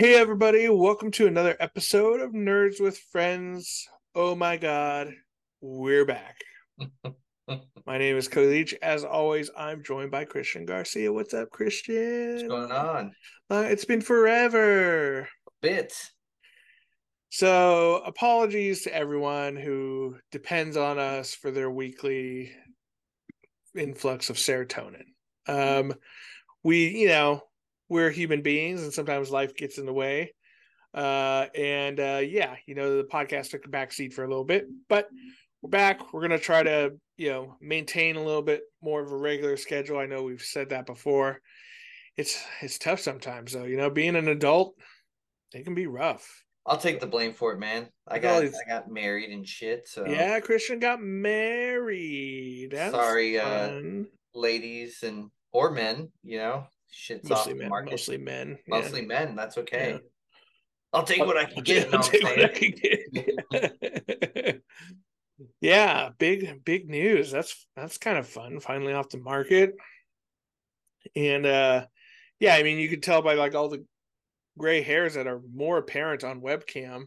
Hey, 0.00 0.14
everybody, 0.14 0.66
welcome 0.70 1.10
to 1.10 1.26
another 1.26 1.54
episode 1.60 2.22
of 2.22 2.32
Nerds 2.32 2.80
with 2.80 2.96
Friends. 3.12 3.86
Oh 4.14 4.34
my 4.34 4.56
God, 4.56 5.12
we're 5.60 6.06
back. 6.06 6.36
my 7.86 7.98
name 7.98 8.16
is 8.16 8.26
Cody 8.26 8.46
Leach. 8.46 8.74
As 8.80 9.04
always, 9.04 9.50
I'm 9.54 9.84
joined 9.84 10.10
by 10.10 10.24
Christian 10.24 10.64
Garcia. 10.64 11.12
What's 11.12 11.34
up, 11.34 11.50
Christian? 11.50 12.32
What's 12.32 12.48
going 12.48 12.72
on? 12.72 13.12
Uh, 13.50 13.66
it's 13.68 13.84
been 13.84 14.00
forever. 14.00 15.20
A 15.20 15.50
Bit. 15.60 15.92
So, 17.28 17.96
apologies 17.96 18.84
to 18.84 18.96
everyone 18.96 19.54
who 19.54 20.16
depends 20.32 20.78
on 20.78 20.98
us 20.98 21.34
for 21.34 21.50
their 21.50 21.70
weekly 21.70 22.52
influx 23.76 24.30
of 24.30 24.36
serotonin. 24.36 25.04
Um, 25.46 25.92
we, 26.62 26.88
you 26.88 27.08
know, 27.08 27.42
we're 27.90 28.10
human 28.10 28.40
beings 28.40 28.82
and 28.82 28.92
sometimes 28.92 29.30
life 29.30 29.54
gets 29.54 29.76
in 29.76 29.84
the 29.84 29.92
way. 29.92 30.32
Uh, 30.94 31.46
and 31.54 32.00
uh, 32.00 32.20
yeah, 32.22 32.54
you 32.66 32.74
know, 32.74 32.96
the 32.96 33.04
podcast 33.04 33.50
took 33.50 33.66
a 33.66 33.68
backseat 33.68 34.14
for 34.14 34.24
a 34.24 34.28
little 34.28 34.44
bit, 34.44 34.66
but 34.88 35.08
we're 35.60 35.70
back. 35.70 36.12
We're 36.12 36.20
going 36.20 36.30
to 36.30 36.38
try 36.38 36.62
to, 36.62 36.92
you 37.18 37.30
know, 37.30 37.56
maintain 37.60 38.16
a 38.16 38.24
little 38.24 38.42
bit 38.42 38.62
more 38.82 39.02
of 39.02 39.12
a 39.12 39.16
regular 39.16 39.56
schedule. 39.56 39.98
I 39.98 40.06
know 40.06 40.22
we've 40.22 40.40
said 40.40 40.70
that 40.70 40.86
before. 40.86 41.40
It's 42.16 42.42
it's 42.60 42.78
tough 42.78 43.00
sometimes 43.00 43.52
though. 43.52 43.64
You 43.64 43.76
know, 43.76 43.90
being 43.90 44.16
an 44.16 44.28
adult, 44.28 44.74
it 45.52 45.64
can 45.64 45.74
be 45.74 45.86
rough. 45.86 46.44
I'll 46.66 46.76
take 46.76 47.00
the 47.00 47.06
blame 47.06 47.32
for 47.32 47.52
it, 47.52 47.58
man. 47.58 47.88
I 48.06 48.18
got 48.18 48.42
I 48.42 48.50
got 48.68 48.90
married 48.90 49.30
and 49.30 49.46
shit. 49.46 49.88
So 49.88 50.06
yeah, 50.06 50.38
Christian 50.40 50.80
got 50.80 51.00
married. 51.00 52.70
That's 52.72 52.94
sorry, 52.94 53.38
uh, 53.38 53.80
ladies 54.34 55.02
and 55.02 55.30
or 55.52 55.70
men. 55.70 56.10
You 56.22 56.38
know, 56.38 56.66
shit's 56.90 57.28
mostly 57.28 57.52
off 57.52 57.58
men, 57.58 57.68
market. 57.68 57.90
Mostly 57.90 58.18
men. 58.18 58.58
Mostly 58.68 59.02
yeah. 59.02 59.06
men. 59.06 59.36
That's 59.36 59.58
okay. 59.58 59.92
Yeah. 59.92 59.98
I'll 60.92 61.04
take 61.04 61.24
what 61.24 61.36
I 61.36 61.44
can 61.44 61.62
get. 61.62 61.92
I'll 61.94 62.02
take 62.02 62.22
what 62.22 62.40
I 62.40 62.48
can 62.48 62.72
get. 63.52 64.62
yeah, 65.60 66.10
big 66.18 66.64
big 66.64 66.88
news. 66.88 67.30
That's 67.30 67.66
that's 67.76 67.98
kind 67.98 68.18
of 68.18 68.26
fun. 68.26 68.60
Finally 68.60 68.92
off 68.92 69.08
the 69.08 69.18
market. 69.18 69.74
And 71.14 71.46
uh 71.46 71.86
yeah, 72.40 72.54
I 72.54 72.62
mean 72.62 72.78
you 72.78 72.88
could 72.88 73.02
tell 73.02 73.22
by 73.22 73.34
like 73.34 73.54
all 73.54 73.68
the 73.68 73.84
gray 74.58 74.82
hairs 74.82 75.14
that 75.14 75.26
are 75.26 75.40
more 75.54 75.78
apparent 75.78 76.24
on 76.24 76.40
webcam 76.40 77.04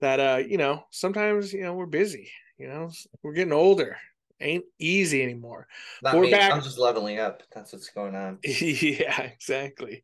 that 0.00 0.20
uh 0.20 0.42
you 0.46 0.58
know 0.58 0.84
sometimes 0.90 1.52
you 1.52 1.62
know 1.62 1.74
we're 1.74 1.86
busy 1.86 2.30
you 2.58 2.68
know 2.68 2.90
we're 3.22 3.32
getting 3.32 3.52
older 3.52 3.96
ain't 4.40 4.64
easy 4.78 5.22
anymore. 5.22 5.66
Not 6.02 6.16
we're 6.16 6.22
me. 6.22 6.30
back. 6.30 6.52
I'm 6.52 6.62
just 6.62 6.78
leveling 6.78 7.18
up. 7.18 7.42
That's 7.54 7.72
what's 7.72 7.90
going 7.90 8.14
on. 8.14 8.38
yeah, 8.44 9.20
exactly. 9.22 10.02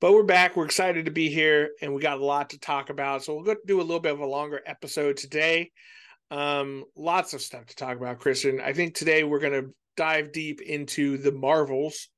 But 0.00 0.12
we're 0.12 0.22
back. 0.22 0.56
We're 0.56 0.64
excited 0.64 1.06
to 1.06 1.10
be 1.10 1.28
here, 1.28 1.70
and 1.80 1.94
we 1.94 2.00
got 2.00 2.18
a 2.18 2.24
lot 2.24 2.50
to 2.50 2.58
talk 2.58 2.90
about. 2.90 3.24
So 3.24 3.34
we'll 3.34 3.44
go 3.44 3.56
do 3.66 3.80
a 3.80 3.82
little 3.82 4.00
bit 4.00 4.12
of 4.12 4.20
a 4.20 4.26
longer 4.26 4.60
episode 4.66 5.16
today. 5.16 5.70
Um, 6.30 6.84
lots 6.96 7.34
of 7.34 7.40
stuff 7.40 7.66
to 7.66 7.76
talk 7.76 7.96
about, 7.96 8.20
Christian. 8.20 8.60
I 8.60 8.72
think 8.72 8.94
today 8.94 9.24
we're 9.24 9.40
going 9.40 9.64
to 9.64 9.70
dive 9.96 10.32
deep 10.32 10.60
into 10.60 11.18
the 11.18 11.32
Marvels, 11.32 12.08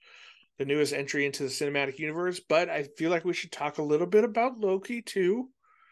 the 0.59 0.65
newest 0.65 0.93
entry 0.93 1.27
into 1.27 1.45
the 1.45 1.49
cinematic 1.49 1.99
universe. 1.99 2.41
But 2.47 2.69
I 2.69 2.85
feel 2.97 3.11
like 3.11 3.25
we 3.25 3.35
should 3.35 3.53
talk 3.53 3.79
a 3.79 3.83
little 3.83 4.07
bit 4.07 4.25
about 4.25 4.59
Loki 4.59 5.03
too. 5.03 5.49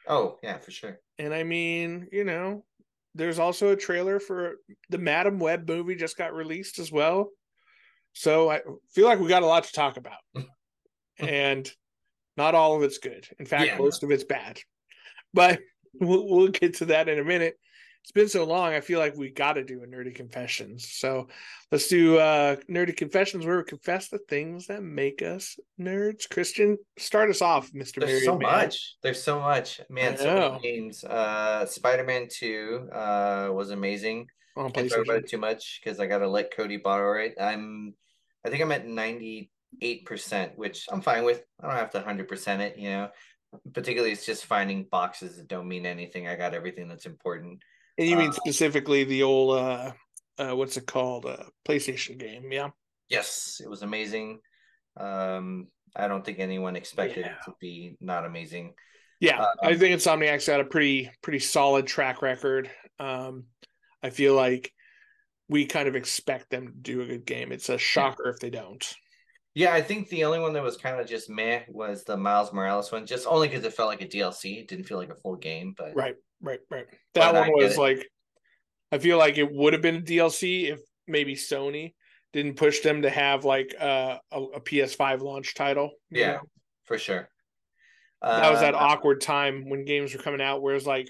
Oh 0.09 0.39
yeah, 0.43 0.59
for 0.59 0.71
sure. 0.71 1.01
And 1.19 1.33
I 1.33 1.43
mean, 1.43 2.09
you 2.13 2.25
know, 2.25 2.65
there's 3.17 3.39
also 3.39 3.71
a 3.71 3.77
trailer 3.77 4.21
for 4.21 4.57
the 4.91 4.99
Madame 4.99 5.39
Web 5.39 5.69
movie 5.69 5.97
just 5.97 6.17
got 6.17 6.35
released 6.35 6.79
as 6.79 6.93
well. 6.93 7.31
So 8.13 8.51
I 8.51 8.61
feel 8.93 9.07
like 9.07 9.19
we 9.19 9.29
got 9.29 9.43
a 9.43 9.47
lot 9.47 9.65
to 9.65 9.73
talk 9.73 9.97
about. 9.97 10.19
and 11.19 11.71
not 12.37 12.55
all 12.55 12.77
of 12.77 12.83
it's 12.83 12.99
good. 12.99 13.27
In 13.39 13.47
fact, 13.47 13.67
yeah, 13.67 13.79
most 13.79 14.03
of 14.03 14.11
it's 14.11 14.25
bad. 14.25 14.61
But 15.33 15.61
we'll, 15.95 16.29
we'll 16.29 16.49
get 16.49 16.75
to 16.77 16.87
that 16.87 17.09
in 17.09 17.19
a 17.19 17.25
minute 17.25 17.59
it's 18.07 18.13
been 18.13 18.29
so 18.29 18.45
long. 18.45 18.73
I 18.73 18.81
feel 18.81 19.01
like 19.01 19.17
we 19.17 19.31
got 19.31 19.55
to 19.55 19.65
do 19.65 19.83
a 19.83 19.87
nerdy 19.89 20.15
confessions. 20.15 20.93
So 20.93 21.27
let's 21.73 21.89
do 21.89 22.19
uh 22.19 22.55
nerdy 22.71 22.97
confessions 22.97 23.45
where 23.45 23.57
we 23.57 23.65
confess 23.65 24.09
the 24.09 24.21
things 24.29 24.69
that 24.69 24.85
make 24.85 25.23
us 25.23 25.59
nerds. 25.81 26.31
Christian, 26.31 26.79
start 26.97 27.31
us 27.31 27.43
off, 27.43 27.75
Mister. 27.75 27.99
There's 27.99 28.25
so 28.25 28.39
man. 28.39 28.53
much. 28.53 28.95
There's 29.03 29.21
so 29.21 29.41
much, 29.41 29.81
man. 29.91 30.17
So 30.17 30.53
many 30.53 30.63
games. 30.63 31.03
Uh, 31.03 31.67
Spider-Man 31.67 32.29
Two 32.31 32.89
uh 32.93 33.49
was 33.51 33.71
amazing. 33.71 34.29
On 34.57 34.71
Can't 34.71 34.89
talk 34.89 35.05
about 35.05 35.17
it 35.17 35.29
too 35.29 35.39
much 35.39 35.81
because 35.83 35.99
I 35.99 36.07
got 36.07 36.19
to 36.19 36.29
let 36.29 36.57
Cody 36.57 36.77
borrow 36.77 37.21
it. 37.21 37.35
I'm, 37.41 37.93
I 38.45 38.51
think 38.51 38.63
I'm 38.63 38.71
at 38.71 38.87
ninety 38.87 39.51
eight 39.83 40.07
percent, 40.07 40.53
which 40.55 40.87
I'm 40.93 41.01
fine 41.01 41.25
with. 41.25 41.43
I 41.61 41.67
don't 41.67 41.77
have 41.77 41.91
to 41.91 42.03
hundred 42.03 42.29
percent 42.29 42.63
it, 42.63 42.79
you 42.79 42.89
know. 42.89 43.09
Particularly, 43.75 44.13
it's 44.13 44.25
just 44.25 44.45
finding 44.45 44.85
boxes 44.85 45.39
that 45.39 45.49
don't 45.49 45.67
mean 45.67 45.87
anything. 45.87 46.29
I 46.29 46.37
got 46.37 46.55
everything 46.55 46.87
that's 46.87 47.07
important. 47.07 47.63
And 47.99 48.09
you 48.09 48.17
mean 48.17 48.31
uh, 48.31 48.33
specifically 48.33 49.05
the 49.05 49.23
old 49.23 49.59
uh, 49.59 49.93
uh 50.39 50.57
what's 50.57 50.77
it 50.77 50.87
called? 50.87 51.27
Uh 51.27 51.45
PlayStation 51.67 52.19
game, 52.19 52.51
yeah. 52.53 52.71
Yes, 53.09 53.61
it 53.63 53.69
was 53.69 53.83
amazing. 53.83 54.41
Um 54.99 55.69
I 55.95 56.09
don't 56.09 56.25
think 56.25 56.39
anyone 56.39 56.77
expected 56.77 57.25
yeah. 57.27 57.33
it 57.33 57.39
to 57.47 57.55
be 57.61 57.97
not 58.01 58.27
amazing. 58.27 58.75
Yeah, 59.19 59.41
um, 59.41 59.49
I 59.63 59.77
think 59.77 59.97
Insomniac's 59.97 60.47
got 60.47 60.61
a 60.61 60.65
pretty 60.65 61.11
pretty 61.23 61.39
solid 61.39 61.87
track 61.87 62.23
record. 62.23 62.71
Um 62.99 63.45
I 64.03 64.11
feel 64.11 64.35
like 64.35 64.73
we 65.49 65.67
kind 65.67 65.89
of 65.89 65.97
expect 65.97 66.51
them 66.51 66.67
to 66.69 66.73
do 66.73 67.03
a 67.03 67.07
good 67.07 67.25
game. 67.25 67.53
It's 67.53 67.69
a 67.69 67.79
shocker 67.79 68.25
yeah. 68.27 68.33
if 68.33 68.41
they 68.41 68.51
don't. 68.51 68.85
Yeah, 69.55 69.73
I 69.73 69.81
think 69.81 70.11
the 70.11 70.25
only 70.25 70.39
one 70.39 70.53
that 70.53 70.63
was 70.63 70.77
kind 70.77 71.01
of 71.01 71.07
just 71.07 71.31
meh 71.31 71.63
was 71.69 72.05
the 72.05 72.17
Miles 72.17 72.53
Morales 72.53 72.93
one, 72.93 73.07
just 73.07 73.27
only 73.27 73.49
because 73.49 73.65
it 73.65 73.73
felt 73.73 73.89
like 73.89 74.03
a 74.03 74.07
DLC. 74.07 74.59
It 74.59 74.69
didn't 74.69 74.85
feel 74.85 74.99
like 74.99 75.09
a 75.09 75.15
full 75.15 75.37
game, 75.37 75.75
but 75.79 75.97
right, 75.97 76.17
right, 76.41 76.61
right. 76.71 76.87
That 77.15 77.35
one 77.35 77.53
was 77.53 77.77
like, 77.77 78.07
I 78.93 78.99
feel 78.99 79.19
like 79.19 79.39
it 79.39 79.51
would 79.51 79.73
have 79.73 79.83
been 79.83 79.97
a 79.97 80.01
DLC 80.01 80.73
if 80.73 80.81
maybe 81.07 81.35
Sony 81.35 81.95
didn't 82.33 82.57
push 82.57 82.81
them 82.81 83.03
to 83.03 83.11
have 83.11 83.45
like 83.45 83.75
uh, 83.81 84.19
a, 84.31 84.43
a 84.43 84.61
PS5 84.61 85.21
launch 85.21 85.55
title. 85.55 85.91
Yeah, 86.11 86.33
know? 86.33 86.41
for 86.85 86.99
sure. 86.99 87.29
That 88.23 88.51
was 88.51 88.61
that 88.61 88.75
uh, 88.75 88.79
awkward 88.79 89.21
time 89.21 89.69
when 89.69 89.85
games 89.85 90.13
were 90.13 90.23
coming 90.23 90.41
out, 90.41 90.61
where 90.61 90.75
it's 90.75 90.87
like 90.87 91.09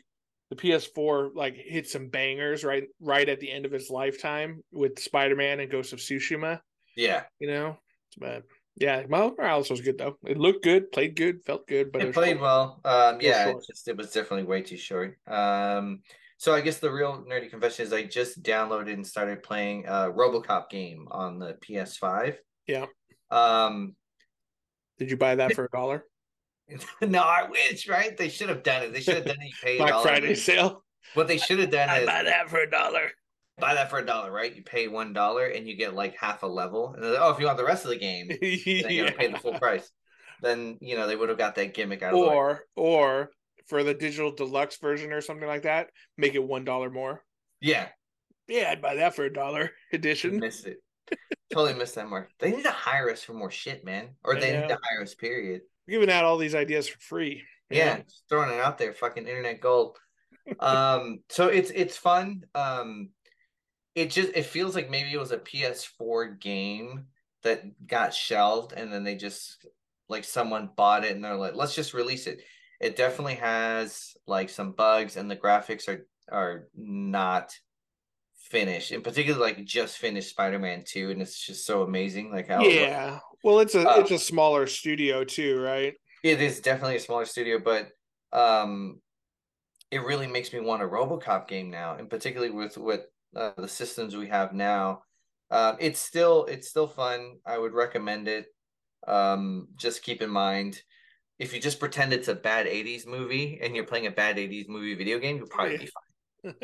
the 0.50 0.56
PS4 0.56 1.30
like 1.34 1.56
hit 1.56 1.88
some 1.88 2.08
bangers 2.08 2.62
right 2.62 2.84
right 3.00 3.28
at 3.28 3.40
the 3.40 3.50
end 3.50 3.64
of 3.64 3.74
its 3.74 3.90
lifetime 3.90 4.62
with 4.70 4.98
Spider 4.98 5.36
Man 5.36 5.60
and 5.60 5.70
Ghost 5.70 5.92
of 5.92 5.98
Tsushima. 5.98 6.60
Yeah, 6.96 7.24
you 7.38 7.48
know, 7.48 7.78
but 8.18 8.42
yeah, 8.76 9.02
Miles 9.08 9.32
Morales 9.38 9.70
was 9.70 9.80
good 9.80 9.98
though. 9.98 10.18
It 10.26 10.38
looked 10.38 10.62
good, 10.62 10.92
played 10.92 11.16
good, 11.16 11.42
felt 11.44 11.66
good, 11.66 11.92
but 11.92 12.02
it, 12.02 12.08
it 12.08 12.14
played 12.14 12.38
short. 12.38 12.42
well. 12.42 12.80
Um, 12.84 13.18
yeah, 13.20 13.48
it, 13.48 13.56
just, 13.66 13.88
it 13.88 13.96
was 13.96 14.10
definitely 14.10 14.44
way 14.44 14.62
too 14.62 14.76
short. 14.76 15.18
Um, 15.26 16.00
so 16.36 16.54
I 16.54 16.60
guess 16.60 16.78
the 16.78 16.90
real 16.90 17.24
nerdy 17.28 17.48
confession 17.48 17.86
is 17.86 17.92
I 17.92 18.02
just 18.04 18.42
downloaded 18.42 18.92
and 18.92 19.06
started 19.06 19.42
playing 19.42 19.86
a 19.86 20.10
RoboCop 20.10 20.68
game 20.68 21.08
on 21.10 21.38
the 21.38 21.54
PS5. 21.54 22.36
Yeah. 22.66 22.86
Um, 23.30 23.94
did 24.98 25.10
you 25.10 25.16
buy 25.16 25.36
that 25.36 25.54
for 25.54 25.64
a 25.64 25.68
dollar? 25.72 26.04
no, 27.00 27.20
I 27.20 27.48
wish. 27.48 27.88
Right? 27.88 28.14
They 28.16 28.28
should 28.28 28.50
have 28.50 28.62
done 28.62 28.82
it. 28.82 28.92
They 28.92 29.00
should 29.00 29.14
have 29.16 29.24
done 29.24 29.38
it. 29.40 29.70
You 29.70 29.78
Black 29.86 30.02
Friday 30.02 30.34
sale. 30.34 30.84
What 31.14 31.28
they 31.28 31.38
should 31.38 31.60
have 31.60 31.70
done 31.70 31.88
I 31.88 32.00
is 32.00 32.06
buy 32.06 32.24
that 32.24 32.50
for 32.50 32.58
a 32.58 32.70
dollar 32.70 33.10
buy 33.58 33.74
that 33.74 33.90
for 33.90 33.98
a 33.98 34.06
dollar, 34.06 34.30
right? 34.30 34.54
You 34.54 34.62
pay 34.62 34.88
one 34.88 35.12
dollar 35.12 35.46
and 35.46 35.66
you 35.66 35.76
get 35.76 35.94
like 35.94 36.16
half 36.16 36.42
a 36.42 36.46
level. 36.46 36.94
And 36.94 37.04
like, 37.04 37.20
oh, 37.20 37.30
if 37.30 37.38
you 37.38 37.46
want 37.46 37.58
the 37.58 37.64
rest 37.64 37.84
of 37.84 37.90
the 37.90 37.98
game, 37.98 38.28
then 38.40 38.40
you 38.40 39.04
gotta 39.04 39.16
pay 39.16 39.28
the 39.28 39.38
full 39.38 39.58
price. 39.58 39.90
Then 40.42 40.78
you 40.80 40.96
know 40.96 41.06
they 41.06 41.16
would 41.16 41.28
have 41.28 41.38
got 41.38 41.54
that 41.56 41.74
gimmick 41.74 42.02
out. 42.02 42.14
Or 42.14 42.64
or 42.74 43.30
for 43.66 43.82
the 43.82 43.94
digital 43.94 44.32
deluxe 44.32 44.76
version 44.78 45.12
or 45.12 45.20
something 45.20 45.48
like 45.48 45.62
that, 45.62 45.88
make 46.16 46.34
it 46.34 46.42
one 46.42 46.64
dollar 46.64 46.90
more. 46.90 47.22
Yeah. 47.60 47.88
Yeah, 48.48 48.68
I'd 48.70 48.82
buy 48.82 48.96
that 48.96 49.16
for 49.16 49.24
a 49.24 49.32
dollar 49.32 49.72
edition. 49.92 50.38
Missed 50.38 50.66
it. 50.66 50.78
totally 51.52 51.74
missed 51.74 51.96
that 51.96 52.08
mark. 52.08 52.30
They 52.38 52.52
need 52.52 52.64
to 52.64 52.70
hire 52.70 53.10
us 53.10 53.22
for 53.22 53.32
more 53.32 53.50
shit, 53.50 53.84
man. 53.84 54.10
Or 54.24 54.34
they 54.34 54.52
need 54.52 54.68
to 54.68 54.78
hire 54.82 55.02
us, 55.02 55.14
period. 55.14 55.62
We're 55.86 56.00
giving 56.00 56.14
out 56.14 56.24
all 56.24 56.36
these 56.36 56.54
ideas 56.54 56.88
for 56.88 56.98
free. 56.98 57.42
Yeah, 57.70 58.00
throwing 58.28 58.50
it 58.50 58.60
out 58.60 58.78
there, 58.78 58.92
fucking 58.92 59.26
internet 59.26 59.60
gold. 59.60 59.98
um, 60.60 61.20
so 61.28 61.48
it's 61.48 61.70
it's 61.70 61.96
fun. 61.96 62.42
Um 62.54 63.10
it 63.96 64.10
just 64.10 64.30
it 64.34 64.44
feels 64.44 64.74
like 64.74 64.90
maybe 64.90 65.12
it 65.12 65.18
was 65.18 65.32
a 65.32 65.38
PS4 65.38 66.38
game 66.38 67.06
that 67.42 67.86
got 67.86 68.12
shelved 68.12 68.74
and 68.74 68.92
then 68.92 69.02
they 69.02 69.16
just 69.16 69.66
like 70.08 70.22
someone 70.22 70.68
bought 70.76 71.04
it 71.04 71.12
and 71.12 71.24
they're 71.24 71.34
like, 71.34 71.54
let's 71.54 71.74
just 71.74 71.94
release 71.94 72.26
it. 72.26 72.42
It 72.78 72.94
definitely 72.94 73.36
has 73.36 74.14
like 74.26 74.50
some 74.50 74.72
bugs 74.72 75.16
and 75.16 75.30
the 75.30 75.36
graphics 75.36 75.88
are 75.88 76.06
are 76.30 76.68
not 76.76 77.58
finished. 78.36 78.92
In 78.92 79.00
particular, 79.00 79.40
like 79.40 79.64
just 79.64 79.96
finished 79.96 80.28
Spider-Man 80.28 80.84
2 80.86 81.10
and 81.10 81.22
it's 81.22 81.40
just 81.40 81.64
so 81.64 81.82
amazing. 81.82 82.30
Like 82.30 82.48
how 82.48 82.62
Yeah. 82.64 83.18
Well 83.42 83.60
it's 83.60 83.74
a 83.74 83.88
uh, 83.88 84.00
it's 84.00 84.10
a 84.10 84.18
smaller 84.18 84.66
studio 84.66 85.24
too, 85.24 85.58
right? 85.58 85.94
It 86.22 86.42
is 86.42 86.60
definitely 86.60 86.96
a 86.96 87.00
smaller 87.00 87.24
studio, 87.24 87.58
but 87.58 87.88
um 88.30 89.00
it 89.90 90.02
really 90.04 90.26
makes 90.26 90.52
me 90.52 90.60
want 90.60 90.82
a 90.82 90.86
RoboCop 90.86 91.48
game 91.48 91.70
now, 91.70 91.94
and 91.94 92.10
particularly 92.10 92.52
with 92.52 92.76
what 92.76 93.06
uh, 93.34 93.52
the 93.56 93.68
systems 93.68 94.16
we 94.16 94.28
have 94.28 94.52
now. 94.52 95.02
Um, 95.50 95.76
it's 95.80 96.00
still 96.00 96.44
it's 96.46 96.68
still 96.68 96.86
fun. 96.86 97.36
I 97.46 97.58
would 97.58 97.72
recommend 97.72 98.28
it. 98.28 98.46
Um, 99.06 99.68
just 99.76 100.02
keep 100.02 100.22
in 100.22 100.30
mind 100.30 100.82
if 101.38 101.52
you 101.52 101.60
just 101.60 101.80
pretend 101.80 102.12
it's 102.12 102.28
a 102.28 102.34
bad 102.34 102.66
80s 102.66 103.06
movie 103.06 103.58
and 103.62 103.74
you're 103.74 103.84
playing 103.84 104.06
a 104.06 104.10
bad 104.10 104.36
80s 104.36 104.68
movie 104.68 104.94
video 104.94 105.18
game, 105.18 105.36
you'll 105.36 105.48
probably 105.48 105.78
be 105.78 105.88
fine. 106.42 106.54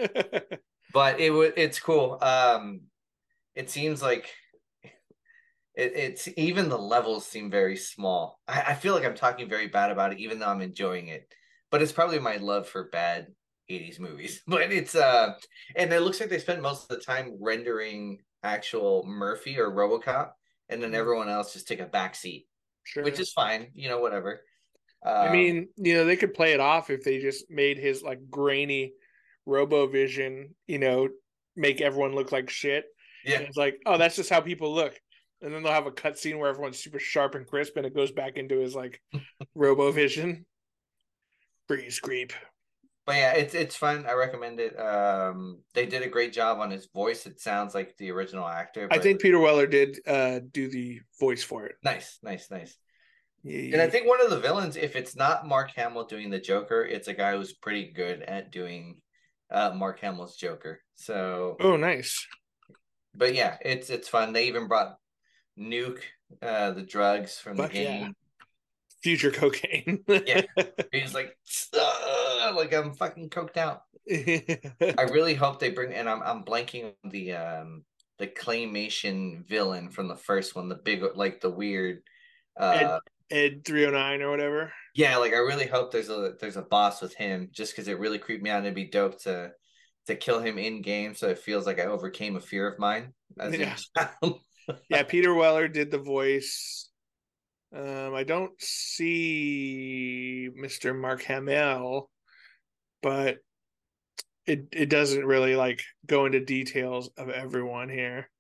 but 0.93 1.21
it 1.21 1.31
would 1.31 1.55
it's 1.57 1.79
cool. 1.79 2.19
Um, 2.23 2.83
it 3.55 3.69
seems 3.69 4.03
like 4.03 4.31
it, 5.75 5.93
it's 5.95 6.29
even 6.37 6.69
the 6.69 6.79
levels 6.79 7.27
seem 7.27 7.51
very 7.51 7.77
small. 7.77 8.41
I, 8.49 8.63
I 8.69 8.75
feel 8.75 8.95
like 8.95 9.05
I'm 9.05 9.15
talking 9.15 9.49
very 9.49 9.69
bad 9.69 9.91
about 9.91 10.13
it, 10.13 10.19
even 10.19 10.39
though 10.39 10.49
I'm 10.49 10.63
enjoying 10.63 11.09
it. 11.09 11.27
But 11.71 11.83
it's 11.83 11.93
probably 11.93 12.19
my 12.19 12.37
love 12.37 12.69
for 12.69 12.89
bad 12.89 13.27
80s 13.73 14.01
movies. 14.01 14.43
But 14.47 14.73
it's 14.73 14.95
uh 14.95 15.35
and 15.77 15.93
it 15.93 16.01
looks 16.01 16.21
like 16.21 16.29
they 16.29 16.39
spent 16.39 16.63
most 16.63 16.83
of 16.83 16.89
the 16.89 17.05
time 17.05 17.37
rendering 17.41 18.19
actual 18.43 19.05
Murphy 19.07 19.59
or 19.59 19.71
Robocop 19.71 20.31
and 20.69 20.83
then 20.83 20.91
mm-hmm. 20.91 21.01
everyone 21.01 21.29
else 21.29 21.53
just 21.53 21.69
take 21.69 21.81
a 21.81 21.87
back 21.87 22.15
seat. 22.15 22.47
Sure. 22.85 23.05
Which 23.05 23.21
is 23.21 23.33
fine, 23.33 23.69
you 23.75 23.89
know, 23.89 24.01
whatever. 24.01 24.43
Um, 25.05 25.29
I 25.29 25.33
mean, 25.33 25.69
you 25.77 25.95
know, 25.95 26.05
they 26.05 26.17
could 26.17 26.35
play 26.35 26.53
it 26.53 26.61
off 26.61 26.91
if 26.91 27.05
they 27.05 27.21
just 27.21 27.47
made 27.51 27.79
his 27.79 28.03
like 28.03 28.31
grainy 28.31 28.93
robo 29.47 29.87
vision 29.87 30.55
you 30.67 30.79
know, 30.79 31.09
make 31.57 31.81
everyone 31.81 32.15
look 32.15 32.33
like 32.33 32.51
shit. 32.51 32.85
Yeah. 33.25 33.37
And 33.37 33.47
it's 33.47 33.57
like, 33.57 33.81
oh, 33.87 33.99
that's 33.99 34.17
just 34.17 34.31
how 34.31 34.41
people 34.41 34.75
look. 34.75 34.99
And 35.41 35.53
then 35.53 35.63
they'll 35.63 35.73
have 35.73 35.87
a 35.87 35.93
cutscene 35.93 36.39
where 36.39 36.49
everyone's 36.49 36.79
super 36.79 37.01
sharp 37.01 37.35
and 37.35 37.47
crisp 37.47 37.77
and 37.77 37.85
it 37.85 37.95
goes 37.95 38.13
back 38.13 38.37
into 38.37 38.59
his 38.59 38.75
like 38.75 39.01
robo 39.55 39.91
vision 39.91 40.47
Freeze 41.69 42.01
creep 42.01 42.33
but 43.05 43.17
yeah, 43.17 43.33
it's 43.33 43.55
it's 43.55 43.77
fun. 43.77 44.07
I 44.09 44.13
recommend 44.13 44.61
it. 44.61 44.79
Um, 44.79 45.59
they 45.75 45.87
did 45.87 46.03
a 46.03 46.09
great 46.09 46.33
job 46.33 46.61
on 46.61 46.71
his 46.71 46.87
voice. 46.87 47.27
It 47.27 47.41
sounds 47.41 47.75
like 47.75 47.97
the 47.97 48.11
original 48.13 48.47
actor. 48.47 48.87
But... 48.89 48.99
I 48.99 49.03
think 49.03 49.21
Peter 49.21 49.39
Weller 49.39 49.67
did 49.67 49.99
uh, 50.07 50.41
do 50.53 50.69
the 50.69 51.01
voice 51.19 51.43
for 51.43 51.67
it. 51.67 51.75
Nice, 51.83 52.19
nice, 52.23 52.51
nice. 52.51 52.77
Yeah, 53.43 53.73
and 53.73 53.83
I 53.83 53.89
think 53.89 54.07
one 54.07 54.21
of 54.21 54.31
the 54.31 54.39
villains, 54.39 54.77
if 54.77 54.95
it's 54.95 55.17
not 55.17 55.49
Mark 55.49 55.73
Hamill 55.75 56.05
doing 56.05 56.31
the 56.31 56.39
Joker, 56.39 56.85
it's 56.85 57.09
a 57.09 57.15
guy 57.15 57.37
who's 57.37 57.53
pretty 57.53 57.91
good 57.91 58.23
at 58.23 58.53
doing 58.53 59.01
uh, 59.51 59.73
Mark 59.75 59.99
Hamill's 59.99 60.37
Joker. 60.37 60.81
So 60.95 61.57
oh, 61.59 61.77
nice. 61.77 62.25
But 63.17 63.35
yeah, 63.35 63.57
it's 63.61 63.91
it's 63.91 64.09
fun. 64.09 64.33
They 64.33 64.47
even 64.47 64.69
brought 64.69 64.97
Nuke, 65.59 66.03
uh, 66.41 66.71
the 66.71 66.83
drugs 66.83 67.39
from 67.39 67.57
Fuck 67.57 67.73
the 67.73 67.79
game. 67.79 68.03
Yeah 68.03 68.09
future 69.03 69.31
cocaine. 69.31 70.05
yeah, 70.09 70.43
he's 70.93 71.15
like, 71.15 71.37
like 72.55 72.73
I'm 72.75 72.95
fucking 72.95 73.31
coked 73.31 73.57
out. 73.57 73.83
I 74.11 75.03
really 75.11 75.35
hope 75.35 75.61
they 75.61 75.71
bring, 75.71 75.93
and 75.93 76.09
I'm 76.09 76.23
I'm 76.23 76.45
blanking 76.45 76.93
on 77.05 77.11
the 77.11 77.35
um 77.35 77.85
the 78.19 78.27
claymation 78.27 79.47
villain 79.49 79.91
from 79.91 80.09
the 80.09 80.17
first 80.17 80.55
one, 80.55 80.69
the 80.69 80.77
big 80.77 81.05
like 81.15 81.41
the 81.41 81.51
weird 81.51 82.03
uh 82.59 82.99
Ed, 83.31 83.55
Ed 83.55 83.65
309 83.65 84.23
or 84.23 84.31
whatever. 84.31 84.73
Yeah, 84.95 85.17
like 85.17 85.33
I 85.33 85.39
really 85.39 85.67
hope 85.67 85.93
there's 85.93 86.11
a 86.11 86.35
there's 86.41 86.57
a 86.57 86.63
boss 86.63 87.01
with 87.01 87.15
him, 87.15 87.49
just 87.53 87.73
because 87.73 87.89
it 87.89 87.99
really 87.99 88.19
creeped 88.19 88.43
me 88.43 88.51
out. 88.51 88.59
And 88.59 88.67
it'd 88.67 88.75
be 88.75 88.89
dope 88.89 89.21
to 89.23 89.53
to 90.07 90.17
kill 90.17 90.41
him 90.41 90.59
in 90.59 90.83
game, 90.83 91.15
so 91.15 91.29
it 91.29 91.39
feels 91.39 91.67
like 91.67 91.79
I 91.79 91.85
overcame 91.85 92.37
a 92.37 92.41
fear 92.41 92.67
of 92.67 92.79
mine. 92.79 93.13
as 93.39 93.57
yeah. 93.57 93.77
yeah, 94.89 95.03
Peter 95.05 95.33
Weller 95.33 95.69
did 95.69 95.91
the 95.91 95.99
voice 95.99 96.91
um, 97.75 98.15
I 98.15 98.23
don't 98.23 98.53
see 98.61 100.51
Mr. 100.59 100.95
Mark 100.99 101.23
Hamill, 101.23 102.11
but 103.03 103.39
it 104.47 104.67
it 104.73 104.89
doesn't 104.89 105.25
really 105.25 105.55
like 105.57 105.83
go 106.07 106.27
into 106.27 106.41
details 106.41 107.11
of 107.17 107.29
everyone 107.29 107.89
here. 107.89 108.31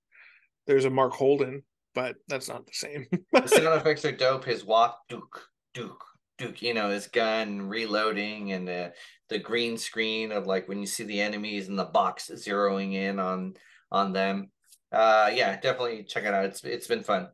There's 0.66 0.84
a 0.84 0.90
Mark 0.90 1.12
Holden, 1.12 1.62
but 1.94 2.16
that's 2.28 2.48
not 2.48 2.66
the 2.66 2.72
same. 2.72 3.06
the 3.32 3.46
sound 3.46 3.80
effects 3.80 4.04
are 4.04 4.12
dope. 4.12 4.44
His 4.44 4.64
walk, 4.64 4.98
Duke, 5.08 5.42
Duke, 5.74 6.04
Duke. 6.38 6.62
You 6.62 6.74
know, 6.74 6.90
his 6.90 7.06
gun 7.08 7.68
reloading 7.68 8.52
and 8.52 8.66
the 8.66 8.92
the 9.28 9.38
green 9.38 9.78
screen 9.78 10.32
of 10.32 10.46
like 10.46 10.68
when 10.68 10.78
you 10.78 10.86
see 10.86 11.04
the 11.04 11.20
enemies 11.20 11.68
and 11.68 11.78
the 11.78 11.84
box 11.84 12.30
zeroing 12.34 12.94
in 12.94 13.18
on 13.18 13.54
on 13.90 14.12
them. 14.12 14.50
Uh, 14.90 15.30
yeah, 15.32 15.58
definitely 15.58 16.04
check 16.04 16.24
it 16.24 16.34
out. 16.34 16.44
It's 16.44 16.64
it's 16.64 16.86
been 16.86 17.02
fun. 17.02 17.28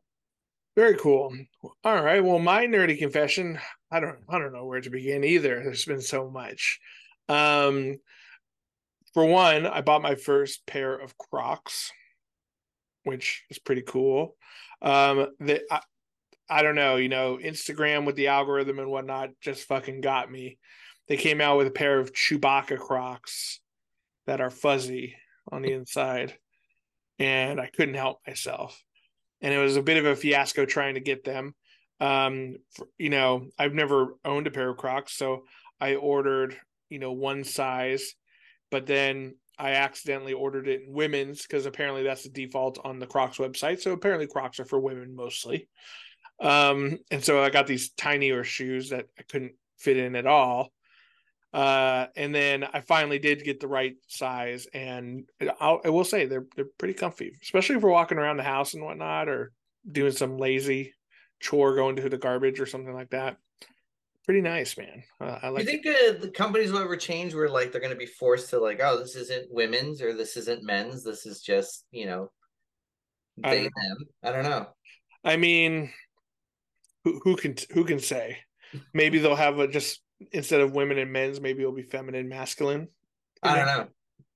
Very 0.75 0.95
cool. 0.95 1.35
All 1.83 2.03
right. 2.03 2.23
Well, 2.23 2.39
my 2.39 2.65
nerdy 2.65 2.97
confession, 2.97 3.59
I 3.91 3.99
don't 3.99 4.19
I 4.29 4.39
don't 4.39 4.53
know 4.53 4.65
where 4.65 4.79
to 4.79 4.89
begin 4.89 5.23
either. 5.23 5.61
There's 5.63 5.85
been 5.85 6.01
so 6.01 6.29
much. 6.29 6.79
Um 7.29 7.97
for 9.13 9.25
one, 9.25 9.65
I 9.65 9.81
bought 9.81 10.01
my 10.01 10.15
first 10.15 10.65
pair 10.67 10.93
of 10.95 11.17
Crocs, 11.17 11.91
which 13.03 13.43
is 13.49 13.59
pretty 13.59 13.83
cool. 13.83 14.35
Um 14.81 15.27
I, 15.71 15.81
I 16.49 16.61
don't 16.63 16.75
know, 16.75 16.95
you 16.95 17.09
know, 17.09 17.37
Instagram 17.41 18.05
with 18.05 18.15
the 18.15 18.27
algorithm 18.27 18.79
and 18.79 18.89
whatnot 18.89 19.29
just 19.41 19.67
fucking 19.67 20.01
got 20.01 20.31
me. 20.31 20.57
They 21.07 21.17
came 21.17 21.41
out 21.41 21.57
with 21.57 21.67
a 21.67 21.71
pair 21.71 21.99
of 21.99 22.13
Chewbacca 22.13 22.77
Crocs 22.77 23.61
that 24.27 24.41
are 24.41 24.49
fuzzy 24.49 25.15
on 25.51 25.63
the 25.63 25.71
inside, 25.71 26.35
and 27.17 27.59
I 27.59 27.67
couldn't 27.67 27.95
help 27.95 28.19
myself 28.27 28.83
and 29.41 29.53
it 29.53 29.57
was 29.57 29.77
a 29.77 29.81
bit 29.81 29.97
of 29.97 30.05
a 30.05 30.15
fiasco 30.15 30.65
trying 30.65 30.95
to 30.95 30.99
get 30.99 31.23
them. 31.23 31.55
Um, 31.99 32.57
for, 32.71 32.87
you 32.97 33.09
know, 33.09 33.47
I've 33.57 33.73
never 33.73 34.15
owned 34.25 34.47
a 34.47 34.51
pair 34.51 34.69
of 34.69 34.77
Crocs, 34.77 35.13
so 35.13 35.43
I 35.79 35.95
ordered, 35.95 36.55
you 36.89 36.99
know, 36.99 37.11
one 37.11 37.43
size, 37.43 38.15
but 38.71 38.85
then 38.85 39.35
I 39.57 39.71
accidentally 39.71 40.33
ordered 40.33 40.67
it 40.67 40.83
in 40.87 40.93
women's 40.93 41.41
because 41.41 41.65
apparently 41.65 42.03
that's 42.03 42.23
the 42.23 42.29
default 42.29 42.79
on 42.83 42.99
the 42.99 43.07
Crocs 43.07 43.37
website. 43.37 43.81
So 43.81 43.91
apparently 43.91 44.27
Crocs 44.27 44.59
are 44.59 44.65
for 44.65 44.79
women 44.79 45.15
mostly. 45.15 45.67
Um, 46.39 46.97
and 47.11 47.23
so 47.23 47.43
I 47.43 47.49
got 47.49 47.67
these 47.67 47.89
tinier 47.91 48.45
shoes 48.45 48.89
that 48.89 49.07
I 49.17 49.23
couldn't 49.23 49.53
fit 49.77 49.97
in 49.97 50.15
at 50.15 50.25
all. 50.25 50.71
Uh, 51.51 52.05
and 52.15 52.33
then 52.33 52.63
I 52.63 52.81
finally 52.81 53.19
did 53.19 53.43
get 53.43 53.59
the 53.59 53.67
right 53.67 53.95
size, 54.07 54.67
and 54.71 55.27
I'll, 55.59 55.81
I 55.83 55.89
will 55.89 56.03
say 56.03 56.25
they're 56.25 56.45
they're 56.55 56.67
pretty 56.77 56.93
comfy, 56.93 57.31
especially 57.41 57.75
if 57.77 57.81
we're 57.81 57.89
walking 57.89 58.19
around 58.19 58.37
the 58.37 58.43
house 58.43 58.75
and 58.75 58.83
whatnot, 58.83 59.29
or 59.29 59.51
doing 59.91 60.11
some 60.11 60.37
lazy 60.37 60.93
chore, 61.39 61.73
going 61.73 61.95
to 61.95 62.07
the 62.07 62.19
garbage 62.19 62.59
or 62.59 62.67
something 62.67 62.93
like 62.93 63.09
that. 63.09 63.37
Pretty 64.29 64.41
nice, 64.41 64.77
man. 64.77 65.01
Uh, 65.19 65.39
I 65.41 65.47
like. 65.47 65.63
You 65.63 65.81
think 65.81 65.87
uh, 65.87 66.21
the 66.21 66.29
companies 66.29 66.71
will 66.71 66.81
ever 66.81 66.95
change 66.95 67.33
where 67.33 67.49
like 67.49 67.71
they're 67.71 67.81
going 67.81 67.93
to 67.93 67.97
be 67.97 68.05
forced 68.05 68.51
to 68.51 68.59
like, 68.59 68.79
oh, 68.79 68.99
this 68.99 69.15
isn't 69.15 69.51
women's 69.51 70.03
or 70.03 70.13
this 70.13 70.37
isn't 70.37 70.63
men's. 70.63 71.03
This 71.03 71.25
is 71.25 71.41
just 71.41 71.87
you 71.89 72.05
know, 72.05 72.29
they 73.37 73.61
I 73.61 73.63
them. 73.63 73.97
I 74.21 74.31
don't 74.31 74.43
know. 74.43 74.67
I 75.23 75.35
mean, 75.37 75.91
who 77.03 77.19
who 77.23 77.37
can 77.37 77.55
who 77.71 77.85
can 77.85 77.97
say? 77.97 78.37
Maybe 78.93 79.17
they'll 79.17 79.35
have 79.35 79.57
a 79.57 79.67
just 79.67 79.99
instead 80.31 80.61
of 80.61 80.75
women 80.75 80.99
and 80.99 81.11
men's, 81.11 81.41
maybe 81.41 81.63
it'll 81.63 81.73
be 81.73 81.81
feminine, 81.81 82.29
masculine. 82.29 82.87
I 83.41 83.55
don't 83.55 83.65
know. 83.65 83.87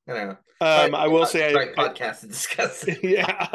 I 0.07 0.13
don't 0.13 0.27
know. 0.29 0.37
Um, 0.59 0.95
I 0.95 1.07
will 1.07 1.27
say, 1.27 1.53
I, 1.53 1.67
podcast 1.67 2.21
to 2.21 2.27
discuss. 2.27 2.83
yeah, 3.03 3.47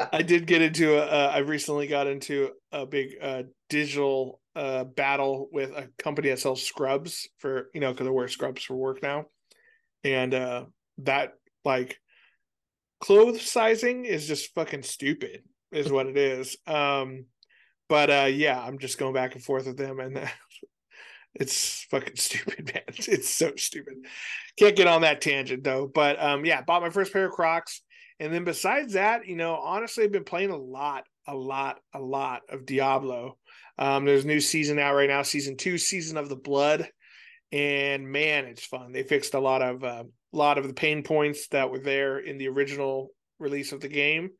I 0.12 0.22
did 0.22 0.46
get 0.46 0.62
into. 0.62 0.96
A, 0.96 1.04
uh, 1.04 1.32
I 1.34 1.38
recently 1.40 1.86
got 1.86 2.06
into 2.06 2.52
a 2.72 2.86
big 2.86 3.16
uh, 3.20 3.42
digital 3.68 4.40
uh, 4.58 4.82
battle 4.84 5.48
with 5.52 5.70
a 5.70 5.88
company 5.98 6.30
that 6.30 6.40
sells 6.40 6.66
scrubs 6.66 7.28
for 7.38 7.70
you 7.72 7.80
know 7.80 7.92
because 7.92 8.08
I 8.08 8.10
wear 8.10 8.26
scrubs 8.26 8.64
for 8.64 8.74
work 8.74 9.02
now, 9.02 9.26
and 10.02 10.34
uh, 10.34 10.64
that 10.98 11.34
like 11.64 11.98
clothes 13.00 13.42
sizing 13.42 14.04
is 14.04 14.26
just 14.26 14.52
fucking 14.54 14.82
stupid, 14.82 15.42
is 15.70 15.92
what 15.92 16.06
it 16.06 16.16
is. 16.18 16.56
Um, 16.66 17.26
but 17.88 18.10
uh, 18.10 18.28
yeah, 18.30 18.60
I'm 18.60 18.78
just 18.78 18.98
going 18.98 19.14
back 19.14 19.34
and 19.34 19.42
forth 19.42 19.66
with 19.66 19.78
them, 19.78 19.98
and 20.00 20.28
it's 21.34 21.86
fucking 21.90 22.16
stupid, 22.16 22.66
man. 22.74 22.82
It's 22.88 23.30
so 23.30 23.52
stupid. 23.56 23.94
Can't 24.58 24.76
get 24.76 24.88
on 24.88 25.02
that 25.02 25.20
tangent 25.20 25.64
though. 25.64 25.86
But 25.86 26.20
um, 26.22 26.44
yeah, 26.44 26.62
bought 26.62 26.82
my 26.82 26.90
first 26.90 27.12
pair 27.12 27.26
of 27.26 27.32
Crocs, 27.32 27.80
And 28.20 28.34
then 28.34 28.44
besides 28.44 28.94
that, 28.94 29.26
you 29.26 29.36
know, 29.36 29.54
honestly, 29.54 30.04
I've 30.04 30.12
been 30.12 30.24
playing 30.24 30.50
a 30.50 30.56
lot, 30.56 31.04
a 31.26 31.34
lot, 31.34 31.78
a 31.94 32.00
lot 32.00 32.42
of 32.50 32.66
Diablo. 32.66 33.37
Um, 33.78 34.04
there's 34.04 34.24
a 34.24 34.28
new 34.28 34.40
season 34.40 34.78
out 34.78 34.94
right 34.94 35.08
now, 35.08 35.22
season 35.22 35.56
two, 35.56 35.78
season 35.78 36.16
of 36.16 36.28
the 36.28 36.36
blood, 36.36 36.88
and 37.52 38.08
man, 38.08 38.44
it's 38.46 38.64
fun. 38.64 38.92
They 38.92 39.02
fixed 39.02 39.34
a 39.34 39.40
lot 39.40 39.62
of 39.62 39.82
a 39.82 39.86
uh, 39.86 40.02
lot 40.32 40.58
of 40.58 40.66
the 40.66 40.74
pain 40.74 41.02
points 41.02 41.48
that 41.48 41.70
were 41.70 41.78
there 41.78 42.18
in 42.18 42.38
the 42.38 42.48
original 42.48 43.10
release 43.38 43.72
of 43.72 43.80
the 43.80 43.88
game. 43.88 44.30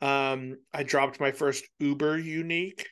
Um, 0.00 0.56
I 0.72 0.84
dropped 0.84 1.20
my 1.20 1.32
first 1.32 1.64
Uber 1.80 2.18
unique, 2.18 2.86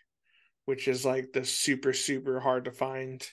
which 0.64 0.88
is 0.88 1.04
like 1.04 1.26
the 1.32 1.44
super 1.44 1.92
super 1.92 2.40
hard 2.40 2.64
to 2.64 2.72
find 2.72 3.26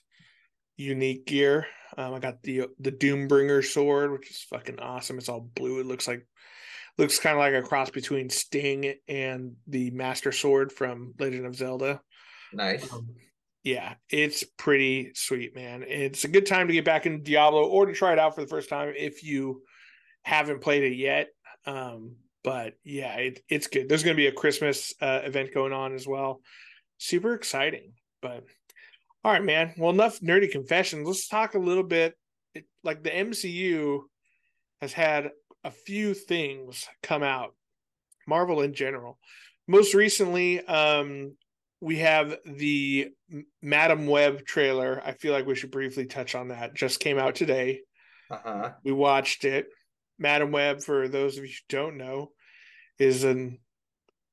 unique 0.78 1.26
gear. 1.26 1.66
Um, 1.98 2.14
I 2.14 2.20
got 2.20 2.42
the 2.44 2.68
the 2.80 2.92
Doombringer 2.92 3.64
sword, 3.64 4.12
which 4.12 4.30
is 4.30 4.46
fucking 4.50 4.80
awesome. 4.80 5.18
It's 5.18 5.30
all 5.30 5.50
blue. 5.56 5.80
It 5.80 5.86
looks 5.86 6.08
like 6.08 6.26
looks 6.98 7.20
kind 7.20 7.36
of 7.36 7.40
like 7.40 7.54
a 7.54 7.68
cross 7.68 7.90
between 7.90 8.30
Sting 8.30 8.94
and 9.08 9.54
the 9.68 9.92
Master 9.92 10.32
Sword 10.32 10.72
from 10.72 11.14
Legend 11.20 11.46
of 11.46 11.56
Zelda. 11.56 12.02
Nice. 12.54 12.92
Um, 12.92 13.08
yeah, 13.64 13.94
it's 14.10 14.44
pretty 14.58 15.12
sweet, 15.16 15.56
man. 15.56 15.84
It's 15.88 16.26
a 16.26 16.28
good 16.28 16.46
time 16.46 16.68
to 16.68 16.74
get 16.74 16.86
back 16.86 17.06
into 17.06 17.24
Diablo 17.24 17.66
or 17.66 17.86
to 17.86 17.94
try 17.94 18.12
it 18.12 18.20
out 18.20 18.36
for 18.36 18.42
the 18.42 18.48
first 18.48 18.70
time 18.70 18.94
if 18.96 19.24
you 19.24 19.64
haven't 20.24 20.62
played 20.62 20.84
it 20.84 20.96
yet. 20.96 21.30
Um, 21.66 22.16
but 22.44 22.74
yeah, 22.84 23.16
it, 23.16 23.40
it's 23.48 23.68
good. 23.68 23.88
There's 23.88 24.04
going 24.04 24.18
to 24.18 24.22
be 24.22 24.28
a 24.28 24.34
Christmas 24.34 24.94
uh, 25.02 25.22
event 25.24 25.54
going 25.54 25.72
on 25.72 25.94
as 25.94 26.06
well. 26.06 26.42
Super 26.98 27.34
exciting. 27.34 27.94
But 28.22 28.44
all 29.24 29.32
right, 29.32 29.44
man. 29.44 29.74
Well, 29.78 29.92
enough 29.92 30.20
nerdy 30.20 30.52
confessions. 30.52 31.08
Let's 31.08 31.30
talk 31.30 31.56
a 31.56 31.60
little 31.60 31.84
bit. 31.84 32.16
It, 32.54 32.66
like 32.84 33.02
the 33.02 33.10
MCU 33.12 34.02
has 34.82 34.92
had 34.92 35.32
a 35.64 35.72
few 35.72 36.14
things 36.14 36.88
come 37.02 37.24
out, 37.24 37.56
Marvel 38.28 38.62
in 38.62 38.74
general. 38.74 39.18
Most 39.68 39.94
recently, 39.94 40.66
um, 40.66 41.38
we 41.84 41.98
have 41.98 42.38
the 42.46 43.10
Madame 43.62 44.08
Web 44.08 44.46
trailer. 44.46 45.02
I 45.06 45.12
feel 45.12 45.34
like 45.34 45.46
we 45.46 45.56
should 45.56 45.72
briefly 45.72 46.06
touch 46.06 46.34
on 46.34 46.48
that. 46.48 46.74
Just 46.74 47.02
came 47.02 47.20
out 47.20 47.36
today. 47.36 47.82
Uh-huh. 48.32 48.72
We 48.86 48.94
watched 48.94 49.44
it. 49.44 49.68
Madame 50.18 50.52
Web, 50.52 50.82
for 50.82 51.10
those 51.10 51.38
of 51.38 51.44
you 51.44 51.50
who 51.50 51.76
don't 51.76 51.98
know, 51.98 52.32
is 53.00 53.26
an 53.26 53.60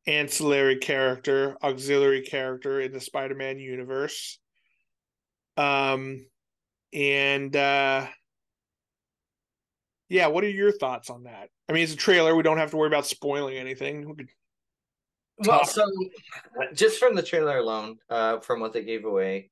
ancillary 0.07 0.77
character, 0.77 1.57
auxiliary 1.61 2.23
character 2.23 2.81
in 2.81 2.93
the 2.93 3.01
Spider-Man 3.01 3.59
universe. 3.59 4.39
Um, 5.57 6.25
and 6.93 7.55
uh, 7.57 8.07
yeah, 10.09 10.29
what 10.29 10.45
are 10.45 10.51
your 10.51 10.71
thoughts 10.71 11.11
on 11.11 11.25
that? 11.25 11.49
I 11.69 11.73
mean, 11.73 11.83
it's 11.83 11.95
a 11.95 11.97
trailer. 11.97 12.37
We 12.37 12.45
don't 12.45 12.59
have 12.59 12.71
to 12.71 12.77
worry 12.77 12.87
about 12.87 13.07
spoiling 13.07 13.57
anything. 13.57 14.15
We 14.17 14.27
well, 15.47 15.65
so 15.65 15.85
just 16.75 16.99
from 16.99 17.15
the 17.15 17.23
trailer 17.23 17.59
alone, 17.59 17.99
uh, 18.09 18.41
from 18.41 18.61
what 18.61 18.73
they 18.73 18.83
gave 18.83 19.05
away, 19.05 19.51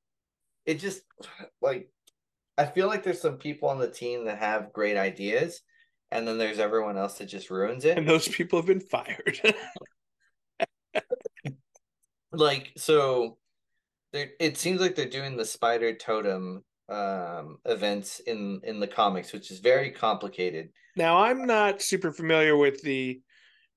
it 0.67 0.81
just 0.81 1.03
like 1.61 1.91
I 2.57 2.67
feel 2.67 2.89
like 2.89 3.05
there's 3.05 3.21
some 3.21 3.37
people 3.37 3.69
on 3.69 3.79
the 3.79 3.91
team 3.91 4.25
that 4.25 4.39
have 4.39 4.73
great 4.73 4.97
ideas, 4.97 5.63
and 6.11 6.27
then 6.27 6.39
there's 6.39 6.59
everyone 6.59 6.99
else 6.99 7.19
that 7.19 7.27
just 7.27 7.51
ruins 7.51 7.85
it. 7.85 7.97
And 7.97 8.09
those 8.09 8.29
people 8.29 8.59
have 8.59 8.67
been 8.67 8.81
fired. 8.81 9.41
like 12.33 12.73
so, 12.77 13.39
it 14.13 14.57
seems 14.57 14.81
like 14.81 14.97
they're 14.97 15.09
doing 15.09 15.37
the 15.37 15.45
spider 15.45 15.95
totem 15.95 16.65
um, 16.89 17.59
events 17.65 18.21
in 18.21 18.61
in 18.65 18.81
the 18.81 18.89
comics, 18.89 19.33
which 19.33 19.51
is 19.51 19.61
very 19.61 19.91
complicated. 19.91 20.71
Now, 20.97 21.19
I'm 21.19 21.47
not 21.47 21.81
super 21.81 22.13
familiar 22.13 22.57
with 22.57 22.83
the 22.83 23.21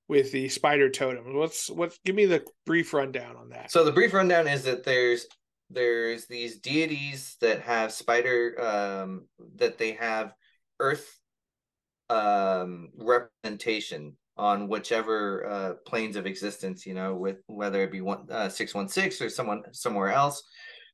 with 0.08 0.32
the 0.32 0.48
spider 0.48 0.90
totem. 0.90 1.34
What's 1.36 1.70
what? 1.70 1.96
Give 2.04 2.14
me 2.14 2.26
the 2.26 2.44
brief 2.66 2.92
rundown 2.92 3.36
on 3.36 3.50
that. 3.50 3.70
So 3.70 3.84
the 3.84 3.92
brief 3.92 4.12
rundown 4.12 4.48
is 4.48 4.64
that 4.64 4.84
there's 4.84 5.26
there's 5.70 6.26
these 6.26 6.58
deities 6.58 7.36
that 7.40 7.62
have 7.62 7.92
spider 7.92 8.60
um, 8.60 9.26
that 9.56 9.78
they 9.78 9.92
have 9.92 10.34
earth 10.80 11.18
um, 12.10 12.90
representation 12.96 14.16
on 14.36 14.68
whichever 14.68 15.46
uh, 15.46 15.72
planes 15.86 16.16
of 16.16 16.26
existence, 16.26 16.86
you 16.86 16.94
know, 16.94 17.14
with 17.14 17.38
whether 17.46 17.82
it 17.82 17.92
be 17.92 18.00
one 18.00 18.26
uh, 18.30 18.48
six 18.48 18.74
one 18.74 18.88
six 18.88 19.20
or 19.20 19.28
someone 19.28 19.62
somewhere 19.72 20.10
else 20.10 20.42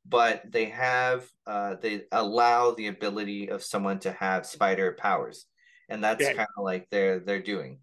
but 0.09 0.43
they 0.49 0.65
have 0.65 1.27
uh, 1.47 1.75
they 1.81 2.01
allow 2.11 2.71
the 2.71 2.87
ability 2.87 3.49
of 3.49 3.63
someone 3.63 3.99
to 3.99 4.11
have 4.11 4.45
spider 4.45 4.95
powers, 4.97 5.45
and 5.87 6.03
that's 6.03 6.21
yeah. 6.23 6.33
kind 6.33 6.47
of 6.57 6.63
like 6.63 6.87
they're 6.89 7.19
they're 7.19 7.41
doing. 7.41 7.79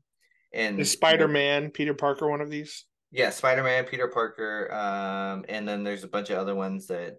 And 0.56 0.80
is 0.80 0.90
Spider 0.90 1.28
Man, 1.28 1.70
Peter 1.70 1.92
Parker, 1.92 2.28
one 2.28 2.40
of 2.40 2.50
these? 2.50 2.86
Yeah, 3.12 3.30
Spider 3.30 3.62
Man, 3.62 3.84
Peter 3.84 4.08
Parker, 4.08 4.72
um, 4.72 5.44
and 5.48 5.68
then 5.68 5.84
there's 5.84 6.02
a 6.02 6.08
bunch 6.08 6.30
of 6.30 6.38
other 6.38 6.54
ones 6.54 6.86
that 6.86 7.16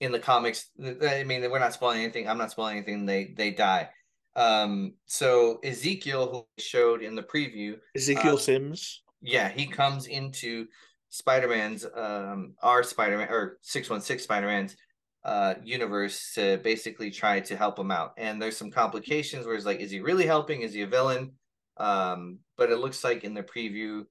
in 0.00 0.12
the 0.12 0.20
comics. 0.20 0.70
I 0.80 1.24
mean, 1.24 1.50
we're 1.50 1.58
not 1.58 1.74
spoiling 1.74 2.02
anything. 2.02 2.28
I'm 2.28 2.38
not 2.38 2.52
spoiling 2.52 2.76
anything. 2.76 3.04
They 3.04 3.34
they 3.36 3.50
die. 3.50 3.90
Um, 4.36 4.94
so 5.06 5.58
Ezekiel, 5.64 6.30
who 6.30 6.62
showed 6.62 7.02
in 7.02 7.16
the 7.16 7.22
preview, 7.22 7.78
Ezekiel 7.96 8.34
uh, 8.34 8.38
Sims. 8.38 9.02
Yeah, 9.20 9.48
he 9.48 9.66
comes 9.66 10.06
into 10.06 10.66
Spider-Man's 11.08 11.84
um 11.96 12.54
our 12.62 12.84
Spider-Man 12.84 13.28
or 13.28 13.58
616 13.62 14.22
Spider-Man's 14.24 14.76
uh 15.24 15.54
universe 15.64 16.32
to 16.34 16.58
basically 16.58 17.10
try 17.10 17.40
to 17.40 17.56
help 17.56 17.76
him 17.76 17.90
out. 17.90 18.12
And 18.18 18.40
there's 18.40 18.56
some 18.56 18.70
complications 18.70 19.46
where 19.46 19.56
it's 19.56 19.66
like, 19.66 19.80
is 19.80 19.90
he 19.90 20.00
really 20.00 20.26
helping? 20.26 20.60
Is 20.60 20.74
he 20.74 20.82
a 20.82 20.86
villain? 20.86 21.32
Um, 21.76 22.38
but 22.56 22.70
it 22.70 22.78
looks 22.78 23.04
like 23.04 23.24
in 23.24 23.34
the 23.34 23.42
preview 23.42 24.04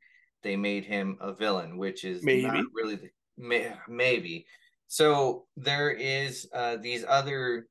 they 0.44 0.56
made 0.56 0.86
him 0.86 1.18
a 1.22 1.34
villain, 1.34 1.78
which 1.78 2.04
is 2.04 2.24
maybe 2.24 2.44
not 2.44 2.66
really 2.74 2.96
the, 2.96 3.10
may, 3.38 3.74
maybe. 3.88 4.46
So 4.88 5.46
there 5.58 5.90
is 5.92 6.48
uh 6.54 6.78
these 6.78 7.04
other 7.08 7.68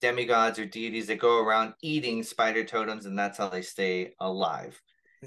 demigods 0.00 0.58
or 0.58 0.66
deities 0.66 1.06
that 1.08 1.18
go 1.18 1.42
around 1.42 1.74
eating 1.82 2.22
spider 2.22 2.62
totems 2.62 3.06
and 3.06 3.18
that's 3.18 3.38
how 3.38 3.48
they 3.48 3.62
stay 3.62 4.12
alive 4.20 4.80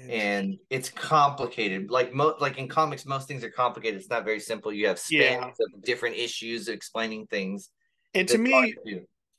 and 0.08 0.56
it's 0.70 0.88
complicated. 0.88 1.90
Like 1.90 2.14
mo- 2.14 2.36
like 2.40 2.58
in 2.58 2.68
comics, 2.68 3.04
most 3.04 3.28
things 3.28 3.44
are 3.44 3.50
complicated. 3.50 4.00
It's 4.00 4.10
not 4.10 4.24
very 4.24 4.40
simple. 4.40 4.72
You 4.72 4.86
have 4.86 4.98
spans 4.98 5.56
yeah. 5.58 5.76
of 5.76 5.82
different 5.84 6.16
issues 6.16 6.68
explaining 6.68 7.26
things. 7.26 7.70
And 8.14 8.26
to 8.28 8.38
me, 8.38 8.74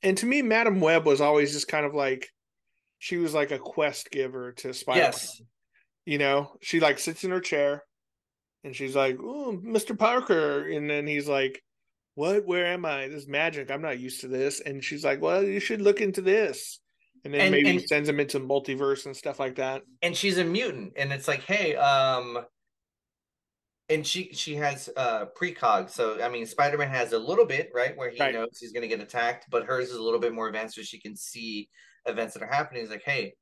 and 0.03 0.17
to 0.17 0.25
me, 0.25 0.41
Madame 0.41 0.79
Web 0.79 1.05
was 1.05 1.21
always 1.21 1.53
just 1.53 1.67
kind 1.67 1.85
of 1.85 1.93
like 1.93 2.29
she 3.01 3.17
was 3.17 3.33
like 3.33 3.49
a 3.49 3.57
quest 3.57 4.11
giver 4.11 4.51
to 4.51 4.75
Spider. 4.75 4.99
Yes. 4.99 5.41
You 6.05 6.19
know, 6.19 6.51
she 6.61 6.79
like 6.79 6.99
sits 6.99 7.23
in 7.23 7.31
her 7.31 7.39
chair 7.39 7.83
and 8.63 8.75
she's 8.75 8.95
like, 8.95 9.17
"Oh, 9.19 9.59
Mr. 9.65 9.97
Parker," 9.97 10.69
and 10.69 10.87
then 10.87 11.07
he's 11.07 11.27
like, 11.27 11.63
"What? 12.13 12.45
Where 12.45 12.67
am 12.67 12.85
I? 12.85 13.07
This 13.07 13.27
magic. 13.27 13.71
I'm 13.71 13.81
not 13.81 13.99
used 13.99 14.21
to 14.21 14.27
this." 14.27 14.61
And 14.61 14.83
she's 14.83 15.03
like, 15.03 15.19
"Well, 15.19 15.43
you 15.43 15.59
should 15.59 15.81
look 15.81 15.99
into 15.99 16.21
this." 16.21 16.79
and 17.23 17.33
then 17.33 17.41
and, 17.41 17.51
maybe 17.51 17.69
and, 17.69 17.87
sends 17.87 18.07
him 18.07 18.19
into 18.19 18.39
multiverse 18.39 19.05
and 19.05 19.15
stuff 19.15 19.39
like 19.39 19.55
that. 19.55 19.83
And 20.01 20.15
she's 20.15 20.37
a 20.37 20.43
mutant, 20.43 20.93
and 20.95 21.11
it's 21.11 21.27
like, 21.27 21.43
hey, 21.43 21.75
um, 21.75 22.39
and 23.89 24.05
she 24.05 24.29
she 24.33 24.55
has 24.55 24.89
uh 24.95 25.25
precog. 25.39 25.89
So 25.89 26.21
I 26.21 26.29
mean, 26.29 26.45
Spider 26.45 26.77
Man 26.77 26.89
has 26.89 27.13
a 27.13 27.19
little 27.19 27.45
bit 27.45 27.71
right 27.73 27.95
where 27.97 28.09
he 28.09 28.19
right. 28.19 28.33
knows 28.33 28.57
he's 28.59 28.71
going 28.71 28.81
to 28.81 28.87
get 28.87 29.01
attacked, 29.01 29.47
but 29.49 29.65
hers 29.65 29.89
is 29.89 29.97
a 29.97 30.03
little 30.03 30.19
bit 30.19 30.33
more 30.33 30.47
advanced, 30.47 30.75
so 30.75 30.81
she 30.81 30.99
can 30.99 31.15
see 31.15 31.69
events 32.05 32.33
that 32.33 32.43
are 32.43 32.51
happening. 32.51 32.83
It's 32.83 32.91
like, 32.91 33.03
hey, 33.03 33.33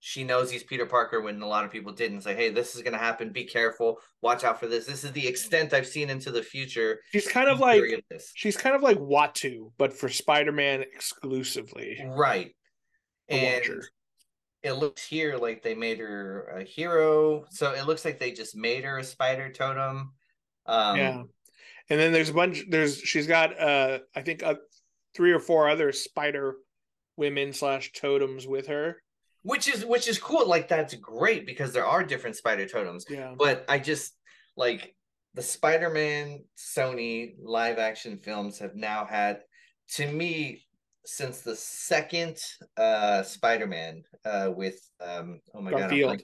she 0.00 0.24
knows 0.24 0.50
he's 0.50 0.62
Peter 0.62 0.86
Parker 0.86 1.20
when 1.20 1.42
a 1.42 1.46
lot 1.46 1.64
of 1.64 1.70
people 1.70 1.92
didn't 1.92 2.22
say, 2.22 2.34
hey, 2.34 2.50
this 2.50 2.74
is 2.74 2.82
going 2.82 2.94
to 2.94 2.98
happen. 2.98 3.32
Be 3.32 3.44
careful. 3.44 3.98
Watch 4.22 4.44
out 4.44 4.58
for 4.58 4.66
this. 4.66 4.86
This 4.86 5.04
is 5.04 5.12
the 5.12 5.26
extent 5.26 5.74
I've 5.74 5.86
seen 5.86 6.08
into 6.08 6.30
the 6.30 6.42
future. 6.42 7.00
She's 7.12 7.28
kind 7.28 7.48
of 7.48 7.60
like 7.60 7.82
she's 8.34 8.56
kind 8.56 8.74
of 8.74 8.82
like 8.82 8.98
Uatu, 8.98 9.72
but 9.76 9.92
for 9.92 10.08
Spider 10.08 10.52
Man 10.52 10.80
exclusively. 10.80 12.02
Right 12.06 12.54
and 13.30 13.60
watcher. 13.60 13.84
it 14.62 14.72
looks 14.72 15.06
here 15.06 15.36
like 15.36 15.62
they 15.62 15.74
made 15.74 15.98
her 15.98 16.44
a 16.58 16.64
hero. 16.64 17.44
So 17.50 17.72
it 17.72 17.86
looks 17.86 18.04
like 18.04 18.18
they 18.18 18.32
just 18.32 18.56
made 18.56 18.84
her 18.84 18.98
a 18.98 19.04
spider 19.04 19.50
totem. 19.50 20.12
Um, 20.66 20.96
yeah, 20.96 21.22
and 21.88 22.00
then 22.00 22.12
there's 22.12 22.30
a 22.30 22.34
bunch. 22.34 22.64
There's 22.68 22.98
she's 22.98 23.26
got 23.26 23.58
uh 23.58 24.00
I 24.14 24.22
think 24.22 24.42
uh, 24.42 24.56
three 25.14 25.32
or 25.32 25.40
four 25.40 25.68
other 25.68 25.92
spider 25.92 26.56
women 27.20 27.52
slash 27.52 27.92
totems 27.92 28.48
with 28.48 28.66
her. 28.66 28.96
Which 29.42 29.68
is 29.68 29.84
which 29.86 30.08
is 30.08 30.18
cool. 30.18 30.48
Like 30.48 30.66
that's 30.68 30.94
great 30.94 31.46
because 31.46 31.72
there 31.72 31.86
are 31.86 32.02
different 32.02 32.36
spider 32.36 32.66
totems. 32.66 33.04
Yeah. 33.08 33.34
But 33.38 33.64
i 33.68 33.78
just 33.78 34.12
like 34.56 34.94
the 35.34 35.42
spider-man 35.42 36.44
sony 36.58 37.34
live 37.40 37.78
action 37.78 38.18
films 38.18 38.58
have 38.58 38.74
now 38.74 39.04
had 39.04 39.40
to 39.96 40.10
me 40.10 40.62
since 41.04 41.40
the 41.40 41.56
second 41.56 42.36
uh 42.76 43.22
Spider-Man 43.22 44.02
uh 44.24 44.50
with 44.54 44.78
um 45.00 45.40
oh 45.54 45.60
my 45.62 45.70
Garfield. 45.70 46.22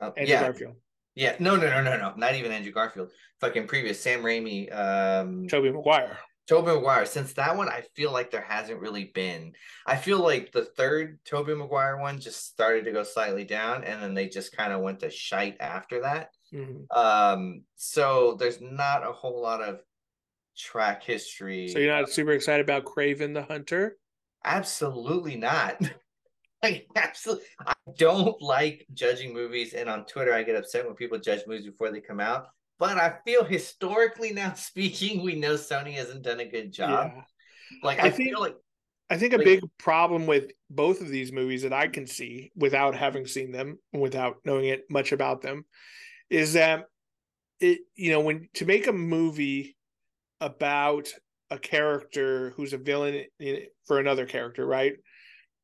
god 0.00 0.08
uh, 0.18 0.24
yeah. 0.24 0.40
Garfield. 0.40 0.74
yeah. 1.14 1.36
No 1.38 1.56
no 1.56 1.68
no 1.68 1.82
no 1.82 1.96
no. 1.96 2.14
Not 2.16 2.34
even 2.34 2.52
Andrew 2.52 2.72
Garfield. 2.72 3.10
Fucking 3.40 3.66
previous 3.66 4.00
Sam 4.00 4.22
Raimi 4.22 4.74
um 4.74 5.46
Tobey 5.48 5.70
Maguire 5.70 6.18
Tobey 6.46 6.72
Maguire. 6.72 7.06
Since 7.06 7.32
that 7.34 7.56
one, 7.56 7.68
I 7.68 7.82
feel 7.94 8.12
like 8.12 8.30
there 8.30 8.46
hasn't 8.46 8.80
really 8.80 9.04
been. 9.04 9.52
I 9.86 9.96
feel 9.96 10.20
like 10.20 10.52
the 10.52 10.64
third 10.64 11.18
Tobey 11.24 11.54
Maguire 11.54 11.98
one 11.98 12.20
just 12.20 12.46
started 12.46 12.84
to 12.84 12.92
go 12.92 13.02
slightly 13.02 13.44
down, 13.44 13.84
and 13.84 14.02
then 14.02 14.14
they 14.14 14.28
just 14.28 14.56
kind 14.56 14.72
of 14.72 14.80
went 14.80 15.00
to 15.00 15.10
shite 15.10 15.56
after 15.60 16.02
that. 16.02 16.30
Mm-hmm. 16.52 16.96
Um, 16.96 17.62
so 17.76 18.36
there's 18.38 18.60
not 18.60 19.06
a 19.06 19.12
whole 19.12 19.42
lot 19.42 19.62
of 19.62 19.80
track 20.56 21.02
history. 21.02 21.68
So 21.68 21.78
you're 21.78 21.94
not 21.94 22.10
super 22.10 22.32
excited 22.32 22.64
about 22.64 22.84
Kraven 22.84 23.34
the 23.34 23.42
Hunter? 23.42 23.96
Absolutely 24.44 25.36
not. 25.36 25.80
I 26.62 26.84
absolutely 26.96 27.44
I 27.64 27.74
don't 27.98 28.40
like 28.40 28.86
judging 28.94 29.34
movies, 29.34 29.74
and 29.74 29.90
on 29.90 30.06
Twitter 30.06 30.32
I 30.32 30.42
get 30.42 30.56
upset 30.56 30.86
when 30.86 30.94
people 30.94 31.18
judge 31.18 31.42
movies 31.46 31.66
before 31.66 31.90
they 31.90 32.00
come 32.00 32.20
out. 32.20 32.48
But 32.78 32.98
I 32.98 33.16
feel 33.24 33.44
historically 33.44 34.32
now 34.32 34.52
speaking, 34.56 35.22
we 35.22 35.36
know 35.36 35.54
Sony 35.54 35.94
hasn't 35.94 36.22
done 36.22 36.40
a 36.40 36.44
good 36.44 36.72
job. 36.72 37.12
Yeah. 37.14 37.22
Like 37.82 38.00
I, 38.00 38.06
I 38.06 38.10
think, 38.10 38.30
feel 38.30 38.40
like 38.40 38.56
I 39.10 39.16
think 39.16 39.32
a 39.32 39.38
like, 39.38 39.46
big 39.46 39.60
problem 39.78 40.26
with 40.26 40.50
both 40.70 41.00
of 41.00 41.08
these 41.08 41.32
movies 41.32 41.62
that 41.62 41.72
I 41.72 41.88
can 41.88 42.06
see 42.06 42.52
without 42.56 42.94
having 42.94 43.26
seen 43.26 43.52
them, 43.52 43.78
without 43.92 44.36
knowing 44.44 44.66
it 44.66 44.84
much 44.90 45.12
about 45.12 45.42
them, 45.42 45.64
is 46.30 46.54
that 46.54 46.84
it 47.60 47.80
you 47.94 48.10
know 48.10 48.20
when 48.20 48.48
to 48.54 48.66
make 48.66 48.86
a 48.86 48.92
movie 48.92 49.76
about 50.40 51.08
a 51.50 51.58
character 51.58 52.52
who's 52.56 52.72
a 52.72 52.78
villain 52.78 53.24
for 53.84 53.98
another 54.00 54.26
character, 54.26 54.66
right? 54.66 54.94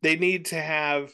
They 0.03 0.17
need 0.17 0.47
to 0.47 0.61
have, 0.61 1.11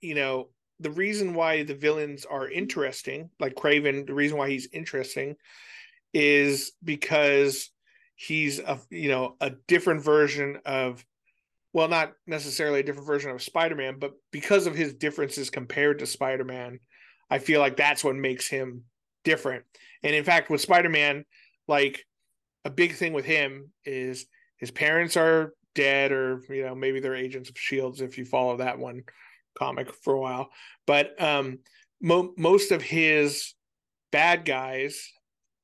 you 0.00 0.14
know, 0.14 0.48
the 0.80 0.90
reason 0.90 1.34
why 1.34 1.62
the 1.62 1.74
villains 1.74 2.24
are 2.24 2.48
interesting, 2.48 3.30
like 3.38 3.54
Kraven, 3.54 4.06
the 4.06 4.14
reason 4.14 4.36
why 4.36 4.50
he's 4.50 4.68
interesting 4.72 5.36
is 6.12 6.72
because 6.82 7.70
he's 8.16 8.60
a 8.60 8.78
you 8.90 9.08
know 9.08 9.36
a 9.40 9.50
different 9.66 10.02
version 10.02 10.58
of 10.64 11.04
well 11.72 11.88
not 11.88 12.12
necessarily 12.26 12.80
a 12.80 12.82
different 12.84 13.08
version 13.08 13.32
of 13.32 13.42
spider-man 13.42 13.96
but 13.98 14.12
because 14.30 14.68
of 14.68 14.76
his 14.76 14.94
differences 14.94 15.50
compared 15.50 15.98
to 15.98 16.06
spider-man 16.06 16.78
i 17.28 17.40
feel 17.40 17.58
like 17.58 17.76
that's 17.76 18.04
what 18.04 18.14
makes 18.14 18.46
him 18.46 18.84
different. 19.24 19.64
And 20.02 20.14
in 20.14 20.22
fact 20.22 20.50
with 20.50 20.60
spider-man 20.60 21.24
like 21.66 22.04
a 22.64 22.70
big 22.70 22.94
thing 22.94 23.12
with 23.12 23.24
him 23.24 23.70
is 23.84 24.26
his 24.58 24.70
parents 24.70 25.16
are 25.16 25.54
dead 25.74 26.12
or 26.12 26.42
you 26.50 26.62
know 26.62 26.74
maybe 26.74 27.00
they're 27.00 27.16
agents 27.16 27.48
of 27.48 27.58
shields 27.58 28.00
if 28.00 28.16
you 28.16 28.24
follow 28.24 28.58
that 28.58 28.78
one 28.78 29.02
comic 29.58 29.92
for 29.94 30.14
a 30.14 30.20
while. 30.20 30.50
But 30.86 31.20
um 31.20 31.60
mo- 32.00 32.34
most 32.36 32.72
of 32.72 32.82
his 32.82 33.54
bad 34.12 34.44
guys 34.44 35.10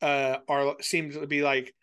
uh 0.02 0.38
are 0.48 0.76
seem 0.80 1.12
to 1.12 1.26
be 1.26 1.42
like 1.42 1.74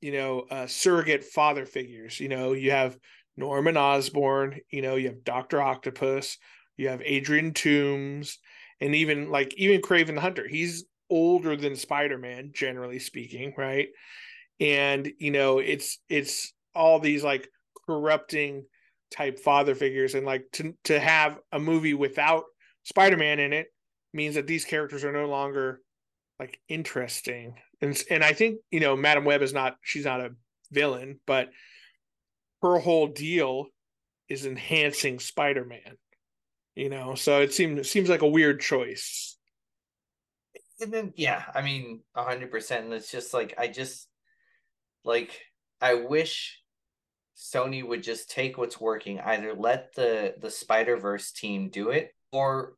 you 0.00 0.12
know 0.12 0.46
uh, 0.50 0.66
surrogate 0.66 1.24
father 1.24 1.66
figures. 1.66 2.20
You 2.20 2.28
know 2.28 2.52
you 2.52 2.70
have 2.70 2.96
norman 3.36 3.76
osborn 3.76 4.58
you 4.68 4.82
know 4.82 4.96
you 4.96 5.06
have 5.06 5.22
dr 5.22 5.62
octopus 5.62 6.38
you 6.76 6.88
have 6.88 7.00
adrian 7.04 7.52
toomes 7.52 8.34
and 8.80 8.96
even 8.96 9.30
like 9.30 9.54
even 9.56 9.80
kraven 9.80 10.14
the 10.14 10.20
hunter. 10.20 10.46
He's 10.46 10.84
older 11.10 11.56
than 11.56 11.76
spider-man 11.76 12.50
generally 12.52 12.98
speaking 12.98 13.54
right? 13.56 13.88
And 14.60 15.10
you 15.18 15.30
know 15.30 15.58
it's 15.58 15.98
it's 16.08 16.52
all 16.74 17.00
these 17.00 17.24
like 17.24 17.48
corrupting 17.86 18.64
type 19.10 19.38
father 19.38 19.74
figures. 19.74 20.14
And 20.14 20.26
like 20.26 20.44
to 20.54 20.74
to 20.84 20.98
have 20.98 21.38
a 21.52 21.58
movie 21.58 21.94
without 21.94 22.44
spider-man 22.84 23.38
in 23.38 23.52
it 23.52 23.68
means 24.12 24.36
that 24.36 24.46
these 24.46 24.64
characters 24.64 25.04
are 25.04 25.12
no 25.12 25.26
longer 25.26 25.80
like 26.38 26.58
interesting. 26.68 27.54
And 27.80 28.00
and 28.10 28.24
i 28.24 28.32
think 28.32 28.58
you 28.70 28.80
know 28.80 28.96
madame 28.96 29.24
web 29.24 29.40
is 29.42 29.52
not 29.52 29.76
she's 29.82 30.04
not 30.04 30.20
a 30.20 30.30
villain 30.72 31.20
but 31.26 31.48
her 32.60 32.78
whole 32.78 33.06
deal 33.06 33.66
is 34.28 34.44
enhancing 34.44 35.20
spider-man 35.20 35.96
you 36.78 36.88
know? 36.88 37.16
So 37.16 37.40
it 37.40 37.52
seems 37.52 37.80
it 37.80 37.86
seems 37.86 38.08
like 38.08 38.22
a 38.22 38.28
weird 38.28 38.60
choice. 38.60 39.36
And 40.80 40.92
then 40.92 41.12
yeah 41.16 41.42
i 41.54 41.60
mean 41.60 42.02
100% 42.16 42.70
and 42.78 42.92
it's 42.92 43.10
just 43.10 43.34
like 43.34 43.54
i 43.58 43.66
just 43.66 44.08
like 45.04 45.40
I 45.80 45.94
wish 45.94 46.57
Sony 47.38 47.86
would 47.86 48.02
just 48.02 48.30
take 48.30 48.58
what's 48.58 48.80
working, 48.80 49.20
either 49.20 49.54
let 49.54 49.94
the 49.94 50.34
the 50.40 50.50
Spider 50.50 50.96
Verse 50.96 51.30
team 51.30 51.68
do 51.68 51.90
it, 51.90 52.12
or 52.32 52.74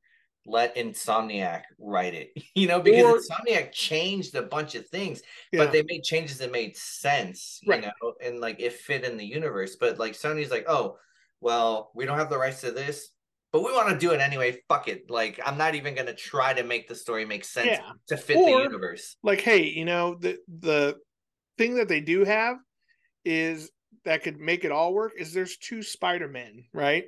let 0.47 0.77
Insomniac 0.77 1.63
write 1.79 2.15
it. 2.15 2.33
You 2.55 2.67
know, 2.67 2.81
because 2.81 3.05
or, 3.05 3.19
Insomniac 3.19 3.73
changed 3.73 4.35
a 4.35 4.43
bunch 4.43 4.75
of 4.75 4.87
things, 4.89 5.23
yeah. 5.51 5.65
but 5.65 5.73
they 5.73 5.83
made 5.83 6.03
changes 6.03 6.39
that 6.39 6.53
made 6.53 6.77
sense. 6.77 7.61
You 7.63 7.73
right. 7.73 7.83
know, 7.83 8.15
and 8.23 8.41
like 8.41 8.61
it 8.61 8.75
fit 8.75 9.05
in 9.05 9.17
the 9.17 9.25
universe. 9.25 9.77
But 9.77 9.99
like 9.99 10.13
Sony's 10.13 10.51
like, 10.51 10.67
oh, 10.69 10.99
well, 11.41 11.91
we 11.95 12.05
don't 12.05 12.19
have 12.19 12.29
the 12.29 12.39
rights 12.39 12.61
to 12.63 12.71
this. 12.71 13.11
But 13.53 13.65
we 13.65 13.73
want 13.73 13.89
to 13.89 13.99
do 13.99 14.13
it 14.13 14.21
anyway. 14.21 14.61
Fuck 14.69 14.89
it. 14.89 15.11
Like 15.11 15.41
I'm 15.45 15.57
not 15.57 15.75
even 15.75 15.95
gonna 15.95 16.15
try 16.15 16.53
to 16.53 16.63
make 16.63 16.87
the 16.87 16.95
story 16.95 17.25
make 17.25 17.45
sense 17.45 17.69
yeah. 17.69 17.93
to 18.09 18.17
fit 18.17 18.37
or, 18.37 18.45
the 18.45 18.63
universe. 18.65 19.17
Like, 19.23 19.41
hey, 19.41 19.65
you 19.65 19.85
know, 19.85 20.17
the 20.17 20.39
the 20.47 20.99
thing 21.57 21.77
that 21.77 21.89
they 21.89 22.01
do 22.01 22.25
have 22.25 22.59
is 23.25 23.71
that 24.05 24.23
could 24.23 24.39
make 24.39 24.65
it 24.65 24.73
all 24.73 24.95
work 24.95 25.13
is 25.19 25.33
there's 25.33 25.57
two 25.57 25.83
Spider-Men, 25.83 26.65
right? 26.73 27.05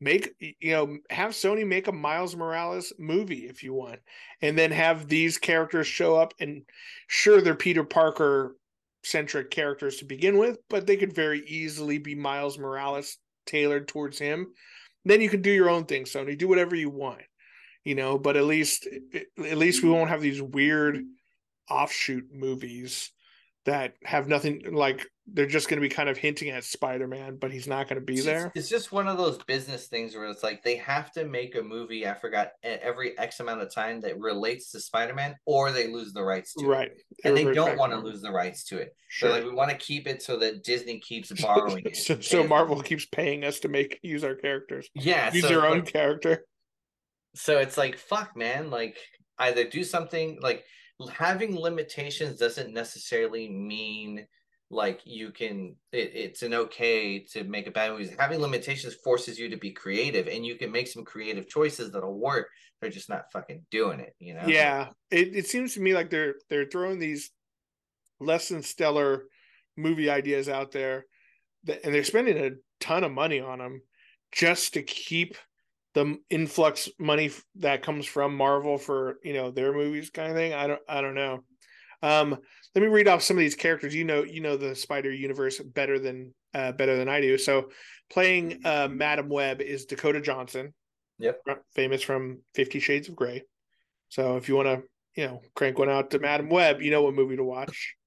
Make 0.00 0.34
you 0.38 0.72
know, 0.72 0.98
have 1.08 1.30
Sony 1.30 1.66
make 1.66 1.86
a 1.88 1.92
Miles 1.92 2.36
Morales 2.36 2.92
movie 2.98 3.46
if 3.46 3.62
you 3.62 3.72
want, 3.72 4.00
and 4.42 4.56
then 4.56 4.70
have 4.70 5.08
these 5.08 5.38
characters 5.38 5.86
show 5.86 6.16
up 6.16 6.34
and 6.38 6.62
sure 7.06 7.40
they're 7.40 7.54
Peter 7.54 7.82
Parker 7.82 8.56
centric 9.06 9.50
characters 9.50 9.96
to 9.96 10.04
begin 10.04 10.36
with, 10.36 10.58
but 10.68 10.86
they 10.86 10.96
could 10.96 11.14
very 11.14 11.40
easily 11.46 11.96
be 11.98 12.14
Miles 12.14 12.58
Morales 12.58 13.16
tailored 13.46 13.88
towards 13.88 14.18
him. 14.18 14.48
Then 15.04 15.20
you 15.20 15.28
can 15.28 15.40
do 15.40 15.50
your 15.50 15.70
own 15.70 15.84
thing, 15.86 16.04
Sony. 16.04 16.36
Do 16.36 16.48
whatever 16.48 16.74
you 16.74 16.90
want, 16.90 17.22
you 17.84 17.94
know. 17.94 18.18
But 18.18 18.36
at 18.36 18.44
least, 18.44 18.86
at 19.14 19.56
least 19.56 19.82
we 19.82 19.88
won't 19.88 20.10
have 20.10 20.20
these 20.20 20.42
weird 20.42 21.04
offshoot 21.70 22.24
movies 22.32 23.12
that 23.66 23.94
have 24.04 24.28
nothing 24.28 24.62
like 24.72 25.06
they're 25.26 25.46
just 25.46 25.68
going 25.68 25.80
to 25.80 25.86
be 25.86 25.92
kind 25.92 26.08
of 26.08 26.16
hinting 26.16 26.50
at 26.50 26.62
Spider-Man, 26.62 27.36
but 27.40 27.50
he's 27.50 27.66
not 27.66 27.88
going 27.88 28.00
to 28.00 28.04
be 28.04 28.14
it's 28.14 28.24
there. 28.24 28.44
Just, 28.44 28.56
it's 28.56 28.68
just 28.68 28.92
one 28.92 29.08
of 29.08 29.18
those 29.18 29.38
business 29.44 29.88
things 29.88 30.14
where 30.14 30.26
it's 30.26 30.44
like 30.44 30.62
they 30.62 30.76
have 30.76 31.10
to 31.12 31.24
make 31.24 31.56
a 31.56 31.62
movie. 31.62 32.06
I 32.06 32.14
forgot 32.14 32.50
every 32.62 33.18
X 33.18 33.40
amount 33.40 33.60
of 33.60 33.74
time 33.74 34.00
that 34.02 34.18
relates 34.20 34.70
to 34.70 34.80
Spider-Man, 34.80 35.34
or 35.44 35.72
they 35.72 35.88
lose 35.88 36.12
the 36.12 36.22
rights 36.22 36.54
to 36.54 36.64
it. 36.64 36.68
right. 36.68 36.90
it. 36.92 37.02
And 37.24 37.36
they 37.36 37.52
don't 37.52 37.76
want 37.76 37.92
to 37.92 37.98
lose 37.98 38.22
the 38.22 38.30
rights 38.30 38.64
to 38.66 38.78
it. 38.78 38.94
Sure. 39.08 39.30
So 39.30 39.34
like 39.34 39.44
we 39.44 39.52
want 39.52 39.70
to 39.70 39.76
keep 39.76 40.06
it 40.06 40.22
so 40.22 40.36
that 40.38 40.62
Disney 40.62 41.00
keeps 41.00 41.32
borrowing 41.42 41.84
it. 41.86 41.96
so, 41.96 42.20
so 42.20 42.46
Marvel 42.46 42.80
keeps 42.80 43.06
paying 43.06 43.44
us 43.44 43.60
to 43.60 43.68
make 43.68 43.98
use 44.02 44.22
our 44.22 44.36
characters. 44.36 44.88
Yeah, 44.94 45.32
use 45.32 45.42
so 45.42 45.48
their 45.48 45.66
own 45.66 45.82
character. 45.82 46.44
So 47.34 47.58
it's 47.58 47.76
like 47.76 47.98
fuck, 47.98 48.36
man. 48.36 48.70
Like 48.70 48.96
either 49.38 49.64
do 49.64 49.82
something 49.82 50.38
like 50.40 50.64
having 51.12 51.58
limitations 51.58 52.38
doesn't 52.38 52.72
necessarily 52.72 53.48
mean 53.48 54.26
like 54.70 55.00
you 55.04 55.30
can 55.30 55.76
it, 55.92 56.10
it's 56.14 56.42
an 56.42 56.52
okay 56.52 57.20
to 57.20 57.44
make 57.44 57.66
a 57.66 57.70
bad 57.70 57.92
movie. 57.92 58.14
Having 58.18 58.40
limitations 58.40 58.94
forces 58.94 59.38
you 59.38 59.48
to 59.50 59.56
be 59.56 59.70
creative 59.70 60.26
and 60.26 60.44
you 60.44 60.56
can 60.56 60.72
make 60.72 60.88
some 60.88 61.04
creative 61.04 61.48
choices 61.48 61.92
that'll 61.92 62.18
work. 62.18 62.48
They're 62.80 62.90
just 62.90 63.08
not 63.08 63.30
fucking 63.32 63.64
doing 63.70 64.00
it 64.00 64.14
you 64.18 64.34
know? 64.34 64.46
Yeah. 64.46 64.88
It, 65.10 65.36
it 65.36 65.46
seems 65.46 65.74
to 65.74 65.80
me 65.80 65.94
like 65.94 66.10
they're 66.10 66.34
they're 66.50 66.66
throwing 66.66 66.98
these 66.98 67.30
less 68.18 68.48
than 68.48 68.62
stellar 68.62 69.24
movie 69.76 70.10
ideas 70.10 70.48
out 70.48 70.72
there 70.72 71.04
that, 71.64 71.84
and 71.84 71.94
they're 71.94 72.04
spending 72.04 72.38
a 72.38 72.50
ton 72.80 73.04
of 73.04 73.12
money 73.12 73.40
on 73.40 73.58
them 73.58 73.82
just 74.32 74.74
to 74.74 74.82
keep 74.82 75.36
the 75.96 76.18
influx 76.28 76.90
money 76.98 77.30
that 77.54 77.82
comes 77.82 78.04
from 78.04 78.36
Marvel 78.36 78.76
for 78.76 79.16
you 79.24 79.32
know 79.32 79.50
their 79.50 79.72
movies 79.72 80.10
kind 80.10 80.30
of 80.30 80.36
thing. 80.36 80.52
I 80.52 80.66
don't 80.66 80.82
I 80.86 81.00
don't 81.00 81.14
know. 81.14 81.40
Um, 82.02 82.36
let 82.74 82.82
me 82.82 82.88
read 82.88 83.08
off 83.08 83.22
some 83.22 83.38
of 83.38 83.40
these 83.40 83.54
characters. 83.54 83.94
You 83.94 84.04
know 84.04 84.22
you 84.22 84.42
know 84.42 84.58
the 84.58 84.76
Spider 84.76 85.10
Universe 85.10 85.58
better 85.58 85.98
than 85.98 86.34
uh, 86.52 86.72
better 86.72 86.98
than 86.98 87.08
I 87.08 87.22
do. 87.22 87.38
So 87.38 87.70
playing 88.10 88.60
uh, 88.66 88.88
Madame 88.90 89.30
Web 89.30 89.62
is 89.62 89.86
Dakota 89.86 90.20
Johnson. 90.20 90.74
Yep, 91.18 91.40
famous 91.74 92.02
from 92.02 92.42
Fifty 92.54 92.78
Shades 92.78 93.08
of 93.08 93.16
Grey. 93.16 93.44
So 94.10 94.36
if 94.36 94.50
you 94.50 94.54
want 94.54 94.68
to 94.68 94.82
you 95.18 95.26
know 95.26 95.40
crank 95.54 95.78
one 95.78 95.88
out 95.88 96.10
to 96.10 96.18
Madame 96.18 96.50
Web, 96.50 96.82
you 96.82 96.90
know 96.90 97.00
what 97.00 97.14
movie 97.14 97.36
to 97.36 97.44
watch. 97.44 97.94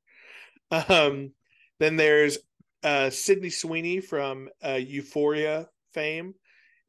Um, 0.72 1.32
then 1.80 1.96
there's 1.96 2.38
uh, 2.84 3.10
Sydney 3.10 3.50
Sweeney 3.50 4.02
from 4.02 4.50
uh, 4.64 4.74
Euphoria 4.74 5.68
fame 5.96 6.36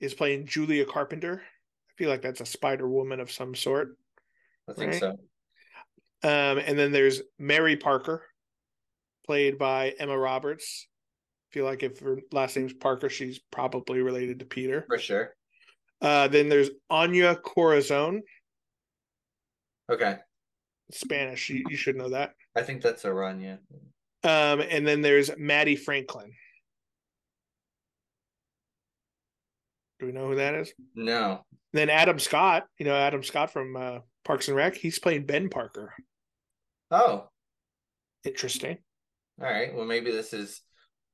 is 0.00 0.14
playing 0.14 0.46
Julia 0.46 0.84
Carpenter. 0.84 1.42
I 1.42 1.92
feel 1.96 2.10
like 2.10 2.22
that's 2.22 2.40
a 2.40 2.46
Spider 2.46 2.88
Woman 2.88 3.20
of 3.20 3.30
some 3.30 3.54
sort. 3.54 3.96
I 4.68 4.72
think 4.72 4.92
right? 4.92 5.00
so. 5.00 5.10
Um, 6.22 6.58
and 6.58 6.78
then 6.78 6.92
there's 6.92 7.22
Mary 7.38 7.76
Parker, 7.76 8.22
played 9.26 9.58
by 9.58 9.94
Emma 9.98 10.18
Roberts. 10.18 10.86
I 11.50 11.54
feel 11.54 11.64
like 11.64 11.82
if 11.82 11.98
her 12.00 12.18
last 12.30 12.56
name's 12.56 12.74
Parker, 12.74 13.08
she's 13.08 13.38
probably 13.50 14.00
related 14.00 14.38
to 14.40 14.44
Peter. 14.44 14.84
For 14.86 14.98
sure. 14.98 15.34
Uh, 16.00 16.28
then 16.28 16.48
there's 16.48 16.70
Anya 16.88 17.34
Corazon. 17.36 18.22
Okay. 19.90 20.16
Spanish. 20.92 21.50
You, 21.50 21.64
you 21.68 21.76
should 21.76 21.96
know 21.96 22.10
that. 22.10 22.34
I 22.56 22.62
think 22.62 22.82
that's 22.82 23.02
Araña. 23.02 23.58
Um, 24.22 24.60
and 24.60 24.86
then 24.86 25.02
there's 25.02 25.30
Maddie 25.38 25.76
Franklin. 25.76 26.32
Do 30.00 30.06
we 30.06 30.12
know 30.12 30.28
who 30.28 30.36
that 30.36 30.54
is? 30.54 30.72
No. 30.94 31.44
Then 31.72 31.90
Adam 31.90 32.18
Scott, 32.18 32.64
you 32.78 32.86
know 32.86 32.94
Adam 32.94 33.22
Scott 33.22 33.52
from 33.52 33.76
uh, 33.76 33.98
Parks 34.24 34.48
and 34.48 34.56
Rec. 34.56 34.74
He's 34.74 34.98
playing 34.98 35.26
Ben 35.26 35.50
Parker. 35.50 35.94
Oh, 36.90 37.28
interesting. 38.24 38.78
All 39.40 39.46
right. 39.46 39.74
Well, 39.74 39.84
maybe 39.84 40.10
this 40.10 40.32
is 40.32 40.62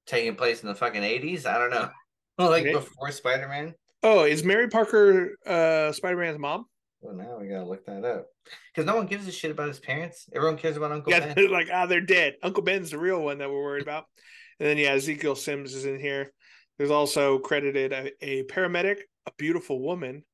taking 0.06 0.36
place 0.36 0.62
in 0.62 0.68
the 0.68 0.74
fucking 0.74 1.02
eighties. 1.02 1.44
I 1.46 1.58
don't 1.58 1.70
know. 1.70 1.90
like 2.38 2.62
okay. 2.62 2.72
before 2.72 3.10
Spider 3.10 3.48
Man. 3.48 3.74
Oh, 4.02 4.24
is 4.24 4.44
Mary 4.44 4.68
Parker 4.68 5.36
uh, 5.46 5.92
Spider 5.92 6.16
Man's 6.16 6.38
mom? 6.38 6.66
Well, 7.00 7.14
now 7.14 7.38
we 7.40 7.48
gotta 7.48 7.66
look 7.66 7.84
that 7.86 8.04
up 8.04 8.26
because 8.72 8.86
no 8.86 8.96
one 8.96 9.06
gives 9.06 9.26
a 9.26 9.32
shit 9.32 9.50
about 9.50 9.68
his 9.68 9.80
parents. 9.80 10.28
Everyone 10.34 10.56
cares 10.56 10.76
about 10.76 10.92
Uncle 10.92 11.12
yeah, 11.12 11.34
Ben. 11.34 11.50
like, 11.50 11.68
ah, 11.72 11.82
oh, 11.82 11.86
they're 11.86 12.00
dead. 12.00 12.34
Uncle 12.42 12.62
Ben's 12.62 12.90
the 12.90 12.98
real 12.98 13.20
one 13.20 13.38
that 13.38 13.50
we're 13.50 13.62
worried 13.62 13.82
about. 13.82 14.04
And 14.58 14.68
then 14.68 14.78
yeah, 14.78 14.92
Ezekiel 14.92 15.34
Sims 15.34 15.74
is 15.74 15.84
in 15.84 15.98
here. 15.98 16.32
There's 16.78 16.90
also 16.90 17.38
credited 17.38 17.92
a, 17.92 18.12
a 18.20 18.42
paramedic, 18.44 18.98
a 19.26 19.32
beautiful 19.38 19.80
woman, 19.80 20.24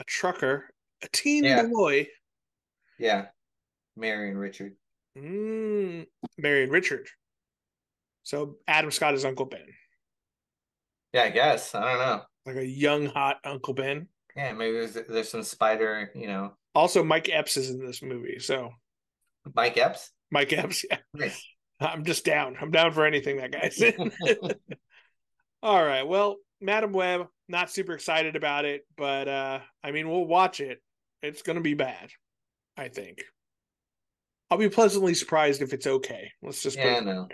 a 0.00 0.04
trucker, 0.04 0.68
a 1.02 1.08
teen 1.12 1.44
yeah. 1.44 1.66
boy. 1.66 2.08
Yeah, 2.98 3.26
Marion 3.96 4.36
Richard. 4.36 4.74
Mm, 5.16 6.06
Marion 6.38 6.70
Richard. 6.70 7.08
So 8.22 8.56
Adam 8.66 8.90
Scott 8.90 9.14
is 9.14 9.24
Uncle 9.24 9.46
Ben. 9.46 9.66
Yeah, 11.12 11.22
I 11.24 11.30
guess. 11.30 11.74
I 11.74 11.80
don't 11.80 11.98
know. 11.98 12.22
Like 12.44 12.56
a 12.56 12.66
young, 12.66 13.06
hot 13.06 13.36
Uncle 13.44 13.74
Ben. 13.74 14.08
Yeah, 14.36 14.52
maybe 14.52 14.72
there's 14.72 14.94
there's 15.08 15.30
some 15.30 15.42
spider, 15.42 16.10
you 16.14 16.26
know. 16.26 16.52
Also, 16.74 17.02
Mike 17.02 17.30
Epps 17.32 17.56
is 17.56 17.70
in 17.70 17.86
this 17.86 18.02
movie, 18.02 18.38
so. 18.38 18.70
Mike 19.54 19.78
Epps. 19.78 20.10
Mike 20.30 20.52
Epps, 20.52 20.84
yeah. 20.90 20.98
Nice. 21.14 21.42
I'm 21.80 22.04
just 22.04 22.24
down. 22.24 22.56
I'm 22.60 22.70
down 22.70 22.92
for 22.92 23.06
anything 23.06 23.38
that 23.38 23.52
guy's 23.52 23.80
in. 23.80 24.12
All 25.62 25.84
right. 25.84 26.06
Well, 26.06 26.36
Madame 26.60 26.92
Web, 26.92 27.26
not 27.48 27.70
super 27.70 27.92
excited 27.92 28.36
about 28.36 28.64
it, 28.64 28.86
but 28.96 29.28
uh 29.28 29.60
I 29.82 29.90
mean, 29.90 30.08
we'll 30.08 30.26
watch 30.26 30.60
it. 30.60 30.80
It's 31.22 31.42
going 31.42 31.56
to 31.56 31.62
be 31.62 31.74
bad, 31.74 32.10
I 32.76 32.88
think. 32.88 33.24
I'll 34.50 34.58
be 34.58 34.68
pleasantly 34.68 35.14
surprised 35.14 35.62
if 35.62 35.72
it's 35.72 35.86
okay. 35.86 36.30
Let's 36.42 36.62
just 36.62 36.76
yeah, 36.76 37.00
no. 37.00 37.28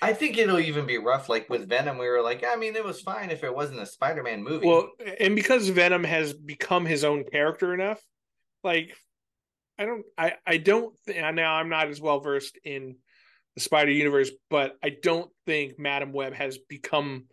I 0.00 0.14
think 0.14 0.38
it'll 0.38 0.60
even 0.60 0.86
be 0.86 0.98
rough. 0.98 1.28
Like 1.28 1.50
with 1.50 1.68
Venom, 1.68 1.98
we 1.98 2.08
were 2.08 2.22
like, 2.22 2.44
I 2.46 2.56
mean, 2.56 2.76
it 2.76 2.84
was 2.84 3.02
fine 3.02 3.30
if 3.30 3.44
it 3.44 3.54
wasn't 3.54 3.80
a 3.80 3.86
Spider-Man 3.86 4.42
movie. 4.42 4.66
Well, 4.66 4.88
and 5.20 5.36
because 5.36 5.68
Venom 5.68 6.04
has 6.04 6.32
become 6.32 6.86
his 6.86 7.04
own 7.04 7.24
character 7.24 7.74
enough, 7.74 8.00
like 8.64 8.96
I 9.78 9.84
don't, 9.84 10.04
I, 10.16 10.34
I 10.46 10.56
don't. 10.58 10.94
Th- 11.06 11.34
now 11.34 11.54
I'm 11.54 11.68
not 11.68 11.88
as 11.88 12.00
well 12.00 12.20
versed 12.20 12.58
in 12.64 12.96
the 13.54 13.60
Spider 13.60 13.90
Universe, 13.90 14.30
but 14.50 14.76
I 14.82 14.96
don't 15.02 15.30
think 15.46 15.78
Madame 15.78 16.12
Web 16.12 16.34
has 16.34 16.58
become 16.68 17.24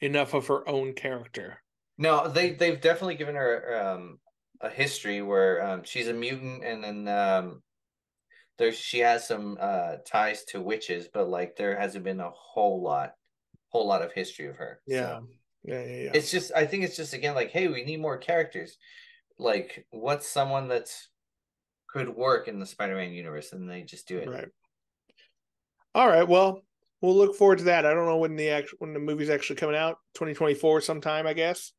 enough 0.00 0.34
of 0.34 0.46
her 0.48 0.68
own 0.68 0.94
character. 0.94 1.58
No, 1.98 2.28
they 2.28 2.52
they've 2.52 2.80
definitely 2.80 3.14
given 3.14 3.34
her 3.34 3.80
um, 3.80 4.18
a 4.60 4.68
history 4.68 5.22
where 5.22 5.66
um, 5.66 5.82
she's 5.84 6.08
a 6.08 6.12
mutant, 6.12 6.64
and 6.64 6.84
then 6.84 7.08
um, 7.08 7.62
there 8.58 8.72
she 8.72 8.98
has 9.00 9.26
some 9.26 9.56
uh, 9.60 9.96
ties 10.06 10.44
to 10.46 10.60
witches, 10.60 11.08
but 11.12 11.28
like 11.28 11.56
there 11.56 11.78
hasn't 11.78 12.04
been 12.04 12.20
a 12.20 12.30
whole 12.30 12.82
lot, 12.82 13.12
whole 13.68 13.86
lot 13.86 14.02
of 14.02 14.12
history 14.12 14.46
of 14.46 14.56
her. 14.56 14.80
Yeah. 14.86 15.00
So 15.00 15.26
yeah, 15.64 15.84
yeah, 15.84 16.02
yeah. 16.04 16.10
It's 16.14 16.30
just 16.30 16.52
I 16.54 16.66
think 16.66 16.84
it's 16.84 16.96
just 16.96 17.14
again 17.14 17.34
like, 17.34 17.50
hey, 17.50 17.68
we 17.68 17.84
need 17.84 18.00
more 18.00 18.18
characters. 18.18 18.76
Like, 19.38 19.86
what's 19.90 20.26
someone 20.26 20.68
that's 20.68 21.10
could 21.88 22.08
work 22.08 22.48
in 22.48 22.58
the 22.58 22.66
Spider-Man 22.66 23.12
universe, 23.12 23.52
and 23.52 23.68
they 23.68 23.82
just 23.82 24.08
do 24.08 24.18
it. 24.18 24.28
Right. 24.28 24.48
All 25.96 26.06
right. 26.06 26.28
Well, 26.28 26.60
we'll 27.00 27.16
look 27.16 27.36
forward 27.36 27.56
to 27.56 27.64
that. 27.64 27.86
I 27.86 27.94
don't 27.94 28.04
know 28.04 28.18
when 28.18 28.36
the 28.36 28.50
actual 28.50 28.76
when 28.80 28.92
the 28.92 29.00
movie's 29.00 29.30
actually 29.30 29.56
coming 29.56 29.76
out. 29.76 29.96
Twenty 30.12 30.34
twenty 30.34 30.52
four 30.52 30.82
sometime, 30.82 31.26
I 31.26 31.32
guess. 31.32 31.72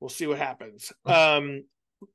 We'll 0.00 0.08
see 0.08 0.26
what 0.26 0.38
happens. 0.38 0.90
um, 1.04 1.64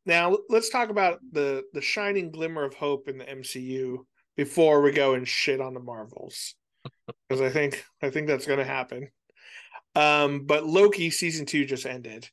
now 0.03 0.36
let's 0.49 0.69
talk 0.69 0.89
about 0.89 1.19
the 1.31 1.63
the 1.73 1.81
shining 1.81 2.31
glimmer 2.31 2.63
of 2.63 2.73
hope 2.73 3.07
in 3.07 3.19
the 3.19 3.25
MCU 3.25 3.99
before 4.36 4.81
we 4.81 4.91
go 4.91 5.13
and 5.13 5.27
shit 5.27 5.62
on 5.62 5.75
the 5.75 5.79
Marvels, 5.79 6.55
because 7.29 7.39
I 7.39 7.51
think 7.51 7.86
I 8.01 8.10
think 8.10 8.25
that's 8.25 8.47
going 8.47 8.57
to 8.57 8.65
happen. 8.65 9.07
Um, 9.93 10.47
but 10.47 10.65
Loki 10.65 11.12
season 11.12 11.45
two 11.45 11.65
just 11.65 11.86
ended. 11.86 12.27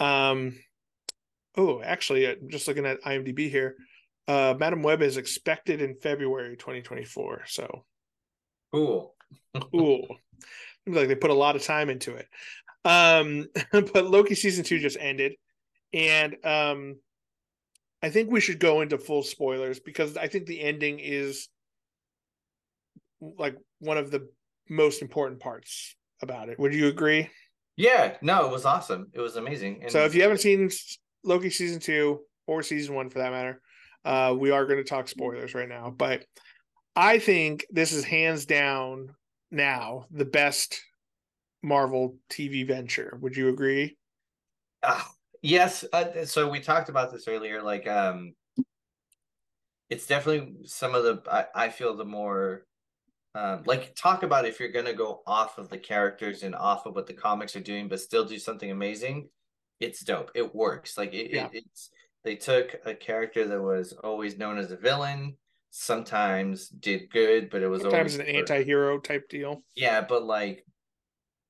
Um, 0.00 0.58
oh, 1.54 1.82
actually, 1.82 2.30
I'm 2.30 2.48
just 2.48 2.66
looking 2.66 2.86
at 2.86 3.02
IMDb 3.02 3.50
here. 3.50 3.76
Uh, 4.26 4.54
Madame 4.58 4.82
Web 4.82 5.02
is 5.02 5.18
expected 5.18 5.82
in 5.82 5.96
February 5.96 6.56
2024. 6.56 7.42
So 7.48 7.84
cool, 8.76 9.14
cool. 9.72 10.06
Seems 10.84 10.96
like 10.96 11.08
they 11.08 11.14
put 11.14 11.30
a 11.30 11.34
lot 11.34 11.56
of 11.56 11.62
time 11.62 11.90
into 11.90 12.14
it. 12.14 12.28
Um, 12.84 13.46
but 13.72 14.06
Loki 14.06 14.34
season 14.34 14.64
two 14.64 14.78
just 14.78 14.96
ended 15.00 15.32
and 15.92 16.36
um 16.44 16.96
I 18.02 18.10
think 18.10 18.30
we 18.30 18.40
should 18.40 18.60
go 18.60 18.82
into 18.82 18.98
full 18.98 19.22
spoilers 19.22 19.80
because 19.80 20.16
I 20.16 20.28
think 20.28 20.46
the 20.46 20.60
ending 20.60 21.00
is 21.00 21.48
like 23.20 23.56
one 23.80 23.96
of 23.96 24.10
the 24.10 24.28
most 24.68 25.00
important 25.00 25.40
parts 25.40 25.96
about 26.22 26.50
it. 26.50 26.58
Would 26.58 26.74
you 26.74 26.88
agree? 26.88 27.30
Yeah, 27.76 28.16
no, 28.20 28.46
it 28.46 28.52
was 28.52 28.64
awesome. 28.64 29.08
It 29.12 29.20
was 29.20 29.36
amazing. 29.36 29.82
And 29.82 29.90
so 29.90 30.04
if 30.04 30.14
you 30.14 30.22
haven't 30.22 30.38
seen 30.38 30.70
Loki 31.24 31.50
season 31.50 31.80
2 31.80 32.20
or 32.46 32.62
season 32.62 32.94
1 32.94 33.10
for 33.10 33.18
that 33.20 33.32
matter, 33.32 33.60
uh 34.04 34.34
we 34.38 34.50
are 34.50 34.66
going 34.66 34.78
to 34.78 34.88
talk 34.88 35.08
spoilers 35.08 35.54
right 35.54 35.68
now, 35.68 35.90
but 35.90 36.24
I 36.96 37.18
think 37.18 37.66
this 37.70 37.92
is 37.92 38.04
hands 38.04 38.46
down 38.46 39.14
now 39.50 40.06
the 40.10 40.24
best 40.24 40.82
Marvel 41.62 42.16
TV 42.30 42.66
venture. 42.66 43.18
Would 43.20 43.36
you 43.36 43.48
agree? 43.48 43.96
Uh, 44.82 45.02
Yes, 45.46 45.84
uh, 45.92 46.24
so 46.24 46.48
we 46.50 46.58
talked 46.58 46.88
about 46.88 47.12
this 47.12 47.28
earlier. 47.28 47.62
Like, 47.62 47.86
um, 47.86 48.34
it's 49.88 50.04
definitely 50.04 50.66
some 50.66 50.96
of 50.96 51.04
the 51.04 51.22
I, 51.30 51.66
I 51.66 51.68
feel 51.68 51.96
the 51.96 52.04
more 52.04 52.66
um, 53.36 53.62
like 53.64 53.94
talk 53.94 54.24
about 54.24 54.44
if 54.44 54.58
you're 54.58 54.72
gonna 54.72 54.92
go 54.92 55.22
off 55.24 55.58
of 55.58 55.68
the 55.68 55.78
characters 55.78 56.42
and 56.42 56.52
off 56.56 56.84
of 56.84 56.96
what 56.96 57.06
the 57.06 57.12
comics 57.12 57.54
are 57.54 57.60
doing, 57.60 57.86
but 57.86 58.00
still 58.00 58.24
do 58.24 58.40
something 58.40 58.72
amazing. 58.72 59.28
It's 59.78 60.02
dope. 60.02 60.32
It 60.34 60.52
works. 60.52 60.98
Like 60.98 61.14
it, 61.14 61.30
yeah. 61.30 61.46
it, 61.52 61.62
it's 61.64 61.90
they 62.24 62.34
took 62.34 62.74
a 62.84 62.92
character 62.92 63.46
that 63.46 63.62
was 63.62 63.92
always 63.92 64.38
known 64.38 64.58
as 64.58 64.72
a 64.72 64.76
villain, 64.76 65.36
sometimes 65.78 66.68
did 66.68 67.10
good, 67.10 67.50
but 67.50 67.62
it 67.62 67.68
was 67.68 67.82
sometimes 67.82 68.14
an 68.16 68.26
anti-hero 68.26 68.98
type 68.98 69.28
deal. 69.28 69.62
Yeah, 69.74 70.00
but 70.00 70.24
like 70.24 70.64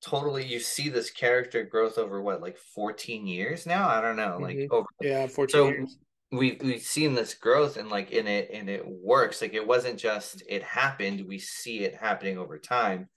totally 0.01 0.45
you 0.45 0.59
see 0.59 0.89
this 0.89 1.09
character 1.09 1.63
growth 1.63 1.97
over 1.97 2.21
what 2.21 2.39
like 2.39 2.55
14 2.75 3.25
years 3.25 3.65
now 3.65 3.89
i 3.89 3.99
don't 3.99 4.15
know 4.15 4.37
like 4.39 4.55
mm-hmm. 4.55 4.71
over 4.71 4.85
yeah 5.01 5.25
14 5.25 5.51
so 5.51 5.67
years 5.69 5.97
we 6.31 6.55
we've 6.61 6.83
seen 6.83 7.15
this 7.15 7.33
growth 7.33 7.77
and 7.77 7.89
like 7.89 8.11
in 8.11 8.27
it 8.27 8.51
and 8.53 8.69
it 8.69 8.83
works 8.85 9.41
like 9.41 9.55
it 9.55 9.65
wasn't 9.65 9.97
just 9.97 10.43
it 10.47 10.61
happened 10.61 11.25
we 11.27 11.39
see 11.39 11.79
it 11.79 11.95
happening 11.95 12.37
over 12.37 12.59
time 12.59 13.09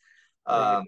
right. 0.48 0.76
um 0.76 0.86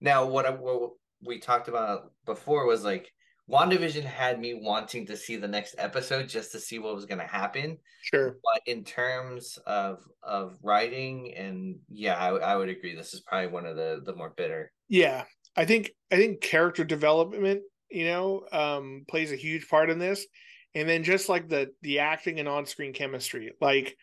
now 0.00 0.26
what, 0.26 0.46
I, 0.46 0.50
what 0.50 0.92
we 1.22 1.38
talked 1.40 1.68
about 1.68 2.12
before 2.24 2.66
was 2.66 2.84
like 2.84 3.12
WandaVision 3.50 4.04
had 4.04 4.40
me 4.40 4.54
wanting 4.54 5.06
to 5.06 5.16
see 5.16 5.36
the 5.36 5.48
next 5.48 5.74
episode 5.76 6.28
just 6.28 6.52
to 6.52 6.60
see 6.60 6.78
what 6.78 6.94
was 6.94 7.04
going 7.04 7.20
to 7.20 7.26
happen. 7.26 7.76
Sure. 8.02 8.38
But 8.42 8.62
in 8.66 8.84
terms 8.84 9.58
of 9.66 10.02
of 10.22 10.56
writing 10.62 11.34
and 11.34 11.76
yeah, 11.90 12.16
I, 12.16 12.30
I 12.30 12.56
would 12.56 12.70
agree. 12.70 12.94
This 12.94 13.12
is 13.12 13.20
probably 13.20 13.48
one 13.48 13.66
of 13.66 13.76
the 13.76 14.00
the 14.04 14.14
more 14.14 14.32
bitter. 14.34 14.72
Yeah, 14.88 15.24
I 15.56 15.66
think 15.66 15.90
I 16.10 16.16
think 16.16 16.40
character 16.40 16.84
development, 16.84 17.62
you 17.90 18.06
know, 18.06 18.46
um, 18.50 19.04
plays 19.08 19.30
a 19.30 19.36
huge 19.36 19.68
part 19.68 19.90
in 19.90 19.98
this, 19.98 20.26
and 20.74 20.88
then 20.88 21.04
just 21.04 21.28
like 21.28 21.48
the 21.48 21.70
the 21.82 21.98
acting 21.98 22.40
and 22.40 22.48
on 22.48 22.64
screen 22.64 22.94
chemistry, 22.94 23.52
like 23.60 23.94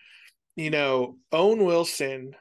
you 0.55 0.69
know, 0.69 1.17
Owen 1.31 1.65
Wilson, 1.65 2.35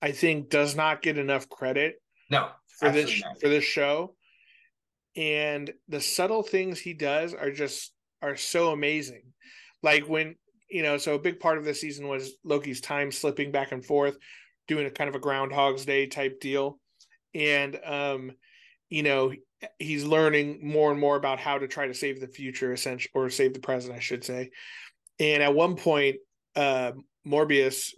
I 0.00 0.12
think 0.12 0.50
does 0.50 0.76
not 0.76 1.02
get 1.02 1.18
enough 1.18 1.48
credit. 1.48 1.96
No, 2.30 2.48
for 2.78 2.90
this 2.90 3.22
not. 3.22 3.40
for 3.40 3.48
this 3.48 3.64
show 3.64 4.14
and 5.16 5.72
the 5.88 6.00
subtle 6.00 6.42
things 6.42 6.78
he 6.78 6.92
does 6.92 7.34
are 7.34 7.50
just 7.50 7.92
are 8.22 8.36
so 8.36 8.70
amazing. 8.70 9.22
Like 9.82 10.08
when 10.08 10.36
you 10.70 10.82
know 10.82 10.96
so 10.96 11.14
a 11.14 11.18
big 11.18 11.40
part 11.40 11.58
of 11.58 11.64
the 11.64 11.74
season 11.74 12.08
was 12.08 12.32
loki's 12.42 12.80
time 12.80 13.12
slipping 13.12 13.52
back 13.52 13.72
and 13.72 13.84
forth 13.84 14.16
doing 14.66 14.86
a 14.86 14.90
kind 14.90 15.08
of 15.08 15.14
a 15.14 15.20
groundhog's 15.20 15.84
day 15.84 16.06
type 16.06 16.40
deal. 16.40 16.78
And 17.34 17.78
um 17.84 18.32
you 18.88 19.02
know 19.02 19.32
he's 19.78 20.04
learning 20.04 20.60
more 20.62 20.90
and 20.90 21.00
more 21.00 21.16
about 21.16 21.38
how 21.38 21.58
to 21.58 21.68
try 21.68 21.86
to 21.86 21.94
save 21.94 22.20
the 22.20 22.28
future 22.28 22.72
essentially 22.72 23.10
or 23.14 23.30
save 23.30 23.54
the 23.54 23.60
present 23.60 23.94
i 23.94 24.00
should 24.00 24.24
say. 24.24 24.50
And 25.20 25.42
at 25.42 25.54
one 25.54 25.76
point 25.76 26.16
uh 26.56 26.92
morbius 27.26 27.92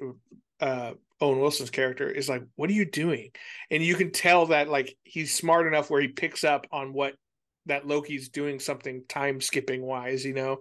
uh 0.61 0.93
Owen 1.21 1.41
Wilson's 1.41 1.71
character 1.71 2.09
is 2.09 2.29
like, 2.29 2.43
"What 2.57 2.71
are 2.71 2.75
you 2.75 2.85
doing?" 2.85 3.31
And 3.71 3.83
you 3.83 3.95
can 3.95 4.11
tell 4.11 4.47
that 4.47 4.69
like 4.69 4.97
he's 5.05 5.35
smart 5.35 5.67
enough 5.67 5.91
where 5.91 6.01
he 6.01 6.09
picks 6.09 6.45
up 6.45 6.67
on 6.71 6.93
what 6.93 7.15
that 7.67 7.87
Loki's 7.87 8.29
doing 8.29 8.61
something 8.61 9.03
time 9.09 9.41
skipping 9.41 9.83
wise, 9.83 10.25
you 10.25 10.35
know. 10.35 10.59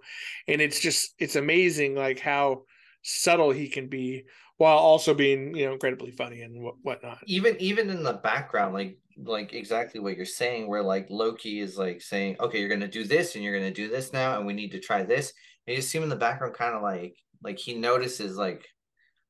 And 0.47 0.61
it's 0.61 0.79
just 0.79 1.13
it's 1.19 1.35
amazing 1.35 1.95
like 1.95 2.19
how 2.19 2.63
subtle 3.03 3.51
he 3.51 3.69
can 3.69 3.87
be 3.87 4.25
while 4.57 4.77
also 4.77 5.13
being 5.13 5.55
you 5.55 5.65
know 5.65 5.73
incredibly 5.73 6.11
funny 6.11 6.41
and 6.41 6.55
whatnot 6.81 7.19
even 7.25 7.55
even 7.59 7.89
in 7.89 8.03
the 8.03 8.13
background 8.13 8.73
like 8.73 8.97
like 9.17 9.53
exactly 9.53 9.99
what 9.99 10.15
you're 10.15 10.25
saying 10.25 10.67
where 10.67 10.81
like 10.81 11.05
loki 11.09 11.59
is 11.59 11.77
like 11.77 12.01
saying 12.01 12.35
okay 12.39 12.59
you're 12.59 12.69
gonna 12.69 12.87
do 12.87 13.03
this 13.03 13.35
and 13.35 13.43
you're 13.43 13.53
gonna 13.53 13.71
do 13.71 13.87
this 13.87 14.11
now 14.11 14.37
and 14.37 14.45
we 14.45 14.53
need 14.53 14.71
to 14.71 14.79
try 14.79 15.03
this 15.03 15.33
and 15.67 15.75
you 15.75 15.81
see 15.81 15.97
him 15.97 16.03
in 16.03 16.09
the 16.09 16.15
background 16.15 16.53
kind 16.53 16.75
of 16.75 16.81
like 16.81 17.15
like 17.43 17.59
he 17.59 17.75
notices 17.75 18.37
like 18.37 18.67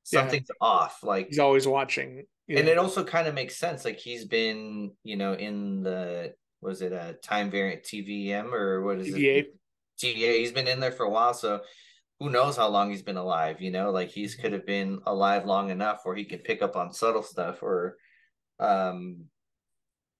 something's 0.06 0.48
yeah. 0.50 0.68
off 0.68 1.00
like 1.04 1.28
he's 1.28 1.40
always 1.40 1.68
watching 1.68 2.24
and 2.48 2.66
know. 2.66 2.72
it 2.72 2.78
also 2.78 3.04
kind 3.04 3.28
of 3.28 3.34
makes 3.34 3.58
sense 3.58 3.84
like 3.84 3.98
he's 3.98 4.26
been 4.26 4.92
you 5.04 5.18
know 5.18 5.34
in 5.34 5.84
the 5.84 6.34
was 6.62 6.82
it 6.82 6.94
a 6.94 7.16
time 7.22 7.52
variant 7.52 7.84
tvm 7.84 8.54
or 8.54 8.82
what 8.82 9.00
is 9.00 9.14
TVA. 9.14 9.40
it 9.40 9.56
TVA. 10.02 10.38
He's 10.40 10.52
been 10.52 10.68
in 10.68 10.80
there 10.80 10.92
for 10.92 11.06
a 11.06 11.10
while, 11.10 11.34
so 11.34 11.62
who 12.20 12.30
knows 12.30 12.56
how 12.58 12.68
long 12.68 12.90
he's 12.90 13.02
been 13.02 13.18
alive? 13.18 13.62
You 13.62 13.72
know, 13.72 13.92
like 13.92 14.10
he's 14.10 14.36
could 14.36 14.54
have 14.54 14.66
been 14.66 15.00
alive 15.06 15.46
long 15.46 15.70
enough 15.70 16.02
where 16.04 16.16
he 16.16 16.26
can 16.26 16.40
pick 16.40 16.62
up 16.62 16.76
on 16.76 16.94
subtle 16.94 17.24
stuff, 17.24 17.62
or 17.64 17.98
um, 18.60 19.26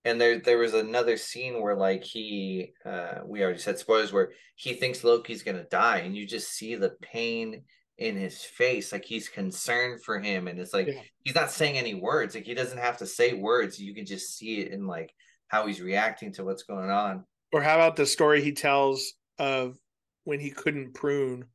and 0.04 0.20
there 0.20 0.38
there 0.40 0.58
was 0.58 0.74
another 0.74 1.16
scene 1.16 1.60
where 1.60 1.76
like 1.76 2.04
he 2.04 2.72
uh 2.84 3.20
we 3.24 3.42
already 3.42 3.58
said 3.58 3.78
spoilers 3.78 4.12
where 4.12 4.32
he 4.54 4.74
thinks 4.74 5.04
Loki's 5.04 5.42
gonna 5.42 5.64
die, 5.64 5.98
and 5.98 6.16
you 6.16 6.26
just 6.26 6.52
see 6.52 6.74
the 6.74 6.96
pain 7.02 7.62
in 7.98 8.16
his 8.16 8.42
face 8.42 8.92
like 8.92 9.04
he's 9.04 9.28
concerned 9.28 10.02
for 10.02 10.18
him 10.18 10.48
and 10.48 10.58
it's 10.58 10.74
like 10.74 10.86
yeah. 10.86 11.00
he's 11.24 11.34
not 11.34 11.50
saying 11.50 11.78
any 11.78 11.94
words 11.94 12.34
like 12.34 12.44
he 12.44 12.52
doesn't 12.52 12.78
have 12.78 12.98
to 12.98 13.06
say 13.06 13.32
words 13.32 13.80
you 13.80 13.94
can 13.94 14.04
just 14.04 14.36
see 14.36 14.60
it 14.60 14.70
in 14.70 14.86
like 14.86 15.10
how 15.48 15.66
he's 15.66 15.80
reacting 15.80 16.30
to 16.30 16.44
what's 16.44 16.64
going 16.64 16.90
on 16.90 17.24
or 17.52 17.62
how 17.62 17.76
about 17.76 17.96
the 17.96 18.04
story 18.04 18.42
he 18.42 18.52
tells 18.52 19.14
of 19.38 19.78
when 20.24 20.40
he 20.40 20.50
couldn't 20.50 20.92
prune 20.92 21.46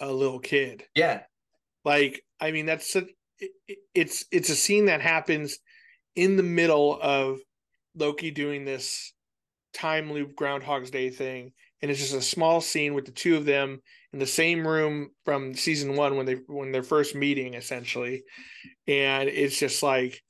a 0.00 0.12
little 0.12 0.40
kid. 0.40 0.84
Yeah. 0.94 1.22
Like, 1.84 2.22
I 2.40 2.50
mean, 2.50 2.66
that's 2.66 2.92
such, 2.92 3.06
it, 3.38 3.78
it's 3.94 4.24
it's 4.32 4.48
a 4.48 4.56
scene 4.56 4.86
that 4.86 5.00
happens 5.00 5.58
in 6.14 6.36
the 6.36 6.42
middle 6.42 6.98
of 7.00 7.38
Loki 7.94 8.30
doing 8.30 8.64
this 8.64 9.12
time 9.72 10.12
loop 10.12 10.34
Groundhog's 10.34 10.90
Day 10.90 11.10
thing, 11.10 11.52
and 11.82 11.90
it's 11.90 12.00
just 12.00 12.14
a 12.14 12.22
small 12.22 12.60
scene 12.60 12.94
with 12.94 13.04
the 13.04 13.12
two 13.12 13.36
of 13.36 13.44
them 13.44 13.82
in 14.12 14.18
the 14.18 14.26
same 14.26 14.66
room 14.66 15.10
from 15.24 15.54
season 15.54 15.96
one 15.96 16.16
when 16.16 16.26
they 16.26 16.36
when 16.46 16.72
they're 16.72 16.82
first 16.82 17.14
meeting, 17.14 17.54
essentially, 17.54 18.24
and 18.86 19.28
it's 19.28 19.58
just 19.58 19.82
like, 19.82 20.22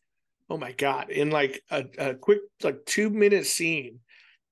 oh 0.50 0.56
my 0.56 0.72
god! 0.72 1.10
In 1.10 1.30
like 1.30 1.62
a, 1.70 1.84
a 1.98 2.14
quick 2.14 2.40
like 2.62 2.84
two 2.86 3.10
minute 3.10 3.46
scene, 3.46 4.00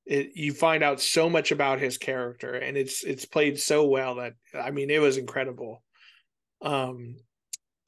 it, 0.07 0.30
you 0.35 0.52
find 0.52 0.83
out 0.83 1.00
so 1.00 1.30
much 1.30 1.50
about 1.50 1.80
his 1.80 1.96
character 1.96 2.54
and 2.54 2.76
it's 2.76 3.04
it's 3.04 3.24
played 3.24 3.59
so 3.59 3.87
well 3.87 4.16
that 4.16 4.35
i 4.54 4.70
mean 4.70 4.90
it 4.90 5.00
was 5.00 5.16
incredible 5.16 5.83
um 6.62 7.16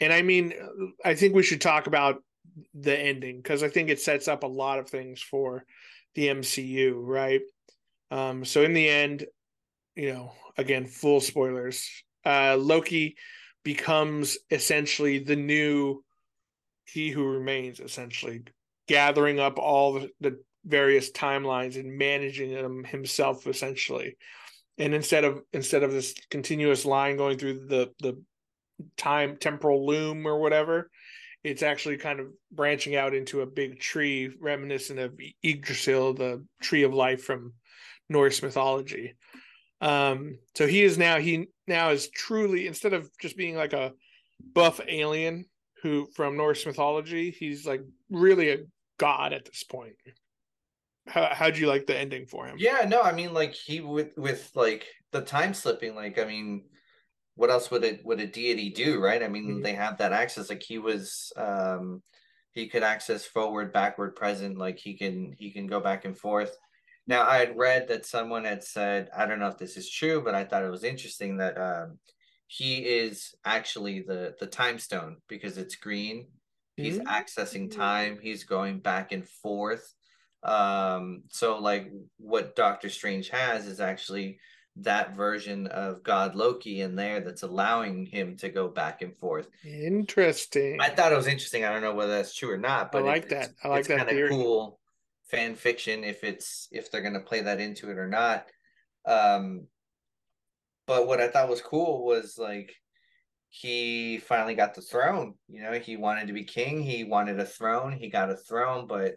and 0.00 0.12
i 0.12 0.22
mean 0.22 0.54
i 1.04 1.14
think 1.14 1.34
we 1.34 1.42
should 1.42 1.60
talk 1.60 1.86
about 1.86 2.16
the 2.74 2.98
ending 2.98 3.36
because 3.36 3.62
i 3.62 3.68
think 3.68 3.90
it 3.90 4.00
sets 4.00 4.28
up 4.28 4.44
a 4.44 4.48
lot 4.48 4.78
of 4.78 4.88
things 4.88 5.20
for 5.20 5.64
the 6.14 6.28
mcu 6.28 6.94
right 6.96 7.42
um 8.10 8.44
so 8.44 8.62
in 8.62 8.72
the 8.72 8.88
end 8.88 9.26
you 9.94 10.12
know 10.12 10.32
again 10.56 10.86
full 10.86 11.20
spoilers. 11.20 11.88
Uh 12.24 12.56
loki 12.56 13.16
becomes 13.64 14.38
essentially 14.50 15.18
the 15.18 15.36
new 15.36 16.02
he 16.84 17.10
who 17.10 17.24
remains 17.24 17.80
essentially 17.80 18.42
gathering 18.86 19.40
up 19.40 19.58
all 19.58 19.94
the, 19.94 20.08
the 20.20 20.38
various 20.64 21.10
timelines 21.10 21.76
and 21.78 21.96
managing 21.96 22.54
them 22.54 22.84
himself 22.84 23.46
essentially. 23.46 24.16
And 24.78 24.94
instead 24.94 25.24
of 25.24 25.40
instead 25.52 25.82
of 25.82 25.92
this 25.92 26.14
continuous 26.30 26.84
line 26.84 27.16
going 27.16 27.38
through 27.38 27.66
the 27.66 27.92
the 28.00 28.22
time 28.96 29.36
temporal 29.38 29.86
loom 29.86 30.26
or 30.26 30.38
whatever 30.38 30.90
it's 31.44 31.62
actually 31.62 31.96
kind 31.96 32.18
of 32.18 32.26
branching 32.50 32.96
out 32.96 33.14
into 33.14 33.40
a 33.40 33.46
big 33.46 33.78
tree 33.78 34.30
reminiscent 34.40 34.98
of 34.98 35.18
Yggdrasil 35.44 36.14
the 36.14 36.44
tree 36.60 36.82
of 36.82 36.92
life 36.92 37.22
from 37.22 37.52
Norse 38.08 38.42
mythology 38.42 39.14
um 39.80 40.38
so 40.54 40.66
he 40.66 40.82
is 40.82 40.96
now 40.96 41.18
he 41.18 41.48
now 41.66 41.90
is 41.90 42.08
truly 42.08 42.66
instead 42.66 42.94
of 42.94 43.10
just 43.20 43.36
being 43.36 43.56
like 43.56 43.74
a 43.74 43.92
buff 44.54 44.80
alien 44.88 45.44
who 45.82 46.08
from 46.14 46.36
Norse 46.36 46.64
mythology 46.64 47.30
he's 47.30 47.66
like 47.66 47.82
really 48.10 48.50
a 48.50 48.58
god 48.98 49.32
at 49.32 49.44
this 49.44 49.62
point 49.64 49.96
how 51.08 51.28
how'd 51.32 51.56
you 51.56 51.66
like 51.66 51.86
the 51.86 51.96
ending 51.96 52.26
for 52.26 52.46
him? 52.46 52.56
Yeah, 52.58 52.84
no, 52.88 53.02
I 53.02 53.12
mean 53.12 53.32
like 53.32 53.54
he 53.54 53.80
with 53.80 54.16
with 54.16 54.50
like 54.54 54.86
the 55.12 55.22
time 55.22 55.54
slipping, 55.54 55.94
like 55.94 56.18
I 56.18 56.24
mean, 56.24 56.64
what 57.34 57.50
else 57.50 57.70
would 57.70 57.84
it 57.84 58.04
would 58.04 58.20
a 58.20 58.26
deity 58.26 58.70
do, 58.70 59.00
right? 59.00 59.22
I 59.22 59.28
mean, 59.28 59.46
mm-hmm. 59.46 59.62
they 59.62 59.74
have 59.74 59.98
that 59.98 60.12
access. 60.12 60.50
Like 60.50 60.62
he 60.62 60.78
was 60.78 61.32
um 61.36 62.02
he 62.52 62.68
could 62.68 62.82
access 62.82 63.24
forward, 63.24 63.72
backward, 63.72 64.16
present, 64.16 64.58
like 64.58 64.78
he 64.78 64.94
can 64.94 65.32
he 65.38 65.50
can 65.50 65.66
go 65.66 65.80
back 65.80 66.04
and 66.04 66.16
forth. 66.16 66.56
Now 67.06 67.26
I 67.26 67.38
had 67.38 67.56
read 67.56 67.88
that 67.88 68.06
someone 68.06 68.44
had 68.44 68.64
said, 68.64 69.10
I 69.16 69.26
don't 69.26 69.38
know 69.38 69.48
if 69.48 69.58
this 69.58 69.76
is 69.76 69.90
true, 69.90 70.22
but 70.22 70.34
I 70.34 70.44
thought 70.44 70.64
it 70.64 70.70
was 70.70 70.84
interesting 70.84 71.38
that 71.38 71.58
um 71.58 71.98
he 72.48 72.76
is 72.78 73.34
actually 73.44 74.00
the 74.00 74.34
the 74.38 74.46
time 74.46 74.78
stone 74.78 75.16
because 75.28 75.58
it's 75.58 75.76
green. 75.76 76.28
He's 76.76 76.98
mm-hmm. 76.98 77.08
accessing 77.08 77.74
time, 77.74 78.18
he's 78.20 78.44
going 78.44 78.80
back 78.80 79.12
and 79.12 79.26
forth 79.26 79.94
um, 80.46 81.24
so 81.28 81.58
like 81.58 81.90
what 82.18 82.54
Doctor 82.54 82.88
Strange 82.88 83.28
has 83.30 83.66
is 83.66 83.80
actually 83.80 84.38
that 84.76 85.16
version 85.16 85.66
of 85.66 86.02
God 86.02 86.34
Loki 86.36 86.82
in 86.82 86.94
there 86.94 87.20
that's 87.20 87.42
allowing 87.42 88.06
him 88.06 88.36
to 88.38 88.48
go 88.48 88.68
back 88.68 89.02
and 89.02 89.16
forth. 89.16 89.48
Interesting. 89.64 90.78
I 90.80 90.90
thought 90.90 91.12
it 91.12 91.16
was 91.16 91.26
interesting. 91.26 91.64
I 91.64 91.72
don't 91.72 91.82
know 91.82 91.94
whether 91.94 92.12
that's 92.12 92.34
true 92.34 92.52
or 92.52 92.58
not, 92.58 92.92
but 92.92 93.02
I 93.02 93.06
like 93.06 93.28
that. 93.30 93.50
I 93.64 93.68
like 93.68 93.86
that 93.86 94.06
kind 94.06 94.18
of 94.18 94.28
cool 94.28 94.78
fan 95.26 95.54
fiction 95.54 96.04
if 96.04 96.22
it's 96.24 96.68
if 96.70 96.90
they're 96.90 97.02
gonna 97.02 97.20
play 97.20 97.40
that 97.40 97.60
into 97.60 97.90
it 97.90 97.98
or 97.98 98.08
not. 98.08 98.46
Um 99.06 99.66
but 100.86 101.06
what 101.06 101.20
I 101.20 101.28
thought 101.28 101.48
was 101.48 101.60
cool 101.60 102.04
was 102.04 102.38
like 102.38 102.74
he 103.48 104.18
finally 104.18 104.54
got 104.54 104.74
the 104.74 104.82
throne. 104.82 105.34
You 105.48 105.62
know, 105.62 105.72
he 105.72 105.96
wanted 105.96 106.26
to 106.26 106.32
be 106.32 106.44
king, 106.44 106.82
he 106.82 107.04
wanted 107.04 107.40
a 107.40 107.44
throne, 107.44 107.92
he 107.92 108.08
got 108.08 108.30
a 108.30 108.36
throne, 108.36 108.86
but 108.86 109.14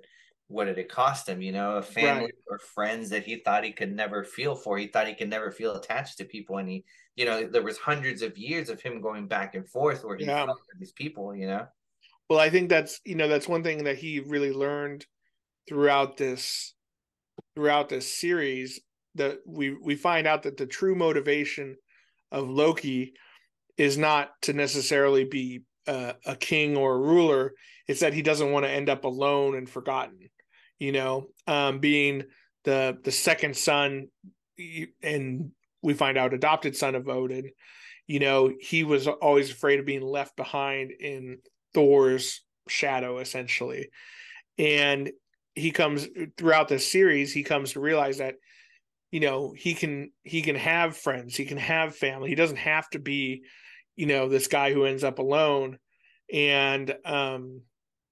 what 0.48 0.66
did 0.66 0.80
it 0.80 0.90
cost 0.90 1.30
him? 1.30 1.42
You 1.42 1.52
know, 1.52 1.78
a 1.78 1.82
family 1.82 2.24
right. 2.24 2.34
or 2.50 2.58
friends 2.58 3.10
that 3.10 3.24
he 3.24 3.36
thought 3.38 3.64
he 3.64 3.72
could 3.72 3.96
never 3.96 4.24
feel 4.24 4.56
for. 4.56 4.78
He 4.78 4.88
thought 4.88 5.08
he 5.08 5.14
could 5.14 5.30
never 5.30 5.52
feel 5.52 5.76
attached 5.76 6.18
to 6.18 6.26
people, 6.26 6.58
and 6.58 6.68
he, 6.68 6.84
you 7.16 7.26
know, 7.26 7.46
there 7.46 7.62
was 7.62 7.78
hundreds 7.78 8.24
of 8.24 8.36
years 8.38 8.70
of 8.70 8.82
him 8.82 9.00
going 9.00 9.28
back 9.28 9.54
and 9.54 9.68
forth 9.70 10.04
where 10.04 10.18
he 10.18 10.26
yeah. 10.26 10.48
these 10.80 10.92
people. 10.92 11.36
You 11.36 11.48
know. 11.48 11.68
Well, 12.30 12.40
I 12.40 12.50
think 12.50 12.70
that's 12.70 13.00
you 13.06 13.16
know 13.16 13.28
that's 13.28 13.48
one 13.48 13.64
thing 13.64 13.84
that 13.84 13.98
he 13.98 14.22
really 14.22 14.52
learned 14.52 15.06
throughout 15.70 16.18
this 16.18 16.74
throughout 17.56 17.90
this 17.90 18.18
series 18.20 18.82
that 19.16 19.38
we 19.46 19.74
we 19.74 19.96
find 19.96 20.28
out 20.28 20.44
that 20.44 20.58
the 20.58 20.66
true 20.66 20.96
motivation 20.96 21.76
of 22.32 22.50
Loki 22.50 23.14
is 23.78 23.98
not 23.98 24.30
to 24.42 24.54
necessarily 24.54 25.24
be 25.24 25.62
uh, 25.88 26.14
a 26.26 26.36
king 26.36 26.76
or 26.76 26.96
a 26.96 27.00
ruler 27.00 27.54
it's 27.88 28.02
that 28.02 28.14
he 28.14 28.22
doesn't 28.22 28.52
want 28.52 28.66
to 28.66 28.72
end 28.72 28.90
up 28.90 29.06
alone 29.06 29.56
and 29.56 29.70
forgotten 29.70 30.30
you 30.80 30.94
know, 30.94 31.28
um, 31.46 31.80
being 31.80 32.24
the 32.64 32.98
the 33.04 33.12
second 33.12 33.56
son 33.56 34.08
and 35.04 35.52
we 35.82 35.94
find 35.94 36.18
out 36.18 36.34
adopted 36.34 36.76
son 36.76 36.96
of 36.96 37.08
Odin, 37.08 37.52
you 38.08 38.20
know, 38.20 38.52
he 38.60 38.84
was 38.84 39.08
always 39.08 39.52
afraid 39.52 39.80
of 39.80 39.86
being 39.86 40.02
left 40.02 40.36
behind 40.36 40.92
in 40.92 41.40
Thor's 41.74 42.42
shadow, 42.68 43.20
essentially. 43.20 43.90
And 44.58 45.12
he 45.60 45.72
comes 45.72 46.08
throughout 46.38 46.68
this 46.68 46.90
series, 46.90 47.34
he 47.34 47.44
comes 47.44 47.74
to 47.74 47.80
realize 47.80 48.18
that, 48.18 48.36
you 49.12 49.20
know, 49.20 49.54
he 49.56 49.74
can 49.74 50.12
he 50.24 50.42
can 50.42 50.56
have 50.56 50.98
friends, 50.98 51.36
he 51.36 51.46
can 51.46 51.58
have 51.58 51.96
family. 51.96 52.30
He 52.30 52.36
doesn't 52.36 52.58
have 52.58 52.90
to 52.92 53.00
be, 53.00 53.44
you 53.96 54.06
know, 54.06 54.30
this 54.30 54.48
guy 54.48 54.74
who 54.74 54.86
ends 54.86 55.04
up 55.04 55.20
alone. 55.20 55.78
And 56.32 56.96
um 57.06 57.62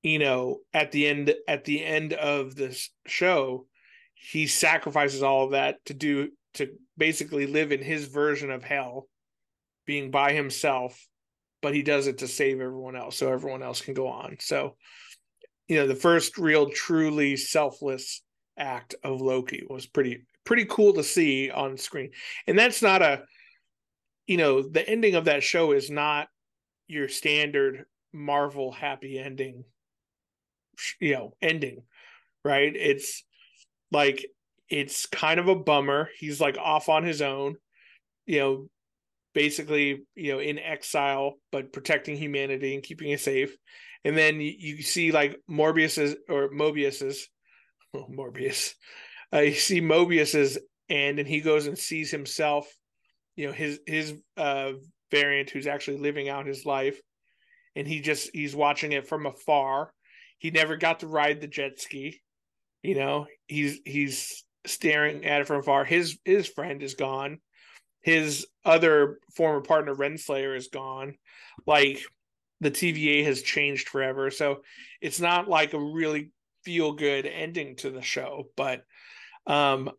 you 0.04 0.20
know 0.20 0.60
at 0.74 0.92
the 0.92 1.08
end 1.08 1.34
at 1.48 1.66
the 1.66 1.84
end 1.84 2.14
of 2.14 2.56
this 2.56 2.90
show 3.06 3.66
he 4.14 4.48
sacrifices 4.48 5.22
all 5.24 5.46
of 5.46 5.52
that 5.52 5.84
to 5.86 5.94
do 5.94 6.30
to 6.54 6.70
basically 6.98 7.46
live 7.46 7.72
in 7.72 7.82
his 7.82 8.08
version 8.08 8.52
of 8.52 8.64
hell 8.64 9.08
being 9.86 10.12
by 10.12 10.34
himself 10.34 11.08
but 11.62 11.74
he 11.74 11.84
does 11.84 12.08
it 12.08 12.20
to 12.20 12.28
save 12.28 12.62
everyone 12.62 12.96
else 12.96 13.18
so 13.18 13.32
everyone 13.32 13.64
else 13.64 13.82
can 13.82 13.94
go 13.94 14.08
on 14.08 14.38
so 14.40 14.76
you 15.68 15.76
know 15.78 15.88
the 15.88 15.96
first 15.96 16.38
real 16.38 16.70
truly 16.70 17.36
selfless 17.36 18.22
act 18.58 18.96
of 19.04 19.22
loki 19.22 19.64
was 19.70 19.86
pretty 19.86 20.26
pretty 20.48 20.66
cool 20.66 20.94
to 20.94 21.04
see 21.04 21.52
on 21.52 21.78
screen. 21.78 22.10
And 22.48 22.58
that's 22.58 22.82
not 22.82 23.02
a 23.02 23.24
you 24.26 24.38
know 24.38 24.62
the 24.62 24.88
ending 24.88 25.16
of 25.16 25.26
that 25.26 25.44
show 25.44 25.74
is 25.74 25.92
not 25.92 26.30
your 26.88 27.10
standard 27.10 27.86
marvel 28.14 28.72
happy 28.72 29.20
ending 29.20 29.66
you 31.00 31.14
know 31.14 31.34
ending 31.42 31.84
right? 32.46 32.74
It's 32.76 33.24
like 33.92 34.26
it's 34.70 35.06
kind 35.06 35.40
of 35.40 35.50
a 35.50 35.56
bummer. 35.56 36.10
He's 36.18 36.40
like 36.40 36.58
off 36.58 36.88
on 36.88 37.04
his 37.04 37.22
own 37.22 37.58
you 38.26 38.40
know 38.40 38.70
basically 39.38 40.02
you 40.16 40.34
know 40.34 40.40
in 40.40 40.58
exile 40.58 41.36
but 41.52 41.72
protecting 41.72 42.18
humanity 42.18 42.74
and 42.74 42.82
keeping 42.82 43.12
it 43.12 43.20
safe. 43.20 43.56
And 44.04 44.18
then 44.18 44.42
you, 44.42 44.54
you 44.58 44.82
see 44.82 45.12
like 45.12 45.38
morbius's 45.48 46.16
or 46.28 46.50
mobius's 46.50 47.30
oh, 47.94 48.08
morbius 48.10 48.74
uh, 49.32 49.42
you 49.42 49.54
see 49.54 49.80
mobius's 49.80 50.58
end 50.90 51.20
and 51.20 51.28
he 51.28 51.42
goes 51.42 51.68
and 51.68 51.78
sees 51.78 52.10
himself 52.10 52.68
you 53.36 53.46
know 53.46 53.54
his 53.54 53.80
his 53.86 54.16
uh 54.38 54.72
variant 55.12 55.52
who's 55.52 55.68
actually 55.68 55.98
living 55.98 56.30
out 56.30 56.48
his 56.48 56.66
life. 56.66 57.00
And 57.76 57.88
he 57.88 58.02
just 58.02 58.32
he's 58.34 58.56
watching 58.56 58.92
it 58.92 59.08
from 59.08 59.28
afar. 59.28 59.94
He 60.40 60.50
never 60.50 60.78
got 60.78 61.02
to 61.02 61.08
ride 61.08 61.42
the 61.42 61.48
jet 61.48 61.80
ski 61.80 62.22
you 62.84 62.96
know? 62.96 63.28
He's 63.48 63.80
he's 63.86 64.44
staring 64.66 65.26
at 65.26 65.42
it 65.42 65.48
from 65.48 65.60
afar. 65.60 65.86
His 65.86 66.18
his 66.26 66.48
friend 66.48 66.82
is 66.82 66.96
gone 66.96 67.40
his 68.08 68.48
other 68.66 69.20
former 69.36 69.62
partner 69.62 69.94
renslayer 69.94 70.56
is 70.56 70.68
gone 70.68 71.16
like 71.66 72.00
the 72.62 72.72
tva 72.72 73.24
has 73.24 73.42
changed 73.42 73.90
forever 73.90 74.32
so 74.32 74.62
it's 75.02 75.20
not 75.20 75.48
like 75.48 75.74
a 75.74 75.80
really 75.80 76.32
feel 76.64 76.94
good 76.94 77.26
ending 77.26 77.76
to 77.76 77.90
the 77.90 78.02
show 78.02 78.50
but 78.56 78.84
um 79.46 79.90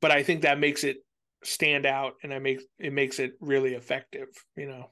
but 0.00 0.10
i 0.10 0.22
think 0.22 0.42
that 0.42 0.58
makes 0.58 0.84
it 0.84 0.98
stand 1.46 1.86
out 1.86 2.14
and 2.22 2.32
I 2.32 2.38
make 2.38 2.60
it 2.78 2.92
makes 2.92 3.18
it 3.18 3.32
really 3.40 3.74
effective, 3.74 4.28
you 4.56 4.66
know. 4.66 4.90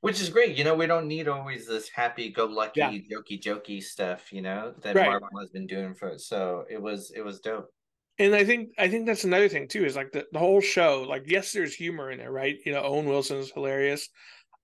Which 0.00 0.20
is 0.20 0.28
great. 0.28 0.56
You 0.56 0.62
know, 0.62 0.76
we 0.76 0.86
don't 0.86 1.08
need 1.08 1.26
always 1.26 1.66
this 1.66 1.88
happy 1.88 2.30
go 2.30 2.46
lucky 2.46 2.80
yeah. 2.80 2.90
jokey 2.90 3.42
jokey 3.42 3.82
stuff, 3.82 4.32
you 4.32 4.42
know, 4.42 4.72
that 4.82 4.94
right. 4.94 5.08
Marvel 5.08 5.40
has 5.40 5.50
been 5.50 5.66
doing 5.66 5.94
for 5.94 6.16
so 6.18 6.64
it 6.70 6.80
was 6.80 7.10
it 7.14 7.22
was 7.22 7.40
dope. 7.40 7.70
And 8.18 8.34
I 8.34 8.44
think 8.44 8.70
I 8.78 8.88
think 8.88 9.06
that's 9.06 9.24
another 9.24 9.48
thing 9.48 9.68
too, 9.68 9.84
is 9.84 9.94
like 9.96 10.10
the, 10.12 10.26
the 10.32 10.38
whole 10.38 10.60
show, 10.60 11.04
like 11.08 11.24
yes, 11.26 11.52
there's 11.52 11.74
humor 11.74 12.10
in 12.10 12.20
it, 12.20 12.30
right? 12.30 12.56
You 12.64 12.72
know, 12.72 12.82
Owen 12.82 13.06
Wilson 13.06 13.38
is 13.38 13.52
hilarious. 13.52 14.08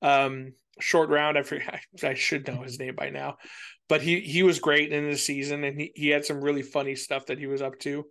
Um 0.03 0.53
short 0.81 1.09
round, 1.09 1.39
I 1.39 1.43
forget 1.43 1.81
I 2.03 2.15
should 2.15 2.47
know 2.47 2.63
his 2.63 2.79
name 2.79 2.97
by 2.97 3.11
now. 3.11 3.37
But 3.89 4.03
he 4.03 4.21
he 4.21 4.43
was 4.43 4.59
great 4.59 4.93
in 4.93 5.09
the 5.09 5.17
season 5.17 5.63
and 5.65 5.81
he, 5.81 5.93
he 5.95 6.09
had 6.09 6.25
some 6.25 6.41
really 6.41 6.63
funny 6.63 6.97
stuff 6.97 7.27
that 7.27 7.39
he 7.39 7.47
was 7.47 7.63
up 7.63 7.79
to. 7.81 8.05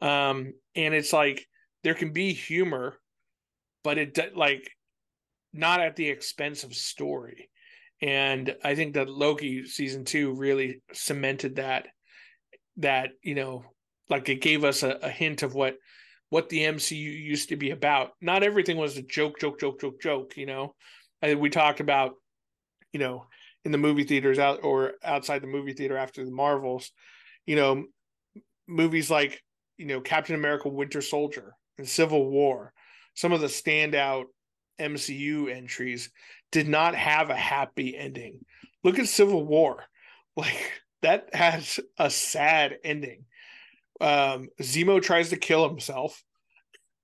Um 0.00 0.54
and 0.74 0.94
it's 0.94 1.12
like 1.12 1.46
there 1.84 1.94
can 1.94 2.12
be 2.12 2.32
humor, 2.32 2.98
but 3.84 3.98
it 3.98 4.36
like 4.36 4.70
not 5.52 5.80
at 5.80 5.96
the 5.96 6.08
expense 6.08 6.64
of 6.64 6.74
story. 6.74 7.50
And 8.00 8.54
I 8.62 8.74
think 8.74 8.94
that 8.94 9.10
Loki 9.10 9.64
season 9.66 10.04
two 10.04 10.32
really 10.34 10.82
cemented 10.92 11.56
that. 11.56 11.88
That 12.76 13.10
you 13.22 13.34
know, 13.34 13.64
like 14.08 14.28
it 14.28 14.40
gave 14.40 14.64
us 14.64 14.82
a, 14.82 14.98
a 15.02 15.10
hint 15.10 15.42
of 15.42 15.54
what 15.54 15.76
what 16.30 16.48
the 16.48 16.60
MCU 16.60 16.96
used 16.96 17.48
to 17.48 17.56
be 17.56 17.70
about. 17.70 18.10
Not 18.20 18.42
everything 18.42 18.76
was 18.76 18.96
a 18.96 19.02
joke, 19.02 19.40
joke, 19.40 19.58
joke, 19.58 19.80
joke, 19.80 20.00
joke. 20.00 20.36
You 20.36 20.46
know, 20.46 20.74
we 21.22 21.48
talked 21.48 21.80
about, 21.80 22.12
you 22.92 23.00
know, 23.00 23.26
in 23.64 23.72
the 23.72 23.78
movie 23.78 24.04
theaters 24.04 24.38
out 24.38 24.60
or 24.62 24.94
outside 25.02 25.42
the 25.42 25.46
movie 25.46 25.72
theater 25.72 25.96
after 25.96 26.24
the 26.24 26.30
Marvels, 26.30 26.90
you 27.46 27.56
know, 27.56 27.84
movies 28.66 29.10
like 29.10 29.42
you 29.78 29.86
know 29.86 30.00
Captain 30.00 30.34
America: 30.34 30.68
Winter 30.68 31.00
Soldier 31.00 31.54
and 31.78 31.88
Civil 31.88 32.28
War, 32.30 32.72
some 33.14 33.32
of 33.32 33.40
the 33.40 33.46
standout 33.46 34.24
MCU 34.80 35.50
entries 35.54 36.10
did 36.52 36.68
not 36.68 36.94
have 36.94 37.30
a 37.30 37.36
happy 37.36 37.96
ending. 37.96 38.40
Look 38.84 38.98
at 38.98 39.08
Civil 39.08 39.44
War. 39.44 39.84
Like 40.36 40.70
that 41.02 41.34
has 41.34 41.80
a 41.98 42.08
sad 42.08 42.76
ending. 42.84 43.24
Um 44.00 44.48
Zemo 44.60 45.02
tries 45.02 45.30
to 45.30 45.36
kill 45.36 45.68
himself. 45.68 46.22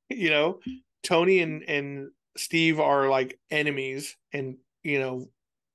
You 0.08 0.30
know, 0.30 0.60
Tony 1.02 1.40
and 1.40 1.62
and 1.68 2.10
Steve 2.36 2.80
are 2.80 3.08
like 3.08 3.38
enemies 3.50 4.16
and 4.32 4.56
you 4.82 4.98
know, 5.00 5.28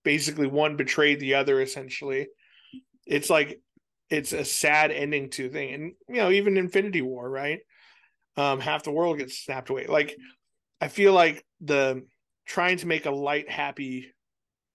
basically 0.04 0.48
one 0.48 0.76
betrayed 0.76 1.20
the 1.20 1.36
other 1.36 1.62
essentially. 1.62 2.28
It's 3.06 3.30
like 3.30 3.62
it's 4.10 4.34
a 4.34 4.46
sad 4.46 4.92
ending 4.92 5.30
to 5.32 5.50
thing. 5.50 5.74
And 5.74 5.94
you 6.08 6.16
know, 6.16 6.32
even 6.32 6.58
Infinity 6.58 7.02
War, 7.02 7.30
right? 7.30 7.60
um, 8.40 8.60
half 8.60 8.84
the 8.84 8.92
world 8.92 9.18
gets 9.18 9.38
snapped 9.38 9.70
away. 9.70 9.86
Like 9.88 10.16
I 10.80 10.88
feel 10.88 11.14
like 11.14 11.46
the 11.62 12.06
trying 12.46 12.78
to 12.78 12.88
make 12.88 13.06
a 13.06 13.12
light, 13.12 13.50
happy 13.50 14.14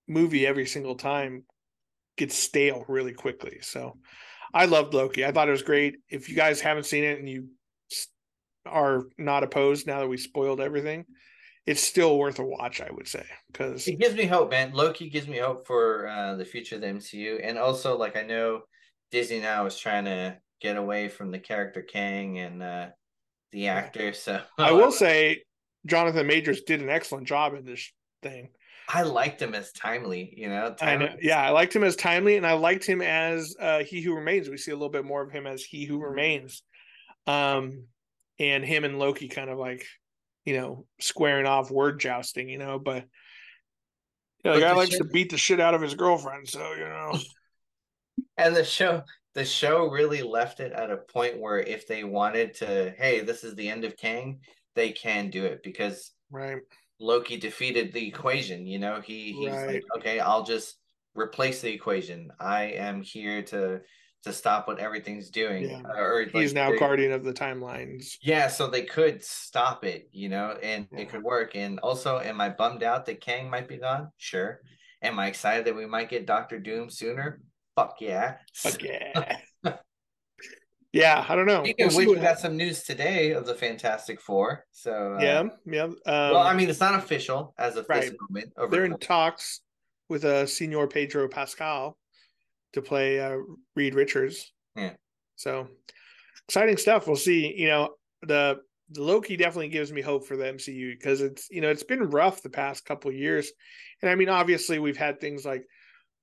movie 0.07 0.47
every 0.47 0.67
single 0.67 0.97
time 0.97 1.45
gets 2.17 2.37
stale 2.37 2.85
really 2.89 3.15
quickly. 3.15 3.59
So 3.63 3.97
I 4.55 4.67
loved 4.67 4.95
Loki. 4.95 5.25
I 5.27 5.33
thought 5.33 5.49
it 5.49 5.53
was 5.53 5.63
great. 5.63 5.97
If 6.09 6.29
you 6.29 6.37
guys 6.37 6.61
haven't 6.61 6.87
seen 6.87 7.03
it 7.03 7.19
and 7.19 7.29
you 7.29 7.49
are 8.65 9.03
not 9.19 9.43
opposed 9.43 9.87
now 9.87 9.99
that 9.99 10.09
we 10.09 10.17
spoiled 10.17 10.61
everything, 10.61 11.05
it's 11.67 11.83
still 11.83 12.19
worth 12.19 12.39
a 12.39 12.45
watch, 12.45 12.81
I 12.81 12.89
would 12.91 13.09
say, 13.09 13.25
because 13.51 13.89
it 13.89 13.99
gives 13.99 14.15
me 14.15 14.27
hope, 14.27 14.51
man. 14.51 14.73
Loki 14.73 15.11
gives 15.11 15.27
me 15.27 15.39
hope 15.39 15.67
for 15.67 16.07
uh, 16.07 16.37
the 16.37 16.45
future 16.45 16.77
of 16.77 16.83
the 16.83 16.87
MCU, 16.87 17.41
and 17.43 17.59
also 17.59 17.99
like 17.99 18.17
I 18.17 18.23
know 18.23 18.63
Disney 19.11 19.41
now 19.41 19.67
is 19.67 19.79
trying 19.79 20.05
to 20.05 20.37
get 20.61 20.77
away 20.77 21.09
from 21.09 21.31
the 21.31 21.39
character 21.39 21.83
Kang 21.83 22.39
and 22.39 22.63
uh, 22.63 22.87
the 23.51 23.69
actor. 23.69 24.13
So 24.13 24.41
I 24.59 24.73
will 24.73 24.93
say, 24.93 25.43
Jonathan 25.87 26.27
Majors 26.27 26.63
did 26.63 26.81
an 26.81 26.91
excellent 26.91 27.27
job 27.27 27.55
in 27.55 27.65
this 27.65 27.91
thing. 28.23 28.51
I 28.89 29.03
liked 29.03 29.41
him 29.41 29.55
as 29.55 29.73
timely, 29.73 30.35
you 30.37 30.49
know. 30.49 30.75
Timely. 30.75 31.07
I 31.07 31.11
know. 31.11 31.17
Yeah, 31.21 31.43
I 31.43 31.51
liked 31.51 31.75
him 31.75 31.85
as 31.85 31.97
timely, 31.97 32.37
and 32.37 32.47
I 32.47 32.53
liked 32.53 32.85
him 32.85 33.01
as 33.01 33.55
uh, 33.59 33.81
He 33.81 34.01
Who 34.03 34.15
Remains. 34.15 34.49
We 34.49 34.57
see 34.57 34.73
a 34.73 34.75
little 34.75 34.91
bit 34.91 35.05
more 35.05 35.23
of 35.23 35.31
him 35.31 35.47
as 35.47 35.63
He 35.63 35.85
Who 35.85 35.99
Remains, 35.99 36.63
um, 37.27 37.85
and 38.39 38.65
him 38.65 38.85
and 38.85 38.99
Loki 38.99 39.29
kind 39.29 39.49
of 39.49 39.59
like, 39.59 39.87
you 40.45 40.57
know, 40.57 40.87
squaring 41.01 41.47
off, 41.47 41.71
word 41.71 41.99
jousting, 41.99 42.49
you 42.49 42.59
know. 42.59 42.79
But 42.79 43.05
you 44.45 44.51
know, 44.51 44.55
the 44.55 44.61
guy 44.61 44.75
likes 44.75 44.91
shit... 44.91 44.99
to 44.99 45.05
beat 45.05 45.31
the 45.31 45.39
shit 45.39 45.61
out 45.61 45.75
of 45.75 45.81
his 45.81 45.95
girlfriend, 45.95 46.49
so 46.49 46.75
you 46.75 46.85
know. 46.85 47.19
and 48.37 48.55
the 48.55 48.65
show, 48.65 49.03
the 49.33 49.45
show 49.45 49.89
really 49.89 50.23
left 50.23 50.61
it 50.61 50.73
at 50.73 50.91
a 50.91 50.99
point 50.99 51.41
where 51.41 51.59
if 51.59 51.89
they 51.89 52.05
wanted 52.05 52.55
to, 52.55 52.95
hey, 52.99 53.21
this 53.21 53.45
is 53.45 53.55
the 53.55 53.69
end 53.69 53.85
of 53.85 53.97
Kang, 53.97 54.41
they 54.75 54.93
can 54.93 55.31
do 55.31 55.45
it 55.45 55.63
because 55.63 56.13
right 56.31 56.61
Loki 57.01 57.37
defeated 57.37 57.93
the 57.93 58.07
equation. 58.07 58.67
You 58.67 58.79
know, 58.79 59.01
he 59.01 59.33
he's 59.33 59.51
right. 59.51 59.67
like, 59.67 59.85
okay, 59.99 60.21
I'll 60.21 60.45
just 60.45 60.77
replace 61.15 61.61
the 61.61 61.73
equation. 61.73 62.31
I 62.41 62.65
am 62.65 63.03
here 63.03 63.43
to 63.43 63.81
to 64.25 64.33
stop 64.33 64.67
what 64.67 64.79
everything's 64.79 65.29
doing. 65.29 65.69
Yeah. 65.69 65.83
Uh, 65.87 66.01
or 66.01 66.25
he's 66.25 66.55
like, 66.55 66.73
now 66.73 66.79
guardian 66.79 67.13
of 67.13 67.25
the 67.25 67.33
timelines. 67.33 68.17
Yeah, 68.23 68.49
so 68.49 68.67
they 68.67 68.83
could 68.83 69.23
stop 69.23 69.85
it, 69.85 70.09
you 70.13 70.29
know, 70.29 70.57
and 70.63 70.89
yeah. 70.93 71.01
it 71.01 71.11
could 71.11 71.23
work. 71.23 71.55
And 71.55 71.79
also, 71.81 72.19
am 72.19 72.41
I 72.41 72.49
bummed 72.49 72.83
out 72.83 73.07
that 73.07 73.21
Kang 73.21 73.51
might 73.51 73.69
be 73.69 73.77
gone? 73.77 74.11
Sure. 74.17 74.61
Am 75.03 75.19
I 75.19 75.27
excited 75.27 75.67
that 75.67 75.77
we 75.77 75.85
might 75.85 76.09
get 76.09 76.27
Doctor 76.27 76.59
Doom 76.59 76.89
sooner? 76.89 77.43
Fuck 77.77 77.97
yeah. 78.01 78.37
Fuck 78.55 78.83
yeah. 78.83 79.39
Yeah, 80.95 81.25
I 81.29 81.35
don't 81.35 81.47
know. 81.47 81.65
We'll 81.79 82.15
we 82.15 82.15
got 82.17 82.39
some 82.39 82.57
news 82.57 82.85
today 82.85 83.33
of 83.33 83.47
the 83.47 83.55
Fantastic 83.55 84.21
Four. 84.21 84.65
So 84.71 85.17
uh, 85.19 85.23
yeah, 85.23 85.49
yeah. 85.67 85.83
Um, 85.83 85.97
well, 86.07 86.39
I 86.39 86.55
mean, 86.55 86.71
it's 86.71 86.81
not 86.81 86.95
official 86.95 87.53
as 87.59 87.77
of 87.77 87.87
right. 87.89 88.03
this 88.03 88.15
moment. 88.21 88.53
They're 88.71 88.85
in 88.85 88.97
talks 88.99 89.61
with 90.09 90.25
uh, 90.25 90.47
Senor 90.47 90.87
Pedro 90.87 91.29
Pascal 91.29 91.99
to 92.75 92.83
play 92.83 93.21
uh, 93.21 93.39
Reed 93.75 93.95
Richards. 93.95 94.53
Yeah. 94.77 94.93
So 95.35 95.69
exciting 96.49 96.77
stuff. 96.77 97.07
We'll 97.09 97.17
see. 97.17 97.53
You 97.57 97.69
know, 97.69 97.95
the, 98.23 98.61
the 98.91 99.03
Loki 99.03 99.37
definitely 99.37 99.71
gives 99.71 99.93
me 99.93 100.01
hope 100.01 100.27
for 100.27 100.37
the 100.37 100.45
MCU 100.45 100.93
because 100.93 101.21
it's 101.21 101.49
you 101.51 101.61
know 101.61 101.71
it's 101.71 101.83
been 101.83 102.11
rough 102.11 102.43
the 102.43 102.51
past 102.51 102.85
couple 102.85 103.11
years, 103.11 103.51
and 104.01 104.11
I 104.11 104.15
mean 104.15 104.29
obviously 104.29 104.79
we've 104.79 104.97
had 104.97 105.21
things 105.21 105.45
like 105.45 105.65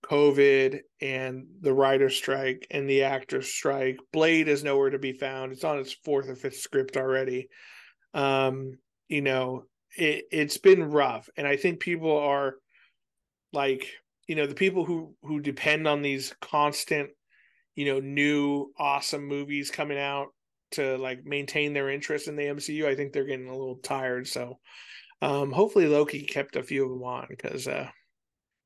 COVID 0.05 0.79
and 1.01 1.45
the 1.61 1.73
writer 1.73 2.09
strike 2.09 2.67
and 2.71 2.89
the 2.89 3.03
actor 3.03 3.41
strike. 3.41 3.97
Blade 4.11 4.47
is 4.47 4.63
nowhere 4.63 4.89
to 4.89 4.99
be 4.99 5.13
found. 5.13 5.51
It's 5.51 5.63
on 5.63 5.79
its 5.79 5.93
fourth 6.03 6.29
or 6.29 6.35
fifth 6.35 6.57
script 6.57 6.97
already. 6.97 7.49
Um, 8.13 8.77
you 9.07 9.21
know, 9.21 9.65
it, 9.97 10.25
it's 10.31 10.57
been 10.57 10.83
rough. 10.83 11.29
And 11.37 11.47
I 11.47 11.57
think 11.57 11.79
people 11.79 12.17
are 12.17 12.55
like, 13.53 13.87
you 14.27 14.35
know, 14.35 14.47
the 14.47 14.55
people 14.55 14.85
who 14.85 15.15
who 15.23 15.39
depend 15.39 15.87
on 15.87 16.01
these 16.01 16.33
constant, 16.41 17.09
you 17.75 17.85
know, 17.85 17.99
new 17.99 18.71
awesome 18.77 19.27
movies 19.27 19.71
coming 19.71 19.99
out 19.99 20.27
to 20.71 20.97
like 20.97 21.25
maintain 21.25 21.73
their 21.73 21.89
interest 21.89 22.27
in 22.27 22.35
the 22.35 22.43
MCU, 22.43 22.85
I 22.85 22.95
think 22.95 23.11
they're 23.11 23.25
getting 23.25 23.49
a 23.49 23.57
little 23.57 23.77
tired. 23.77 24.27
So 24.27 24.59
um 25.21 25.51
hopefully 25.51 25.87
Loki 25.87 26.23
kept 26.23 26.55
a 26.55 26.63
few 26.63 26.85
of 26.85 26.91
them 26.91 27.03
on 27.03 27.27
because 27.29 27.67
uh 27.67 27.89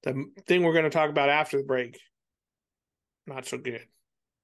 the 0.06 0.26
thing 0.48 0.64
we're 0.64 0.74
going 0.74 0.86
to 0.86 0.90
talk 0.90 1.10
about 1.10 1.30
after 1.30 1.58
the 1.58 1.64
break, 1.64 2.00
not 3.28 3.46
so 3.46 3.58
good. 3.58 3.82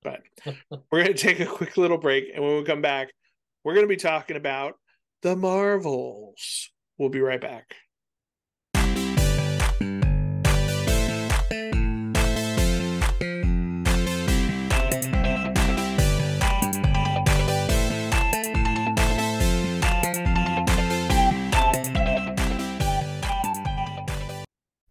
But 0.03 0.21
we're 0.91 1.03
going 1.03 1.13
to 1.13 1.13
take 1.13 1.39
a 1.39 1.45
quick 1.45 1.77
little 1.77 1.97
break. 1.97 2.31
And 2.33 2.43
when 2.43 2.57
we 2.57 2.63
come 2.63 2.81
back, 2.81 3.11
we're 3.63 3.75
going 3.75 3.85
to 3.85 3.89
be 3.89 3.97
talking 3.97 4.35
about 4.35 4.73
the 5.21 5.35
Marvels. 5.35 6.69
We'll 6.97 7.09
be 7.09 7.21
right 7.21 7.39
back. 7.39 7.75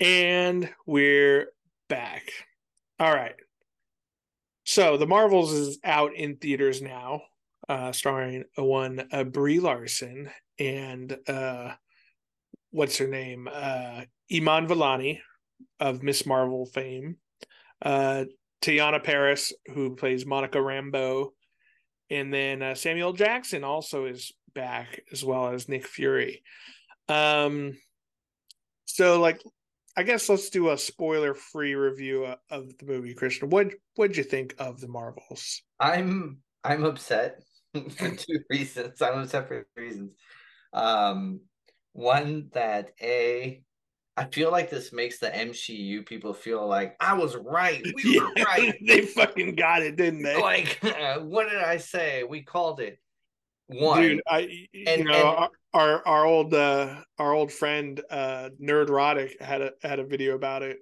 And 0.00 0.70
we're 0.86 1.48
back. 1.90 2.32
All 2.98 3.14
right. 3.14 3.34
So 4.64 4.96
the 4.96 5.06
Marvels 5.06 5.52
is 5.52 5.78
out 5.84 6.14
in 6.14 6.36
theaters 6.36 6.80
now, 6.80 7.20
uh, 7.68 7.92
starring 7.92 8.44
one 8.56 9.06
uh, 9.12 9.24
Brie 9.24 9.60
Larson 9.60 10.30
and 10.58 11.18
uh, 11.28 11.72
what's 12.70 12.96
her 12.96 13.08
name, 13.08 13.46
uh, 13.52 14.02
Iman 14.32 14.68
Vellani 14.68 15.18
of 15.80 16.02
Miss 16.02 16.24
Marvel 16.24 16.64
fame, 16.64 17.16
uh, 17.82 18.24
Teyonah 18.62 19.04
Parris 19.04 19.52
who 19.74 19.96
plays 19.96 20.24
Monica 20.24 20.56
Rambeau, 20.56 21.32
and 22.08 22.32
then 22.32 22.62
uh, 22.62 22.74
Samuel 22.74 23.12
Jackson 23.12 23.64
also 23.64 24.06
is 24.06 24.32
back 24.54 25.02
as 25.12 25.22
well 25.22 25.48
as 25.48 25.68
Nick 25.68 25.86
Fury. 25.86 26.42
Um, 27.06 27.76
so 28.86 29.20
like 29.20 29.42
I 29.96 30.02
guess 30.02 30.28
let's 30.28 30.50
do 30.50 30.70
a 30.70 30.78
spoiler 30.78 31.34
free 31.34 31.74
review 31.74 32.32
of 32.50 32.78
the 32.78 32.86
movie, 32.86 33.14
Christian. 33.14 33.50
What 33.50 33.72
what'd 33.96 34.16
you 34.16 34.24
think 34.24 34.54
of 34.58 34.80
the 34.80 34.88
Marvels? 34.88 35.62
I'm 35.78 36.38
I'm 36.64 36.84
upset 36.84 37.42
for 37.96 38.10
two 38.10 38.40
reasons. 38.50 39.02
I'm 39.02 39.18
upset 39.18 39.48
for 39.48 39.66
reasons. 39.76 40.12
Um, 40.72 41.40
one 41.92 42.50
that 42.52 42.92
a 43.00 43.62
I 44.16 44.24
feel 44.26 44.50
like 44.50 44.70
this 44.70 44.92
makes 44.92 45.18
the 45.18 45.30
MCU 45.30 46.04
people 46.04 46.34
feel 46.34 46.66
like 46.66 46.94
I 47.00 47.14
was 47.14 47.36
right. 47.36 47.82
We 47.94 48.16
yeah, 48.16 48.20
were 48.36 48.44
right. 48.44 48.74
they 48.86 49.02
fucking 49.02 49.54
got 49.54 49.82
it, 49.82 49.96
didn't 49.96 50.22
they? 50.22 50.40
Like, 50.40 50.78
what 51.22 51.48
did 51.48 51.62
I 51.62 51.78
say? 51.78 52.24
We 52.24 52.42
called 52.42 52.80
it. 52.80 52.98
One, 53.72 54.02
dude. 54.02 54.22
I 54.26 54.66
you 54.72 54.84
and, 54.86 55.04
know 55.04 55.36
and, 55.38 55.48
our 55.72 56.06
our 56.06 56.26
old 56.26 56.54
uh 56.54 56.96
our 57.18 57.32
old 57.32 57.52
friend 57.52 58.00
uh 58.10 58.50
Nerdrotic 58.60 59.40
had 59.40 59.62
a 59.62 59.72
had 59.82 59.98
a 59.98 60.04
video 60.04 60.34
about 60.34 60.62
it. 60.62 60.78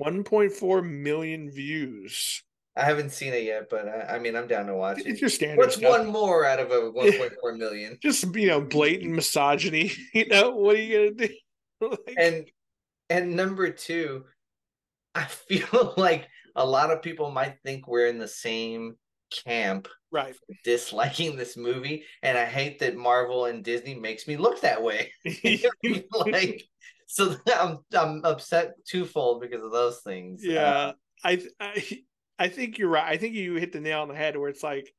1.4 0.00 0.88
million 0.88 1.50
views. 1.50 2.44
I 2.76 2.84
haven't 2.84 3.10
seen 3.10 3.34
it 3.34 3.42
yet, 3.42 3.68
but 3.68 3.88
I, 3.88 4.14
I 4.14 4.18
mean, 4.20 4.36
I'm 4.36 4.46
down 4.46 4.66
to 4.66 4.74
watch 4.74 4.98
it's 4.98 5.08
it. 5.08 5.20
Your 5.20 5.30
standard 5.30 5.58
What's 5.58 5.76
stuff? 5.76 5.90
one 5.90 6.06
more 6.06 6.46
out 6.46 6.60
of 6.60 6.70
a 6.70 6.74
1.4 6.92 7.58
million? 7.58 7.98
Just 8.00 8.24
you 8.36 8.46
know, 8.46 8.60
blatant 8.60 9.12
misogyny. 9.12 9.90
You 10.14 10.28
know, 10.28 10.50
what 10.50 10.76
are 10.76 10.80
you 10.80 11.10
gonna 11.10 11.28
do? 11.28 11.34
like... 11.90 12.14
And 12.16 12.46
and 13.10 13.34
number 13.34 13.70
two, 13.70 14.24
I 15.14 15.24
feel 15.24 15.94
like 15.96 16.28
a 16.54 16.64
lot 16.64 16.92
of 16.92 17.02
people 17.02 17.32
might 17.32 17.56
think 17.64 17.88
we're 17.88 18.06
in 18.06 18.18
the 18.18 18.28
same 18.28 18.96
camp 19.30 19.88
right. 20.10 20.34
disliking 20.64 21.36
this 21.36 21.56
movie 21.56 22.04
and 22.22 22.36
i 22.36 22.44
hate 22.44 22.78
that 22.78 22.96
marvel 22.96 23.46
and 23.46 23.64
disney 23.64 23.94
makes 23.94 24.26
me 24.26 24.36
look 24.36 24.60
that 24.60 24.82
way. 24.82 25.12
Like 26.26 26.64
so 27.06 27.36
i'm 27.54 27.78
i'm 27.94 28.24
upset 28.24 28.72
twofold 28.86 29.40
because 29.40 29.62
of 29.62 29.72
those 29.72 30.00
things. 30.00 30.42
Yeah 30.44 30.92
I, 31.24 31.42
I 31.58 32.00
i 32.38 32.48
think 32.48 32.78
you're 32.78 32.88
right. 32.88 33.12
I 33.12 33.16
think 33.16 33.34
you 33.34 33.54
hit 33.54 33.72
the 33.72 33.80
nail 33.80 34.02
on 34.02 34.08
the 34.08 34.14
head 34.14 34.36
where 34.36 34.48
it's 34.48 34.62
like 34.62 34.92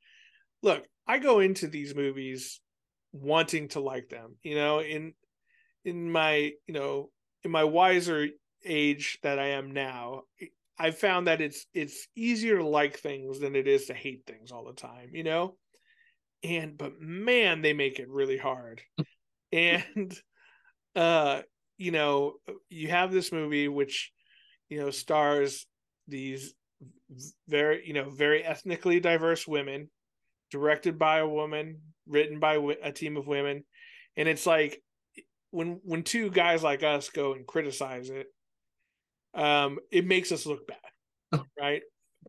look 0.62 0.86
i 1.08 1.20
go 1.20 1.40
into 1.40 1.68
these 1.68 1.96
movies 1.96 2.60
wanting 3.12 3.70
to 3.70 3.80
like 3.80 4.10
them 4.10 4.36
you 4.44 4.56
know 4.56 4.82
in 4.82 5.14
in 5.86 6.12
my 6.12 6.52
you 6.68 6.74
know 6.74 7.10
in 7.44 7.52
my 7.52 7.64
wiser 7.64 8.28
age 8.66 9.18
that 9.24 9.40
i 9.40 9.48
am 9.48 9.72
now 9.72 10.24
I've 10.80 10.98
found 10.98 11.28
that 11.28 11.42
it's 11.42 11.66
it's 11.74 12.08
easier 12.16 12.58
to 12.58 12.66
like 12.66 12.98
things 13.00 13.40
than 13.40 13.56
it 13.56 13.68
is 13.68 13.88
to 13.88 13.94
hate 13.94 14.24
things 14.26 14.52
all 14.52 14.66
the 14.66 14.74
time, 14.74 15.10
you 15.14 15.24
know? 15.24 15.58
And 16.44 16.78
but 16.78 17.00
man, 17.00 17.62
they 17.62 17.74
make 17.74 18.00
it 18.00 18.10
really 18.10 18.38
hard. 18.38 18.82
and 19.52 20.18
uh, 20.96 21.42
you 21.78 21.92
know, 21.92 22.36
you 22.70 22.88
have 22.90 23.12
this 23.12 23.32
movie 23.32 23.68
which, 23.68 24.12
you 24.70 24.80
know, 24.80 24.90
stars 24.90 25.66
these 26.08 26.54
very, 27.48 27.86
you 27.86 27.94
know, 27.94 28.10
very 28.10 28.44
ethnically 28.44 29.00
diverse 29.00 29.46
women, 29.46 29.90
directed 30.52 30.98
by 30.98 31.20
a 31.20 31.28
woman, 31.28 31.82
written 32.08 32.40
by 32.40 32.56
a 32.82 32.92
team 32.92 33.18
of 33.18 33.28
women. 33.28 33.64
And 34.16 34.30
it's 34.30 34.46
like 34.46 34.82
when 35.52 35.80
when 35.84 36.04
two 36.04 36.30
guys 36.30 36.64
like 36.64 36.84
us 36.84 37.10
go 37.10 37.34
and 37.34 37.46
criticize 37.46 38.10
it, 38.10 38.28
um, 39.34 39.80
it 39.92 40.06
makes 40.06 40.32
us 40.32 40.46
look 40.46 40.68
bad, 40.68 41.42
right? 41.60 41.82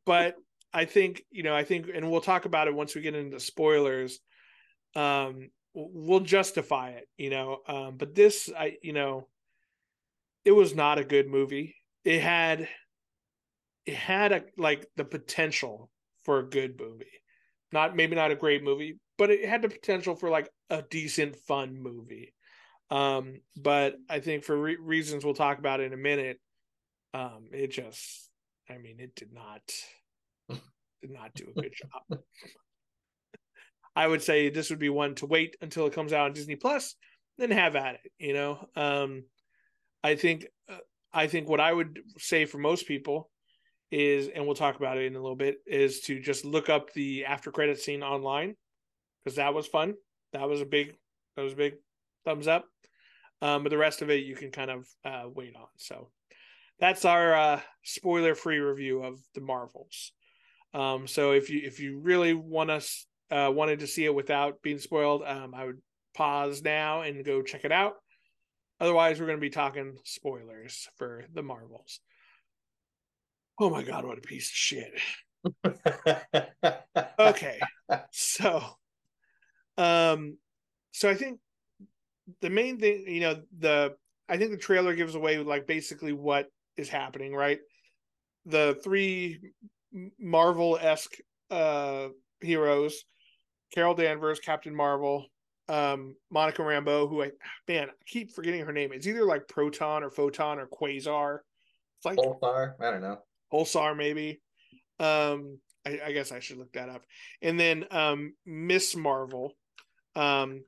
But 0.04 0.36
I 0.72 0.84
think 0.84 1.22
you 1.30 1.42
know, 1.42 1.54
I 1.54 1.64
think, 1.64 1.88
and 1.92 2.10
we'll 2.10 2.20
talk 2.20 2.44
about 2.44 2.68
it 2.68 2.74
once 2.74 2.94
we 2.94 3.00
get 3.02 3.14
into 3.14 3.40
spoilers. 3.40 4.20
Um, 4.94 5.50
we'll 5.74 6.20
justify 6.20 6.90
it, 6.90 7.08
you 7.16 7.30
know. 7.30 7.58
Um, 7.66 7.96
but 7.96 8.14
this, 8.14 8.50
I, 8.56 8.76
you 8.82 8.92
know, 8.92 9.28
it 10.44 10.52
was 10.52 10.74
not 10.74 10.98
a 10.98 11.04
good 11.04 11.28
movie. 11.28 11.76
It 12.04 12.20
had, 12.20 12.68
it 13.86 13.94
had 13.94 14.32
a 14.32 14.42
like 14.56 14.86
the 14.96 15.04
potential 15.04 15.90
for 16.24 16.38
a 16.38 16.48
good 16.48 16.78
movie, 16.78 17.06
not 17.72 17.96
maybe 17.96 18.16
not 18.16 18.30
a 18.30 18.36
great 18.36 18.62
movie, 18.62 18.98
but 19.18 19.30
it 19.30 19.48
had 19.48 19.62
the 19.62 19.68
potential 19.68 20.14
for 20.14 20.30
like 20.30 20.48
a 20.70 20.82
decent, 20.82 21.36
fun 21.36 21.80
movie. 21.80 22.34
Um, 22.90 23.40
but 23.56 23.96
I 24.08 24.18
think 24.20 24.44
for 24.44 24.56
re- 24.56 24.76
reasons 24.80 25.24
we'll 25.24 25.34
talk 25.34 25.58
about 25.58 25.80
in 25.80 25.92
a 25.92 25.96
minute, 25.96 26.40
um, 27.14 27.48
it 27.52 27.70
just, 27.70 28.30
I 28.68 28.78
mean, 28.78 29.00
it 29.00 29.14
did 29.14 29.32
not 29.32 29.62
did 31.00 31.10
not 31.10 31.34
do 31.34 31.46
a 31.56 31.60
good 31.60 31.74
job. 31.74 32.20
I 33.96 34.06
would 34.06 34.22
say 34.22 34.48
this 34.48 34.70
would 34.70 34.78
be 34.78 34.88
one 34.88 35.14
to 35.16 35.26
wait 35.26 35.56
until 35.60 35.86
it 35.86 35.92
comes 35.92 36.12
out 36.12 36.26
on 36.26 36.32
Disney 36.32 36.56
Plus, 36.56 36.94
then 37.38 37.50
have 37.50 37.76
at 37.76 37.96
it. 37.96 38.12
You 38.18 38.34
know, 38.34 38.68
um, 38.76 39.24
I 40.02 40.14
think 40.14 40.46
uh, 40.68 40.78
I 41.12 41.26
think 41.26 41.48
what 41.48 41.60
I 41.60 41.72
would 41.72 42.00
say 42.18 42.44
for 42.44 42.58
most 42.58 42.86
people 42.86 43.30
is, 43.90 44.28
and 44.28 44.46
we'll 44.46 44.54
talk 44.54 44.76
about 44.76 44.98
it 44.98 45.06
in 45.06 45.16
a 45.16 45.20
little 45.20 45.36
bit, 45.36 45.56
is 45.66 46.00
to 46.02 46.20
just 46.20 46.44
look 46.44 46.68
up 46.68 46.92
the 46.92 47.24
after 47.24 47.50
credit 47.50 47.80
scene 47.80 48.02
online 48.02 48.54
because 49.24 49.36
that 49.36 49.54
was 49.54 49.66
fun. 49.66 49.94
That 50.32 50.48
was 50.48 50.60
a 50.60 50.66
big 50.66 50.94
that 51.36 51.42
was 51.42 51.54
a 51.54 51.56
big 51.56 51.74
thumbs 52.24 52.46
up. 52.46 52.64
Um, 53.42 53.62
but 53.62 53.70
the 53.70 53.78
rest 53.78 54.02
of 54.02 54.10
it 54.10 54.24
you 54.24 54.36
can 54.36 54.50
kind 54.50 54.70
of 54.70 54.86
uh, 55.04 55.24
wait 55.34 55.56
on. 55.56 55.66
So 55.76 56.10
that's 56.80 57.04
our 57.04 57.34
uh, 57.34 57.60
spoiler 57.82 58.34
free 58.34 58.58
review 58.58 59.02
of 59.02 59.20
the 59.34 59.40
Marvels. 59.40 60.12
Um, 60.72 61.06
so 61.06 61.32
if 61.32 61.50
you 61.50 61.60
if 61.64 61.80
you 61.80 61.98
really 61.98 62.32
want 62.32 62.70
us 62.70 63.06
uh, 63.30 63.50
wanted 63.52 63.80
to 63.80 63.86
see 63.86 64.04
it 64.04 64.14
without 64.14 64.62
being 64.62 64.78
spoiled, 64.78 65.22
um, 65.24 65.54
I 65.54 65.66
would 65.66 65.80
pause 66.14 66.62
now 66.62 67.02
and 67.02 67.24
go 67.24 67.42
check 67.42 67.64
it 67.64 67.72
out. 67.72 67.94
Otherwise, 68.80 69.20
we're 69.20 69.26
going 69.26 69.38
to 69.38 69.42
be 69.42 69.50
talking 69.50 69.96
spoilers 70.04 70.88
for 70.96 71.24
the 71.32 71.42
Marvels. 71.42 72.00
Oh 73.58 73.68
my 73.68 73.82
god, 73.82 74.06
what 74.06 74.18
a 74.18 74.22
piece 74.22 74.48
of 74.48 74.54
shit! 74.54 74.92
okay, 77.18 77.60
so, 78.10 78.62
um, 79.76 80.38
so 80.92 81.10
I 81.10 81.14
think 81.14 81.40
the 82.40 82.48
main 82.48 82.78
thing, 82.78 83.04
you 83.06 83.20
know, 83.20 83.42
the 83.58 83.96
I 84.30 84.38
think 84.38 84.52
the 84.52 84.56
trailer 84.56 84.94
gives 84.94 85.14
away 85.14 85.38
like 85.38 85.66
basically 85.66 86.12
what 86.12 86.46
is 86.80 86.88
happening, 86.88 87.34
right? 87.34 87.58
The 88.46 88.78
three 88.82 89.52
Marvel 90.18 90.78
esque 90.80 91.16
uh, 91.50 92.08
heroes 92.40 93.04
Carol 93.72 93.94
Danvers, 93.94 94.40
Captain 94.40 94.74
Marvel, 94.74 95.26
um, 95.68 96.16
Monica 96.30 96.62
Rambeau, 96.62 97.08
who 97.08 97.22
I 97.22 97.30
man 97.68 97.88
I 97.88 97.92
keep 98.06 98.32
forgetting 98.32 98.64
her 98.64 98.72
name. 98.72 98.92
It's 98.92 99.06
either 99.06 99.24
like 99.24 99.48
Proton 99.48 100.02
or 100.02 100.10
Photon 100.10 100.58
or 100.58 100.66
Quasar. 100.66 101.38
It's 101.98 102.06
like 102.06 102.16
Pulsar. 102.16 102.74
I 102.80 102.90
don't 102.90 103.02
know. 103.02 103.18
Pulsar 103.52 103.96
maybe. 103.96 104.40
Um, 104.98 105.58
I, 105.86 106.00
I, 106.06 106.12
guess 106.12 106.30
I 106.30 106.40
should 106.40 106.58
look 106.58 106.72
that 106.74 106.90
up. 106.90 107.04
And 107.40 107.58
then 107.58 107.86
um, 107.90 108.34
Miss 108.44 108.94
Marvel, 108.94 109.54
um, 110.14 110.62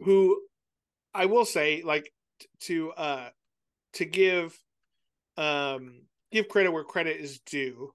who 0.00 0.40
I 1.14 1.26
will 1.26 1.44
say 1.44 1.82
like 1.84 2.12
t- 2.40 2.48
to 2.62 2.90
uh 2.92 3.28
to 3.94 4.04
give 4.04 4.58
um 5.38 6.02
give 6.32 6.48
credit 6.48 6.72
where 6.72 6.84
credit 6.84 7.20
is 7.20 7.40
due. 7.40 7.92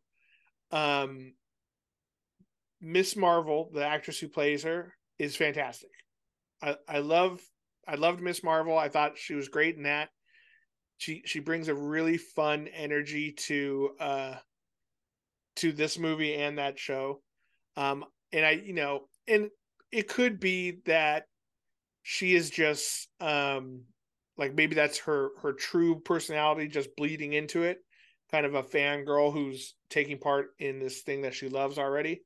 Um, 0.72 1.34
Miss 2.82 3.16
Marvel, 3.16 3.70
the 3.74 3.86
actress 3.86 4.20
who 4.20 4.28
plays 4.28 4.64
her, 4.64 4.94
is 5.20 5.36
fantastic. 5.36 5.92
I, 6.62 6.76
I 6.88 7.00
love 7.00 7.42
I 7.88 7.96
loved 7.96 8.22
Miss 8.22 8.44
Marvel. 8.44 8.78
I 8.78 8.90
thought 8.90 9.18
she 9.18 9.36
was 9.36 9.50
great 9.50 9.76
in 9.78 9.84
that. 9.84 10.10
She 10.98 11.22
she 11.26 11.40
brings 11.40 11.68
a 11.68 11.76
really 11.76 12.18
fun 12.18 12.68
energy 12.74 13.34
to 13.34 13.92
uh 14.00 14.36
to 15.58 15.72
this 15.72 16.00
movie 16.00 16.36
and 16.36 16.58
that 16.58 16.80
show. 16.80 17.22
Um 17.78 18.06
and 18.32 18.46
I 18.46 18.52
you 18.52 18.74
know 18.74 19.02
and 19.28 19.50
it 19.92 20.08
could 20.08 20.40
be 20.40 20.80
that 20.86 21.26
she 22.02 22.36
is 22.36 22.50
just 22.50 23.08
um 23.20 23.84
like 24.38 24.56
maybe 24.56 24.76
that's 24.76 25.00
her 25.00 25.30
her 25.42 25.54
true 25.54 26.00
personality 26.00 26.68
just 26.68 26.96
bleeding 26.96 27.34
into 27.34 27.64
it. 27.64 27.80
Kind 28.32 28.46
of 28.46 28.56
a 28.56 28.64
fangirl 28.64 29.32
who's 29.32 29.76
taking 29.90 30.18
part 30.18 30.48
in 30.60 30.80
this 30.80 31.02
thing 31.02 31.22
that 31.22 31.36
she 31.36 31.50
loves 31.50 31.78
already. 31.78 32.22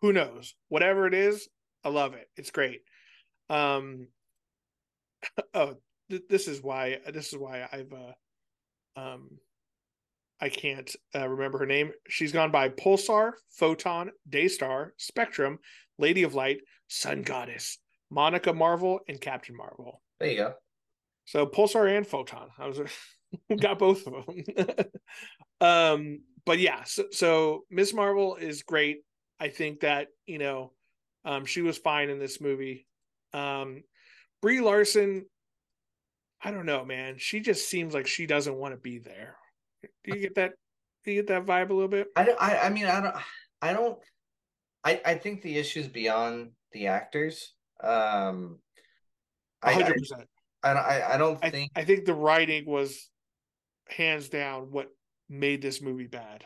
Who 0.00 0.12
knows? 0.12 0.54
Whatever 0.68 1.06
it 1.06 1.14
is 1.14 1.48
i 1.84 1.88
love 1.88 2.14
it. 2.14 2.28
It's 2.36 2.50
great. 2.50 2.80
Um 3.50 4.08
oh 5.54 5.74
th- 6.10 6.22
this 6.28 6.48
is 6.48 6.62
why 6.62 6.98
this 7.12 7.32
is 7.32 7.38
why 7.38 7.68
i've 7.72 7.92
uh 7.92 9.00
um 9.00 9.28
i 10.40 10.48
can't 10.48 10.94
uh, 11.14 11.28
remember 11.28 11.58
her 11.58 11.66
name. 11.66 11.92
She's 12.08 12.32
gone 12.32 12.50
by 12.50 12.68
pulsar 12.68 13.32
photon 13.50 14.10
daystar 14.28 14.94
spectrum 14.96 15.58
lady 15.98 16.22
of 16.22 16.34
light 16.34 16.60
sun 16.88 17.22
goddess 17.22 17.78
monica 18.10 18.52
marvel 18.52 19.00
and 19.08 19.20
captain 19.20 19.56
marvel. 19.56 20.02
There 20.18 20.30
you 20.30 20.36
go 20.36 20.54
so 21.32 21.46
pulsar 21.46 21.96
and 21.96 22.06
photon 22.06 22.48
i 22.58 22.66
was 22.66 22.80
got 23.60 23.78
both 23.78 24.06
of 24.06 24.26
them 24.26 24.44
um 25.60 26.20
but 26.44 26.58
yeah 26.58 26.84
so, 26.84 27.04
so 27.10 27.64
miss 27.70 27.94
marvel 27.94 28.36
is 28.36 28.62
great 28.62 28.98
i 29.40 29.48
think 29.48 29.80
that 29.80 30.08
you 30.26 30.38
know 30.38 30.72
um 31.24 31.44
she 31.44 31.62
was 31.62 31.78
fine 31.78 32.10
in 32.10 32.18
this 32.18 32.40
movie 32.40 32.86
um, 33.32 33.82
Brie 34.40 34.60
Larson, 34.60 35.26
I 36.42 36.50
don't 36.50 36.66
know, 36.66 36.84
man. 36.84 37.16
She 37.18 37.40
just 37.40 37.68
seems 37.68 37.94
like 37.94 38.06
she 38.06 38.26
doesn't 38.26 38.54
want 38.54 38.74
to 38.74 38.80
be 38.80 38.98
there. 38.98 39.36
Do 40.04 40.16
you 40.16 40.20
get 40.20 40.34
that? 40.36 40.52
Do 41.04 41.12
you 41.12 41.22
get 41.22 41.28
that 41.28 41.46
vibe 41.46 41.70
a 41.70 41.74
little 41.74 41.88
bit? 41.88 42.08
I 42.16 42.24
don't. 42.24 42.40
I, 42.40 42.58
I 42.58 42.68
mean, 42.70 42.86
I 42.86 43.00
don't. 43.00 43.16
I 43.60 43.72
don't. 43.72 43.98
I 44.84 45.00
I 45.04 45.14
think 45.14 45.42
the 45.42 45.58
issue 45.58 45.80
is 45.80 45.88
beyond 45.88 46.50
the 46.72 46.88
actors. 46.88 47.54
Um, 47.82 48.58
hundred 49.62 49.96
percent. 49.96 50.28
I, 50.62 50.70
I 50.72 51.14
I 51.14 51.16
don't 51.16 51.40
think. 51.40 51.72
I, 51.74 51.80
I 51.80 51.84
think 51.84 52.04
the 52.04 52.14
writing 52.14 52.66
was 52.66 53.08
hands 53.88 54.28
down 54.28 54.70
what 54.70 54.88
made 55.28 55.62
this 55.62 55.80
movie 55.80 56.06
bad. 56.06 56.44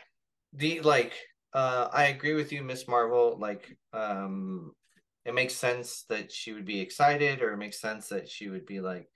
The 0.53 0.81
like, 0.81 1.13
uh, 1.53 1.89
I 1.93 2.07
agree 2.07 2.35
with 2.35 2.53
you, 2.53 2.63
Miss 2.63 2.89
Marvel. 2.89 3.37
Like, 3.39 3.77
um, 3.93 4.73
it 5.27 5.35
makes 5.35 5.55
sense 5.55 6.05
that 6.09 6.31
she 6.31 6.53
would 6.53 6.65
be 6.65 6.81
excited 6.81 7.43
or 7.43 7.53
it 7.53 7.59
makes 7.59 7.81
sense 7.81 8.09
that 8.09 8.29
she 8.29 8.49
would 8.49 8.65
be 8.65 8.81
like 8.81 9.09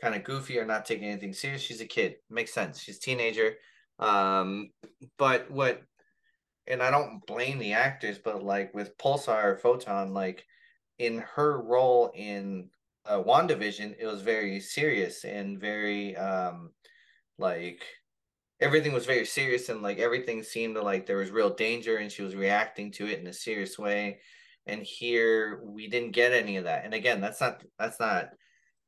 kind 0.00 0.14
of 0.14 0.24
goofy 0.24 0.58
or 0.58 0.66
not 0.66 0.84
taking 0.84 1.08
anything 1.08 1.32
serious 1.32 1.62
she's 1.62 1.80
a 1.80 1.86
kid 1.86 2.12
it 2.12 2.20
makes 2.28 2.52
sense 2.52 2.80
she's 2.80 2.96
a 2.96 3.00
teenager 3.00 3.54
um 4.00 4.70
but 5.16 5.48
what 5.50 5.80
and 6.66 6.82
i 6.82 6.90
don't 6.90 7.24
blame 7.26 7.58
the 7.58 7.72
actors 7.72 8.18
but 8.18 8.42
like 8.42 8.74
with 8.74 8.98
pulsar 8.98 9.44
or 9.44 9.56
photon 9.56 10.12
like 10.12 10.44
in 10.98 11.18
her 11.36 11.62
role 11.62 12.10
in 12.14 12.68
uh, 13.06 13.22
wandavision 13.22 13.94
it 13.98 14.06
was 14.06 14.22
very 14.22 14.60
serious 14.60 15.24
and 15.24 15.60
very 15.60 16.16
um 16.16 16.70
like 17.38 17.82
everything 18.60 18.92
was 18.92 19.06
very 19.06 19.24
serious 19.24 19.68
and 19.68 19.82
like 19.82 19.98
everything 19.98 20.42
seemed 20.42 20.76
like 20.76 21.06
there 21.06 21.16
was 21.16 21.30
real 21.30 21.50
danger 21.50 21.96
and 21.96 22.12
she 22.12 22.22
was 22.22 22.36
reacting 22.36 22.92
to 22.92 23.06
it 23.06 23.18
in 23.18 23.26
a 23.26 23.32
serious 23.32 23.78
way 23.78 24.18
and 24.66 24.82
here 24.82 25.60
we 25.64 25.88
didn't 25.88 26.12
get 26.12 26.32
any 26.32 26.56
of 26.56 26.64
that. 26.64 26.84
And 26.84 26.94
again, 26.94 27.20
that's 27.20 27.40
not 27.40 27.62
that's 27.78 27.98
not 27.98 28.28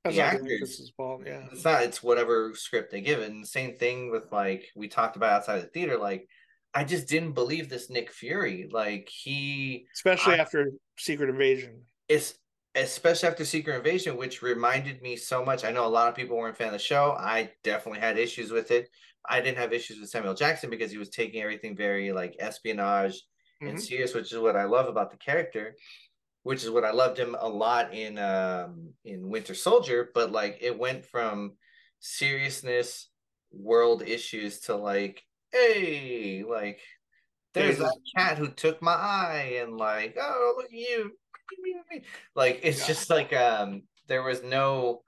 that's 0.05 0.17
the 0.17 0.23
not 0.23 0.35
actors' 0.35 0.93
fault. 0.97 1.23
Yeah, 1.27 1.47
it's 1.51 1.65
not. 1.65 1.83
It's 1.83 2.03
whatever 2.03 2.53
script 2.55 2.93
they 2.93 3.01
give. 3.01 3.21
And 3.21 3.47
same 3.47 3.75
thing 3.77 4.11
with 4.11 4.31
like 4.31 4.67
we 4.77 4.89
talked 4.89 5.17
about 5.17 5.33
outside 5.33 5.63
the 5.63 5.67
theater. 5.67 5.99
Like 5.99 6.29
I 6.75 6.85
just 6.85 7.09
didn't 7.09 7.33
believe 7.33 7.69
this 7.69 7.91
Nick 7.91 8.13
Fury. 8.13 8.69
Like 8.71 9.09
he, 9.11 9.87
especially 9.95 10.35
I, 10.35 10.39
after 10.39 10.71
Secret 10.99 11.31
Invasion. 11.31 11.83
It's 12.09 12.35
especially 12.75 13.29
after 13.29 13.45
Secret 13.45 13.77
Invasion, 13.77 14.17
which 14.17 14.43
reminded 14.43 15.01
me 15.01 15.17
so 15.17 15.45
much. 15.45 15.65
I 15.65 15.71
know 15.71 15.87
a 15.87 15.89
lot 15.89 16.09
of 16.09 16.15
people 16.15 16.37
weren't 16.37 16.57
fan 16.57 16.69
of 16.69 16.73
the 16.73 16.79
show. 16.79 17.13
I 17.19 17.51
definitely 17.63 18.01
had 18.01 18.19
issues 18.19 18.51
with 18.51 18.71
it. 18.71 18.89
I 19.29 19.41
didn't 19.41 19.59
have 19.59 19.73
issues 19.73 20.01
with 20.01 20.11
Samuel 20.11 20.35
Jackson 20.35 20.71
because 20.71 20.91
he 20.91 20.99
was 20.99 21.09
taking 21.09 21.43
everything 21.43 21.77
very 21.77 22.13
like 22.13 22.37
espionage 22.41 23.15
mm-hmm. 23.15 23.69
and 23.69 23.83
serious, 23.83 24.15
which 24.15 24.33
is 24.33 24.39
what 24.39 24.57
I 24.57 24.65
love 24.65 24.89
about 24.89 25.11
the 25.11 25.17
character, 25.17 25.77
which 26.43 26.63
is 26.63 26.71
what 26.71 26.85
I 26.85 26.91
loved 26.91 27.19
him 27.19 27.37
a 27.39 27.49
lot 27.49 27.95
in 27.95 28.19
um 28.19 28.91
in 29.05 29.29
Winter 29.29 29.55
Soldier, 29.55 30.11
but 30.13 30.33
like 30.33 30.59
it 30.61 30.79
went 30.79 31.07
from 31.07 31.53
seriousness, 32.01 33.09
world 33.53 34.03
issues 34.03 34.61
to 34.61 34.77
like, 34.77 35.23
hey, 35.53 36.45
like 36.47 36.81
there's 37.55 37.79
that 37.79 37.97
cat 38.17 38.37
who 38.37 38.49
took 38.49 38.83
my 38.83 38.93
eye 38.93 39.59
and 39.63 39.77
like, 39.77 40.17
oh 40.21 40.55
look 40.57 40.67
at 40.67 40.73
you. 40.73 41.13
Like 42.35 42.61
it's 42.63 42.81
yeah. 42.81 42.87
just 42.87 43.11
like 43.11 43.33
um 43.33 43.83
there 44.09 44.23
was 44.23 44.43
no 44.43 45.03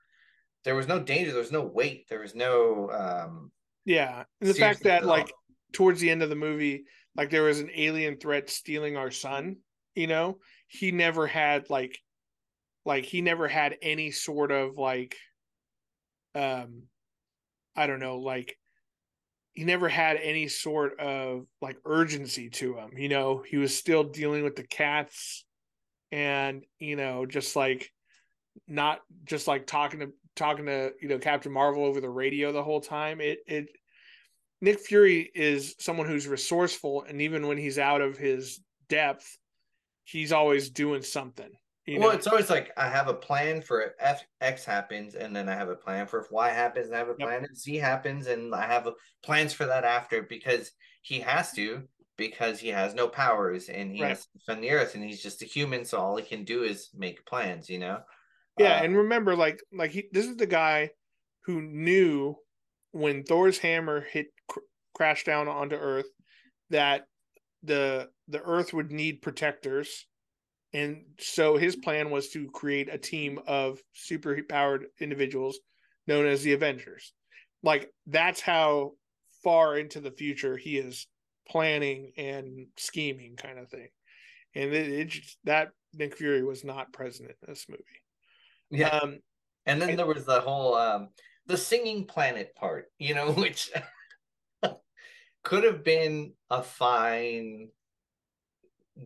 there 0.65 0.75
was 0.75 0.89
no 0.89 1.01
danger, 1.01 1.31
there 1.31 1.41
was 1.41 1.53
no 1.53 1.63
weight, 1.63 2.07
there 2.09 2.21
was 2.21 2.35
no 2.35 2.91
um 2.91 3.53
yeah. 3.85 4.25
And 4.41 4.51
the 4.51 4.55
fact 4.55 4.83
that 4.85 5.05
like 5.05 5.33
towards 5.73 6.01
the 6.01 6.11
end 6.11 6.23
of 6.23 6.31
the 6.31 6.37
movie 6.37 6.85
like 7.17 7.31
there 7.31 7.43
was 7.43 7.61
an 7.61 7.71
alien 7.75 8.17
threat 8.17 8.51
stealing 8.51 8.97
our 8.97 9.11
son 9.11 9.57
you 9.95 10.07
know 10.07 10.39
he 10.69 10.93
never 10.93 11.27
had 11.27 11.69
like 11.71 11.99
like 12.85 13.05
he 13.05 13.21
never 13.21 13.49
had 13.49 13.77
any 13.83 14.11
sort 14.11 14.53
of 14.53 14.77
like 14.77 15.17
um 16.35 16.83
i 17.75 17.87
don't 17.87 18.01
know 18.01 18.19
like 18.19 18.57
he 19.53 19.65
never 19.65 19.89
had 19.89 20.19
any 20.19 20.49
sort 20.49 21.01
of 21.01 21.47
like 21.63 21.79
urgency 21.87 22.51
to 22.51 22.77
him 22.77 22.91
you 22.97 23.09
know 23.09 23.43
he 23.47 23.57
was 23.57 23.75
still 23.75 24.05
dealing 24.05 24.45
with 24.45 24.55
the 24.55 24.67
cats 24.67 25.45
and 26.17 26.65
you 26.79 26.97
know 26.97 27.27
just 27.27 27.55
like 27.55 27.93
not 28.67 29.01
just 29.27 29.47
like 29.47 29.67
talking 29.67 30.01
to 30.01 30.09
talking 30.35 30.65
to 30.65 30.93
you 31.01 31.09
know 31.09 31.19
captain 31.19 31.53
marvel 31.53 31.85
over 31.85 32.01
the 32.01 32.09
radio 32.09 32.53
the 32.53 32.63
whole 32.63 32.81
time 32.81 33.21
it 33.21 33.41
it 33.47 33.69
Nick 34.63 34.81
Fury 34.81 35.31
is 35.35 35.75
someone 35.79 36.07
who's 36.07 36.27
resourceful, 36.27 37.05
and 37.07 37.21
even 37.21 37.47
when 37.47 37.59
he's 37.59 37.79
out 37.79 38.01
of 38.01 38.17
his 38.17 38.59
depth, 38.89 39.37
he's 40.05 40.33
always 40.33 40.71
doing 40.71 41.03
something. 41.03 41.51
You 41.85 42.01
well, 42.01 42.09
know? 42.09 42.15
it's 42.15 42.27
always 42.27 42.49
like 42.49 42.73
I 42.77 42.89
have 42.89 43.09
a 43.09 43.15
plan 43.15 43.61
for 43.61 43.95
if 44.01 44.25
X 44.41 44.65
happens, 44.65 45.15
and 45.15 45.37
then 45.37 45.51
I 45.51 45.55
have 45.55 45.69
a 45.69 45.77
plan 45.77 46.07
for 46.07 46.21
if 46.21 46.33
Y 46.33 46.49
happens, 46.49 46.87
and 46.87 46.95
I 46.95 46.99
have 47.01 47.09
a 47.09 47.17
yep. 47.19 47.29
plan 47.29 47.45
if 47.45 47.55
Z 47.59 47.77
happens, 47.77 48.29
and 48.29 48.55
I 48.55 48.67
have 48.67 48.87
a, 48.87 48.95
plans 49.23 49.53
for 49.53 49.67
that 49.67 49.85
after 49.85 50.23
because 50.23 50.73
he 51.03 51.21
has 51.21 51.53
to 51.53 51.83
because 52.17 52.61
he 52.61 52.69
has 52.69 52.95
no 52.95 53.09
powers 53.09 53.69
and 53.69 53.93
he 53.93 54.03
right. 54.03 54.11
has 54.11 54.27
to 54.27 54.39
defend 54.39 54.63
the 54.63 54.71
earth 54.71 54.95
and 54.95 55.05
he's 55.05 55.23
just 55.23 55.43
a 55.43 55.47
human, 55.47 55.85
so 55.85 55.99
all 55.99 56.17
he 56.17 56.25
can 56.25 56.45
do 56.45 56.63
is 56.63 56.91
make 56.95 57.27
plans. 57.27 57.69
You 57.69 57.79
know. 57.79 58.01
Yeah, 58.59 58.81
uh, 58.81 58.85
and 58.85 58.97
remember, 58.97 59.37
like, 59.37 59.61
like 59.73 59.91
he, 59.91 60.09
this 60.13 60.27
is 60.27 60.37
the 60.37 60.47
guy 60.47 60.91
who 61.45 61.61
knew 61.61 62.37
when 62.93 63.23
Thor's 63.23 63.59
hammer 63.59 64.01
hit 64.01 64.29
cr- 64.49 64.61
crashed 64.95 65.27
down 65.27 65.49
onto 65.49 65.77
Earth 65.77 66.07
that 66.71 67.05
the 67.63 68.09
the 68.29 68.43
Earth 68.43 68.73
would 68.73 68.91
need 68.91 69.23
protectors, 69.23 70.07
and 70.73 71.05
so 71.19 71.57
his 71.57 71.77
plan 71.77 72.11
was 72.11 72.31
to 72.31 72.51
create 72.51 72.93
a 72.93 72.99
team 72.99 73.41
of 73.47 73.79
super 73.93 74.39
powered 74.49 74.87
individuals 75.01 75.59
known 76.07 76.27
as 76.27 76.43
the 76.43 76.55
Avengers. 76.55 77.13
Like 77.63 77.91
that's 78.07 78.41
how 78.41 78.93
far 79.45 79.77
into 79.77 80.01
the 80.01 80.11
future 80.11 80.57
he 80.57 80.79
is 80.79 81.07
planning 81.49 82.13
and 82.17 82.67
scheming, 82.77 83.37
kind 83.37 83.59
of 83.59 83.69
thing. 83.69 83.89
And 84.55 84.73
it, 84.73 84.89
it 84.89 85.09
just, 85.09 85.39
that 85.45 85.71
Nick 85.95 86.17
Fury 86.17 86.43
was 86.43 86.65
not 86.65 86.93
present 86.93 87.31
in 87.31 87.37
this 87.47 87.67
movie. 87.69 87.83
Yeah. 88.71 88.89
Um, 88.89 89.19
and 89.67 89.81
then 89.81 89.91
and, 89.91 89.99
there 89.99 90.07
was 90.07 90.25
the 90.25 90.41
whole 90.41 90.75
um, 90.75 91.09
the 91.47 91.57
singing 91.57 92.07
planet 92.07 92.55
part, 92.57 92.87
you 92.99 93.15
know, 93.15 93.33
which 93.33 93.71
could 95.43 95.65
have 95.65 95.85
been 95.85 96.33
a 96.51 96.63
fine 96.63 97.69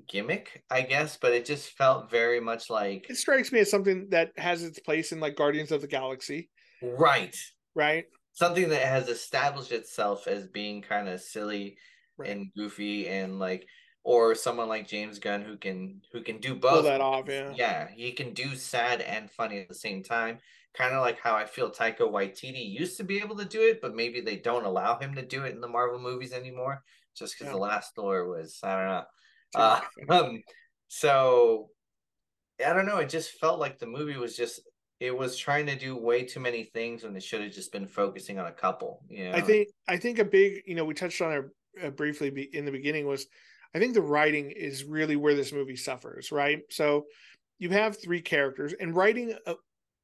gimmick, 0.09 0.63
I 0.71 0.83
guess, 0.83 1.19
but 1.21 1.33
it 1.33 1.45
just 1.45 1.71
felt 1.77 2.11
very 2.11 2.41
much 2.41 2.71
like 2.71 3.07
it 3.11 3.17
strikes 3.17 3.53
me 3.53 3.61
as 3.61 3.71
something 3.71 4.09
that 4.11 4.33
has 4.37 4.63
its 4.63 4.79
place 4.79 5.13
in 5.13 5.21
like 5.21 5.37
Guardians 5.37 5.73
of 5.73 5.81
the 5.81 5.89
Galaxy. 5.89 6.51
Right. 6.83 7.37
Right. 7.75 8.05
Something 8.33 8.69
that 8.71 8.83
has 8.83 9.09
established 9.09 9.73
itself 9.73 10.27
as 10.27 10.47
being 10.47 10.83
kind 10.83 11.09
of 11.09 11.21
silly 11.21 11.77
right. 12.21 12.31
and 12.31 12.53
goofy 12.57 13.09
and 13.09 13.39
like 13.39 13.67
or 14.03 14.35
someone 14.35 14.69
like 14.69 14.89
James 14.89 15.19
Gunn 15.19 15.43
who 15.43 15.57
can 15.57 16.01
who 16.13 16.23
can 16.23 16.39
do 16.39 16.55
both. 16.55 16.73
Pull 16.73 16.83
that 16.85 17.01
off, 17.01 17.25
yeah. 17.29 17.53
Yeah, 17.55 17.89
he 17.95 18.13
can 18.13 18.33
do 18.33 18.55
sad 18.57 19.01
and 19.01 19.31
funny 19.31 19.61
at 19.61 19.69
the 19.69 19.75
same 19.75 20.03
time. 20.03 20.39
Kind 20.73 20.95
of 20.95 21.03
like 21.03 21.19
how 21.19 21.35
I 21.35 21.47
feel 21.47 21.71
Taika 21.71 22.01
Waititi 22.01 22.71
used 22.71 22.97
to 22.99 23.05
be 23.05 23.19
able 23.19 23.37
to 23.37 23.45
do 23.45 23.61
it, 23.61 23.81
but 23.83 23.95
maybe 23.95 24.21
they 24.21 24.37
don't 24.37 24.65
allow 24.65 24.99
him 24.99 25.15
to 25.17 25.23
do 25.23 25.45
it 25.45 25.55
in 25.55 25.61
the 25.61 25.69
Marvel 25.69 25.99
movies 25.99 26.33
anymore, 26.33 26.83
just 27.17 27.35
because 27.35 27.47
yeah. 27.47 27.59
the 27.59 27.59
last 27.59 27.95
Thor 27.95 28.29
was 28.29 28.59
I 28.63 28.77
don't 28.77 28.87
know. 28.87 29.05
Uh, 29.55 29.81
um, 30.09 30.43
so 30.89 31.71
I 32.65 32.73
don't 32.73 32.87
know. 32.87 32.99
It 32.99 33.09
just 33.09 33.33
felt 33.33 33.59
like 33.59 33.79
the 33.79 33.87
movie 33.87 34.17
was 34.17 34.37
just 34.37 34.61
it 35.01 35.17
was 35.17 35.37
trying 35.37 35.67
to 35.67 35.77
do 35.77 35.97
way 35.97 36.25
too 36.25 36.41
many 36.41 36.65
things 36.65 37.03
when 37.03 37.17
it 37.17 37.23
should 37.23 37.41
have 37.41 37.53
just 37.53 37.73
been 37.73 37.87
focusing 37.87 38.39
on 38.39 38.47
a 38.47 38.53
couple. 38.53 39.03
You 39.09 39.31
know? 39.31 39.37
I 39.37 39.41
think 39.41 39.69
I 39.89 39.97
think 39.97 40.19
a 40.19 40.25
big 40.25 40.63
you 40.67 40.75
know 40.75 40.85
we 40.85 40.95
touched 40.95 41.21
on 41.21 41.51
uh, 41.83 41.91
briefly 41.91 42.49
in 42.53 42.65
the 42.65 42.73
beginning 42.73 43.07
was 43.07 43.27
I 43.75 43.79
think 43.79 43.95
the 43.95 44.03
writing 44.03 44.51
is 44.51 44.85
really 44.85 45.17
where 45.17 45.35
this 45.35 45.53
movie 45.53 45.77
suffers, 45.77 46.33
right? 46.33 46.61
So 46.71 47.05
you 47.59 47.71
have 47.71 48.01
three 48.03 48.21
characters, 48.21 48.75
and 48.79 48.95
writing 48.95 49.35
a 49.47 49.55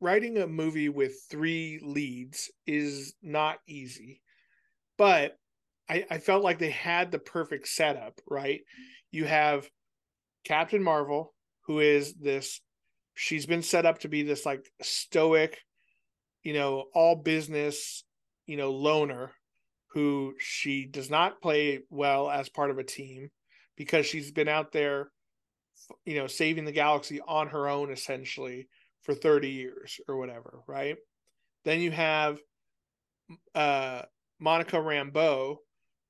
writing 0.01 0.39
a 0.39 0.47
movie 0.47 0.89
with 0.89 1.15
three 1.31 1.81
leads 1.83 2.51
is 2.67 3.15
not 3.23 3.59
easy, 3.67 4.21
but 4.99 5.37
I, 5.89 6.05
I 6.11 6.19
felt 6.19 6.45
like 6.45 6.59
they 6.59 6.71
had 6.71 7.11
the 7.11 7.19
perfect 7.19 7.69
setup, 7.69 8.21
right? 8.29 8.61
You 9.11 9.25
have 9.25 9.69
Captain 10.45 10.83
Marvel, 10.83 11.35
who 11.67 11.81
is 11.81 12.15
this, 12.15 12.61
she's 13.15 13.47
been 13.47 13.63
set 13.63 13.87
up 13.87 14.01
to 14.01 14.09
be 14.09 14.23
this 14.23 14.45
like 14.45 14.65
stoic, 14.83 15.59
you 16.43 16.53
know, 16.53 16.85
all 16.95 17.17
business, 17.17 18.05
you 18.47 18.57
know, 18.57 18.73
loner 18.73 19.33
who 19.97 20.35
she 20.39 20.85
does 20.85 21.09
not 21.09 21.41
play 21.41 21.81
well 21.89 22.29
as 22.29 22.51
part 22.51 22.71
of 22.71 22.77
a 22.77 22.85
team 22.85 23.31
because 23.79 24.05
she's 24.05 24.31
been 24.31 24.47
out 24.47 24.71
there, 24.71 25.09
you 26.05 26.17
know, 26.17 26.27
saving 26.27 26.67
the 26.67 26.73
galaxy 26.73 27.19
on 27.27 27.49
her 27.49 27.67
own 27.67 27.91
essentially 27.91 28.69
for 29.05 29.15
30 29.15 29.49
years 29.49 29.99
or 30.07 30.19
whatever, 30.19 30.61
right? 30.69 30.97
Then 31.65 31.81
you 31.81 31.93
have 31.93 32.39
uh, 33.55 34.03
Monica 34.39 34.77
Rambeau, 34.77 35.57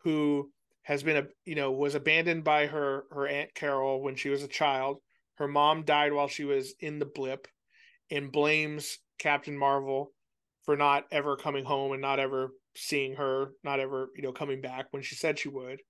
who 0.03 0.51
has 0.82 1.05
been 1.05 1.18
a 1.18 1.26
you 1.45 1.55
know 1.55 1.70
was 1.70 1.95
abandoned 1.95 2.43
by 2.43 2.66
her 2.66 3.05
her 3.12 3.28
aunt 3.28 3.55
Carol 3.55 4.03
when 4.03 4.16
she 4.16 4.30
was 4.30 4.43
a 4.43 4.49
child. 4.49 4.99
Her 5.37 5.47
mom 5.47 5.84
died 5.84 6.12
while 6.12 6.26
she 6.26 6.45
was 6.45 6.74
in 6.80 6.99
the 6.99 7.07
blip, 7.07 7.47
and 8.11 8.32
blames 8.32 8.99
Captain 9.20 9.57
Marvel 9.57 10.11
for 10.64 10.76
not 10.76 11.05
ever 11.12 11.37
coming 11.37 11.64
home 11.64 11.93
and 11.93 12.03
not 12.03 12.18
ever 12.18 12.51
seeing 12.77 13.14
her, 13.16 13.51
not 13.64 13.81
ever 13.81 14.11
you 14.16 14.22
know 14.22 14.33
coming 14.33 14.61
back 14.61 14.87
when 14.91 15.03
she 15.03 15.14
said 15.14 15.39
she 15.39 15.49
would. 15.49 15.81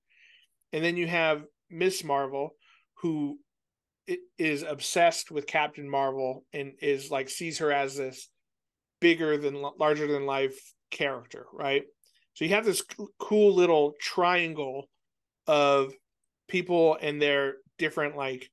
And 0.73 0.85
then 0.85 0.97
you 0.97 1.07
have 1.07 1.45
Miss 1.71 2.05
Marvel, 2.05 2.51
who 3.03 3.39
is 4.39 4.63
obsessed 4.63 5.31
with 5.31 5.47
Captain 5.47 5.89
Marvel 5.89 6.45
and 6.53 6.73
is 6.81 7.11
like 7.11 7.29
sees 7.29 7.59
her 7.59 7.73
as 7.73 7.97
this 7.97 8.29
bigger 9.01 9.37
than 9.37 9.63
larger 9.79 10.07
than 10.07 10.27
life 10.27 10.59
character, 10.91 11.47
right? 11.53 11.83
So 12.35 12.45
you 12.45 12.55
have 12.55 12.65
this 12.65 12.83
cool 13.19 13.55
little 13.55 13.95
triangle 14.01 14.89
of 15.47 15.93
people 16.49 16.97
and 17.01 17.21
their 17.21 17.55
different 17.79 18.17
like 18.17 18.49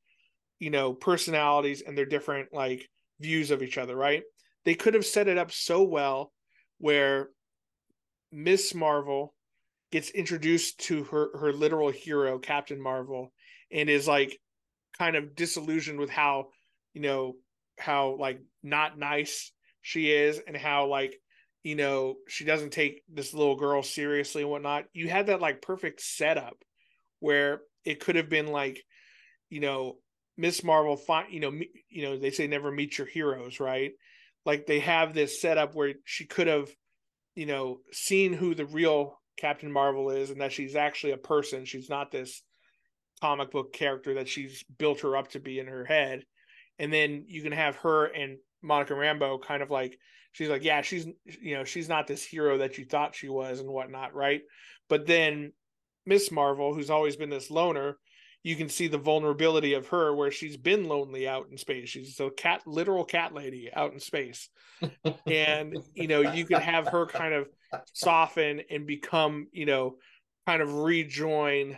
you 0.59 0.69
know 0.69 0.93
personalities 0.93 1.83
and 1.85 1.97
their 1.97 2.05
different 2.05 2.49
like 2.53 2.87
views 3.19 3.51
of 3.51 3.61
each 3.61 3.77
other, 3.77 3.95
right? 3.95 4.23
They 4.65 4.75
could 4.75 4.93
have 4.93 5.05
set 5.05 5.27
it 5.27 5.37
up 5.37 5.51
so 5.51 5.83
well 5.83 6.31
where 6.79 7.29
Miss 8.33 8.73
Marvel 8.73 9.35
gets 9.91 10.09
introduced 10.09 10.79
to 10.79 11.03
her 11.05 11.37
her 11.37 11.53
literal 11.53 11.91
hero 11.91 12.39
Captain 12.39 12.81
Marvel 12.81 13.31
and 13.71 13.89
is 13.89 14.07
like 14.07 14.39
kind 14.97 15.15
of 15.15 15.35
disillusioned 15.35 15.99
with 15.99 16.09
how 16.09 16.47
you 16.93 17.01
know 17.01 17.35
how 17.77 18.17
like 18.19 18.39
not 18.63 18.97
nice 18.97 19.51
she 19.81 20.11
is 20.11 20.41
and 20.47 20.57
how 20.57 20.87
like 20.87 21.15
you 21.61 21.75
know 21.75 22.15
she 22.27 22.43
doesn't 22.43 22.71
take 22.71 23.03
this 23.07 23.33
little 23.33 23.55
girl 23.55 23.83
seriously 23.83 24.41
and 24.41 24.49
whatnot. 24.49 24.85
You 24.93 25.09
had 25.09 25.27
that 25.27 25.41
like 25.41 25.61
perfect 25.61 26.01
setup 26.01 26.57
where 27.19 27.61
it 27.85 27.99
could 27.99 28.15
have 28.15 28.29
been 28.29 28.47
like 28.47 28.83
you 29.49 29.59
know 29.59 29.97
miss 30.35 30.63
marvel 30.63 30.97
find 30.97 31.31
you 31.31 31.39
know 31.39 31.51
me, 31.51 31.69
you 31.89 32.03
know 32.03 32.17
they 32.17 32.31
say 32.31 32.47
never 32.47 32.71
meet 32.71 32.97
your 32.97 33.07
heroes 33.07 33.59
right? 33.59 33.91
Like 34.43 34.65
they 34.65 34.79
have 34.79 35.13
this 35.13 35.39
setup 35.39 35.75
where 35.75 35.93
she 36.03 36.25
could 36.25 36.47
have 36.47 36.69
you 37.35 37.45
know 37.45 37.79
seeing 37.91 38.33
who 38.33 38.55
the 38.55 38.65
real 38.65 39.19
Captain 39.37 39.71
Marvel 39.71 40.09
is 40.09 40.29
and 40.29 40.41
that 40.41 40.51
she's 40.51 40.75
actually 40.75 41.13
a 41.13 41.17
person. 41.17 41.65
She's 41.65 41.89
not 41.89 42.11
this 42.11 42.41
comic 43.21 43.51
book 43.51 43.73
character 43.73 44.15
that 44.15 44.27
she's 44.27 44.63
built 44.77 45.01
her 45.01 45.15
up 45.15 45.29
to 45.29 45.39
be 45.39 45.59
in 45.59 45.67
her 45.67 45.85
head. 45.85 46.23
And 46.79 46.91
then 46.91 47.25
you 47.27 47.41
can 47.41 47.51
have 47.51 47.77
her 47.77 48.05
and 48.05 48.37
Monica 48.61 48.93
Rambeau 48.93 49.41
kind 49.41 49.63
of 49.63 49.71
like 49.71 49.97
she's 50.31 50.49
like, 50.49 50.63
yeah, 50.63 50.81
she's 50.81 51.07
you 51.41 51.55
know, 51.55 51.63
she's 51.63 51.89
not 51.89 52.07
this 52.07 52.23
hero 52.23 52.59
that 52.59 52.77
you 52.77 52.85
thought 52.85 53.15
she 53.15 53.29
was 53.29 53.59
and 53.59 53.69
whatnot, 53.69 54.13
right? 54.13 54.41
But 54.89 55.07
then 55.07 55.53
Miss 56.05 56.31
Marvel, 56.31 56.73
who's 56.73 56.89
always 56.89 57.15
been 57.15 57.29
this 57.29 57.49
loner, 57.49 57.97
you 58.43 58.57
can 58.57 58.67
see 58.67 58.87
the 58.87 58.97
vulnerability 58.97 59.73
of 59.73 59.87
her 59.87 60.13
where 60.13 60.29
she's 60.29 60.57
been 60.57 60.83
lonely 60.83 61.27
out 61.27 61.47
in 61.49 61.57
space. 61.57 61.89
She's 61.89 62.19
a 62.19 62.29
cat, 62.29 62.61
literal 62.65 63.05
cat 63.05 63.33
lady 63.33 63.69
out 63.73 63.93
in 63.93 63.99
space. 64.01 64.49
and, 65.25 65.77
you 65.95 66.07
know, 66.07 66.19
you 66.33 66.45
can 66.45 66.59
have 66.59 66.89
her 66.89 67.05
kind 67.05 67.33
of 67.33 67.47
soften 67.93 68.61
and 68.69 68.85
become, 68.85 69.47
you 69.53 69.65
know, 69.65 69.95
kind 70.45 70.61
of 70.61 70.73
rejoin 70.73 71.77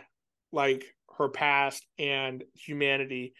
like 0.52 0.84
her 1.16 1.28
past 1.28 1.86
and 2.00 2.42
humanity. 2.54 3.32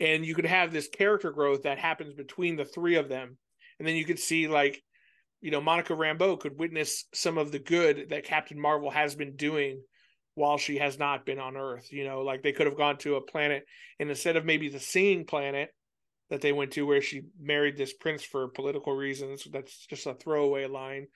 And 0.00 0.26
you 0.26 0.34
could 0.34 0.46
have 0.46 0.72
this 0.72 0.88
character 0.88 1.30
growth 1.30 1.62
that 1.62 1.78
happens 1.78 2.14
between 2.14 2.56
the 2.56 2.64
three 2.64 2.96
of 2.96 3.08
them. 3.08 3.38
And 3.78 3.86
then 3.86 3.94
you 3.94 4.04
could 4.04 4.18
see 4.18 4.48
like, 4.48 4.82
you 5.40 5.52
know, 5.52 5.60
Monica 5.60 5.92
Rambeau 5.92 6.38
could 6.38 6.58
witness 6.58 7.04
some 7.14 7.38
of 7.38 7.52
the 7.52 7.60
good 7.60 8.08
that 8.10 8.24
Captain 8.24 8.58
Marvel 8.58 8.90
has 8.90 9.14
been 9.14 9.36
doing 9.36 9.82
while 10.34 10.58
she 10.58 10.78
has 10.78 10.98
not 10.98 11.26
been 11.26 11.38
on 11.38 11.56
Earth. 11.56 11.92
You 11.92 12.04
know, 12.04 12.20
like 12.20 12.42
they 12.42 12.52
could 12.52 12.66
have 12.66 12.76
gone 12.76 12.98
to 12.98 13.16
a 13.16 13.20
planet, 13.20 13.64
and 13.98 14.08
instead 14.08 14.36
of 14.36 14.44
maybe 14.44 14.68
the 14.68 14.80
seeing 14.80 15.24
planet 15.24 15.70
that 16.30 16.40
they 16.40 16.52
went 16.52 16.72
to, 16.72 16.86
where 16.86 17.02
she 17.02 17.22
married 17.40 17.76
this 17.76 17.92
prince 17.92 18.22
for 18.22 18.48
political 18.48 18.94
reasons, 18.94 19.46
that's 19.52 19.86
just 19.86 20.06
a 20.06 20.14
throwaway 20.14 20.66
line. 20.66 21.06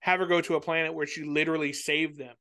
Have 0.00 0.20
her 0.20 0.26
go 0.26 0.40
to 0.40 0.56
a 0.56 0.60
planet 0.60 0.94
where 0.94 1.06
she 1.06 1.24
literally 1.24 1.72
saved 1.72 2.18
them, 2.18 2.34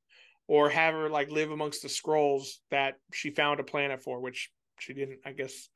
or 0.48 0.70
have 0.70 0.94
her 0.94 1.10
like 1.10 1.32
live 1.32 1.52
amongst 1.52 1.82
the 1.82 1.88
Skrulls 1.88 2.48
that 2.72 2.96
she 3.14 3.32
found 3.32 3.60
a 3.60 3.64
planet 3.64 4.02
for, 4.02 4.20
which 4.20 4.50
she 4.80 4.94
didn't. 4.94 5.20
I 5.26 5.32
guess, 5.32 5.70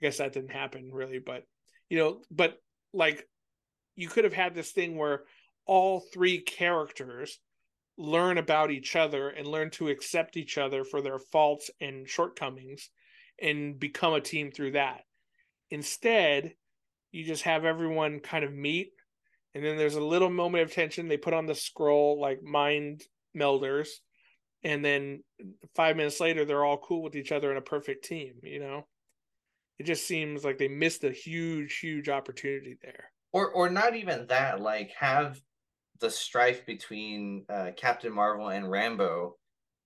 I 0.00 0.06
guess 0.06 0.18
that 0.18 0.32
didn't 0.32 0.52
happen 0.52 0.90
really, 0.92 1.18
but 1.18 1.44
you 1.88 1.98
know, 1.98 2.20
but 2.30 2.58
like 2.92 3.26
you 3.96 4.08
could 4.08 4.24
have 4.24 4.32
had 4.32 4.54
this 4.54 4.70
thing 4.70 4.96
where 4.96 5.22
all 5.66 6.00
three 6.12 6.40
characters 6.40 7.38
learn 7.98 8.38
about 8.38 8.70
each 8.70 8.94
other 8.96 9.28
and 9.28 9.46
learn 9.46 9.70
to 9.70 9.88
accept 9.88 10.36
each 10.36 10.56
other 10.56 10.84
for 10.84 11.02
their 11.02 11.18
faults 11.18 11.70
and 11.80 12.08
shortcomings 12.08 12.90
and 13.40 13.78
become 13.78 14.14
a 14.14 14.20
team 14.20 14.50
through 14.50 14.72
that. 14.72 15.02
Instead, 15.70 16.54
you 17.10 17.24
just 17.24 17.42
have 17.42 17.64
everyone 17.64 18.20
kind 18.20 18.44
of 18.44 18.54
meet 18.54 18.92
and 19.54 19.64
then 19.64 19.76
there's 19.76 19.96
a 19.96 20.00
little 20.00 20.30
moment 20.30 20.62
of 20.62 20.72
tension 20.72 21.08
they 21.08 21.16
put 21.16 21.34
on 21.34 21.46
the 21.46 21.52
Skrull 21.52 22.18
like 22.18 22.42
mind 22.42 23.02
melders 23.36 23.88
and 24.62 24.84
then 24.84 25.24
5 25.74 25.96
minutes 25.96 26.20
later 26.20 26.44
they're 26.44 26.64
all 26.64 26.78
cool 26.78 27.02
with 27.02 27.16
each 27.16 27.32
other 27.32 27.50
in 27.50 27.56
a 27.56 27.62
perfect 27.62 28.04
team, 28.04 28.34
you 28.42 28.60
know. 28.60 28.86
It 29.78 29.86
just 29.86 30.06
seems 30.06 30.44
like 30.44 30.58
they 30.58 30.68
missed 30.68 31.04
a 31.04 31.10
huge 31.10 31.78
huge 31.78 32.08
opportunity 32.08 32.76
there. 32.82 33.10
Or 33.32 33.50
or 33.50 33.68
not 33.68 33.96
even 33.96 34.26
that 34.28 34.60
like 34.60 34.92
have 34.98 35.40
the 36.00 36.10
strife 36.10 36.64
between 36.66 37.44
uh, 37.48 37.70
Captain 37.76 38.12
Marvel 38.12 38.48
and 38.48 38.66
Rambeau, 38.66 39.32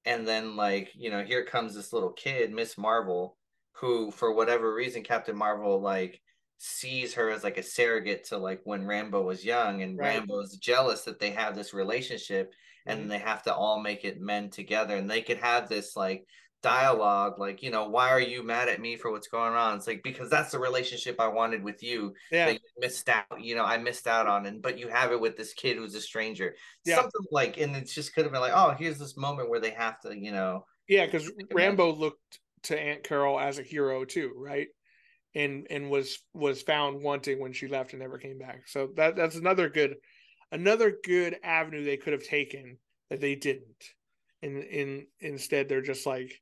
and 0.04 0.26
then 0.26 0.56
like 0.56 0.90
you 0.94 1.10
know 1.10 1.22
here 1.22 1.44
comes 1.44 1.74
this 1.74 1.92
little 1.92 2.12
kid, 2.12 2.52
Miss 2.52 2.76
Marvel, 2.78 3.36
who 3.72 4.10
for 4.10 4.32
whatever 4.34 4.74
reason 4.74 5.02
Captain 5.02 5.36
Marvel 5.36 5.80
like 5.80 6.20
sees 6.58 7.14
her 7.14 7.28
as 7.30 7.42
like 7.42 7.58
a 7.58 7.62
surrogate 7.62 8.24
to 8.24 8.38
like 8.38 8.60
when 8.64 8.84
Rambeau 8.84 9.24
was 9.24 9.44
young, 9.44 9.82
and 9.82 9.98
right. 9.98 10.22
Rambeau 10.22 10.42
is 10.42 10.56
jealous 10.56 11.02
that 11.02 11.18
they 11.18 11.30
have 11.30 11.54
this 11.54 11.74
relationship, 11.74 12.52
and 12.86 13.00
mm-hmm. 13.00 13.08
they 13.08 13.18
have 13.18 13.42
to 13.44 13.54
all 13.54 13.80
make 13.80 14.04
it 14.04 14.20
men 14.20 14.50
together, 14.50 14.96
and 14.96 15.10
they 15.10 15.22
could 15.22 15.38
have 15.38 15.68
this 15.68 15.96
like 15.96 16.24
dialogue 16.62 17.38
like 17.38 17.62
you 17.62 17.70
know 17.70 17.88
why 17.88 18.08
are 18.08 18.20
you 18.20 18.42
mad 18.42 18.68
at 18.68 18.80
me 18.80 18.96
for 18.96 19.10
what's 19.10 19.28
going 19.28 19.52
on 19.52 19.76
it's 19.76 19.86
like 19.86 20.00
because 20.04 20.30
that's 20.30 20.52
the 20.52 20.58
relationship 20.58 21.20
i 21.20 21.26
wanted 21.26 21.62
with 21.62 21.82
you 21.82 22.14
yeah 22.30 22.46
that 22.46 22.54
you 22.54 22.60
missed 22.78 23.08
out 23.08 23.24
you 23.40 23.54
know 23.54 23.64
i 23.64 23.76
missed 23.76 24.06
out 24.06 24.28
on 24.28 24.46
and 24.46 24.62
but 24.62 24.78
you 24.78 24.88
have 24.88 25.10
it 25.10 25.20
with 25.20 25.36
this 25.36 25.52
kid 25.52 25.76
who's 25.76 25.94
a 25.94 26.00
stranger 26.00 26.54
yeah. 26.84 26.94
something 26.96 27.26
like 27.32 27.58
and 27.58 27.74
it's 27.74 27.94
just 27.94 28.14
could 28.14 28.24
have 28.24 28.32
been 28.32 28.40
like 28.40 28.52
oh 28.54 28.74
here's 28.78 28.98
this 28.98 29.16
moment 29.16 29.50
where 29.50 29.60
they 29.60 29.70
have 29.70 30.00
to 30.00 30.16
you 30.16 30.30
know 30.30 30.64
yeah 30.88 31.04
because 31.04 31.30
rambeau 31.52 31.96
looked 31.98 32.38
to 32.64 32.78
Aunt 32.78 33.02
Carol 33.02 33.38
as 33.38 33.58
a 33.58 33.62
hero 33.62 34.04
too, 34.04 34.32
right? 34.36 34.68
And 35.34 35.66
and 35.70 35.90
was 35.90 36.18
was 36.34 36.62
found 36.62 37.02
wanting 37.02 37.40
when 37.40 37.52
she 37.52 37.68
left 37.68 37.92
and 37.92 38.02
never 38.02 38.18
came 38.18 38.38
back. 38.38 38.68
So 38.68 38.90
that 38.96 39.16
that's 39.16 39.36
another 39.36 39.68
good 39.68 39.96
another 40.50 40.94
good 41.04 41.36
avenue 41.42 41.84
they 41.84 41.96
could 41.96 42.12
have 42.12 42.24
taken 42.24 42.78
that 43.10 43.20
they 43.20 43.34
didn't. 43.34 43.84
And 44.42 44.62
in 44.62 45.06
instead 45.20 45.68
they're 45.68 45.82
just 45.82 46.06
like 46.06 46.40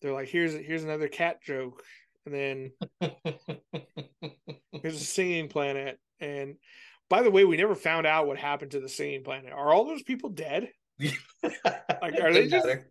they're 0.00 0.12
like 0.12 0.28
here's 0.28 0.54
here's 0.54 0.84
another 0.84 1.08
cat 1.08 1.42
joke. 1.42 1.82
And 2.26 2.34
then 2.34 2.72
here's 4.82 5.00
a 5.00 5.04
singing 5.04 5.48
planet. 5.48 5.98
And 6.20 6.56
by 7.08 7.22
the 7.22 7.30
way 7.30 7.44
we 7.44 7.56
never 7.56 7.74
found 7.74 8.06
out 8.06 8.26
what 8.26 8.38
happened 8.38 8.72
to 8.72 8.80
the 8.80 8.88
singing 8.88 9.24
planet. 9.24 9.52
Are 9.52 9.72
all 9.72 9.84
those 9.84 10.02
people 10.02 10.30
dead? 10.30 10.68
Like 12.00 12.20
are 12.20 12.32
they 12.32 12.46
just 12.46 12.66
matter. 12.66 12.90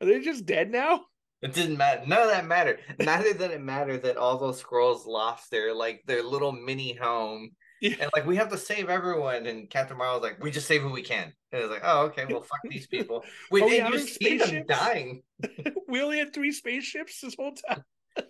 are 0.00 0.06
they 0.06 0.20
just 0.20 0.46
dead 0.46 0.70
now? 0.70 1.00
It 1.42 1.52
didn't 1.52 1.76
matter. 1.76 2.02
None 2.06 2.22
of 2.22 2.28
that 2.28 2.46
mattered. 2.46 2.80
Neither 2.98 3.34
did 3.34 3.50
it 3.50 3.60
matter 3.60 3.98
that 3.98 4.16
all 4.16 4.38
those 4.38 4.62
Skrulls 4.62 5.06
lost 5.06 5.50
their 5.50 5.74
like 5.74 6.02
their 6.06 6.22
little 6.22 6.52
mini 6.52 6.94
home 6.94 7.50
yeah. 7.80 7.94
and 8.00 8.10
like 8.14 8.26
we 8.26 8.36
have 8.36 8.50
to 8.50 8.58
save 8.58 8.88
everyone 8.88 9.46
and 9.46 9.68
captain 9.70 9.96
marvel's 9.96 10.22
like 10.22 10.42
we 10.42 10.50
just 10.50 10.66
save 10.66 10.82
who 10.82 10.90
we 10.90 11.02
can. 11.02 11.32
And 11.52 11.62
it's 11.62 11.70
like 11.70 11.82
oh 11.84 12.06
okay 12.06 12.24
well 12.28 12.42
fuck 12.42 12.60
these 12.64 12.86
people. 12.88 13.24
We 13.50 13.62
oh, 13.62 13.66
yeah, 13.66 13.90
just 13.90 14.18
see 14.18 14.38
them 14.38 14.64
dying. 14.66 15.22
We 15.88 16.02
only 16.02 16.18
had 16.18 16.34
three 16.34 16.50
spaceships 16.52 17.20
this 17.20 17.36
whole 17.38 17.54
time. 17.54 17.84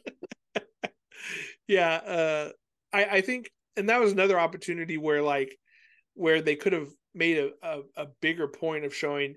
Yeah, 1.69 1.95
uh, 1.95 2.49
I 2.93 3.05
I 3.05 3.21
think, 3.21 3.51
and 3.77 3.89
that 3.89 4.01
was 4.01 4.13
another 4.13 4.39
opportunity 4.39 4.97
where 4.97 5.23
like 5.23 5.57
where 6.15 6.41
they 6.41 6.57
could 6.57 6.73
have 6.73 6.89
made 7.15 7.39
a, 7.39 7.51
a, 7.63 7.81
a 7.97 8.07
bigger 8.21 8.49
point 8.49 8.85
of 8.85 8.95
showing 8.95 9.37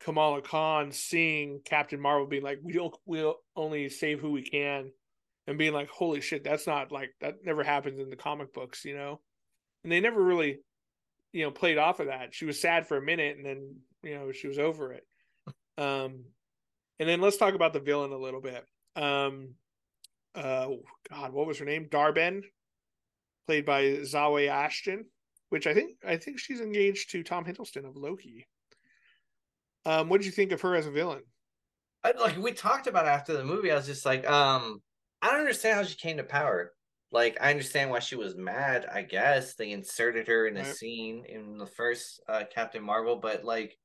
Kamala 0.00 0.42
Khan 0.42 0.92
seeing 0.92 1.60
Captain 1.64 2.00
Marvel 2.00 2.26
being 2.26 2.42
like, 2.42 2.58
we'll 2.62 2.98
we'll 3.06 3.36
only 3.54 3.88
save 3.88 4.20
who 4.20 4.32
we 4.32 4.42
can, 4.42 4.90
and 5.46 5.58
being 5.58 5.72
like, 5.72 5.88
holy 5.88 6.20
shit, 6.20 6.42
that's 6.42 6.66
not 6.66 6.90
like 6.90 7.10
that 7.20 7.44
never 7.44 7.62
happens 7.62 8.00
in 8.00 8.10
the 8.10 8.16
comic 8.16 8.52
books, 8.52 8.84
you 8.84 8.96
know, 8.96 9.20
and 9.82 9.92
they 9.92 10.00
never 10.00 10.22
really, 10.22 10.58
you 11.32 11.44
know, 11.44 11.50
played 11.50 11.78
off 11.78 12.00
of 12.00 12.06
that. 12.06 12.34
She 12.34 12.44
was 12.44 12.60
sad 12.60 12.86
for 12.86 12.96
a 12.96 13.02
minute, 13.02 13.36
and 13.36 13.46
then 13.46 13.76
you 14.02 14.14
know 14.14 14.32
she 14.32 14.48
was 14.48 14.58
over 14.58 14.92
it. 14.92 15.06
Um, 15.78 16.24
and 16.98 17.08
then 17.08 17.20
let's 17.20 17.38
talk 17.38 17.54
about 17.54 17.72
the 17.72 17.80
villain 17.80 18.12
a 18.12 18.18
little 18.18 18.40
bit. 18.40 18.64
Um, 18.96 19.54
uh 20.34 20.68
God, 21.08 21.32
what 21.32 21.46
was 21.46 21.58
her 21.58 21.64
name? 21.64 21.88
Dar-Benn, 21.90 22.42
played 23.46 23.64
by 23.64 23.84
Zawe 24.02 24.48
Ashton, 24.48 25.06
which 25.48 25.66
I 25.66 25.74
think 25.74 25.96
I 26.06 26.16
think 26.16 26.38
she's 26.38 26.60
engaged 26.60 27.10
to 27.12 27.22
Tom 27.22 27.44
Hiddleston 27.44 27.88
of 27.88 27.96
Loki. 27.96 28.46
Um, 29.86 30.08
what 30.08 30.18
did 30.18 30.26
you 30.26 30.32
think 30.32 30.52
of 30.52 30.60
her 30.60 30.74
as 30.74 30.86
a 30.86 30.90
villain? 30.90 31.22
I, 32.04 32.12
like 32.12 32.36
we 32.38 32.52
talked 32.52 32.86
about 32.86 33.06
after 33.06 33.32
the 33.32 33.44
movie, 33.44 33.72
I 33.72 33.76
was 33.76 33.86
just 33.86 34.06
like, 34.06 34.28
um, 34.28 34.82
I 35.22 35.30
don't 35.30 35.40
understand 35.40 35.76
how 35.76 35.84
she 35.84 35.96
came 35.96 36.18
to 36.18 36.22
power. 36.22 36.72
Like, 37.12 37.38
I 37.40 37.50
understand 37.50 37.90
why 37.90 37.98
she 37.98 38.16
was 38.16 38.36
mad. 38.36 38.86
I 38.92 39.02
guess 39.02 39.54
they 39.54 39.72
inserted 39.72 40.28
her 40.28 40.46
in 40.46 40.56
a 40.56 40.62
right. 40.62 40.74
scene 40.74 41.24
in 41.28 41.58
the 41.58 41.66
first 41.66 42.20
uh, 42.28 42.44
Captain 42.54 42.82
Marvel, 42.82 43.16
but 43.16 43.44
like, 43.44 43.76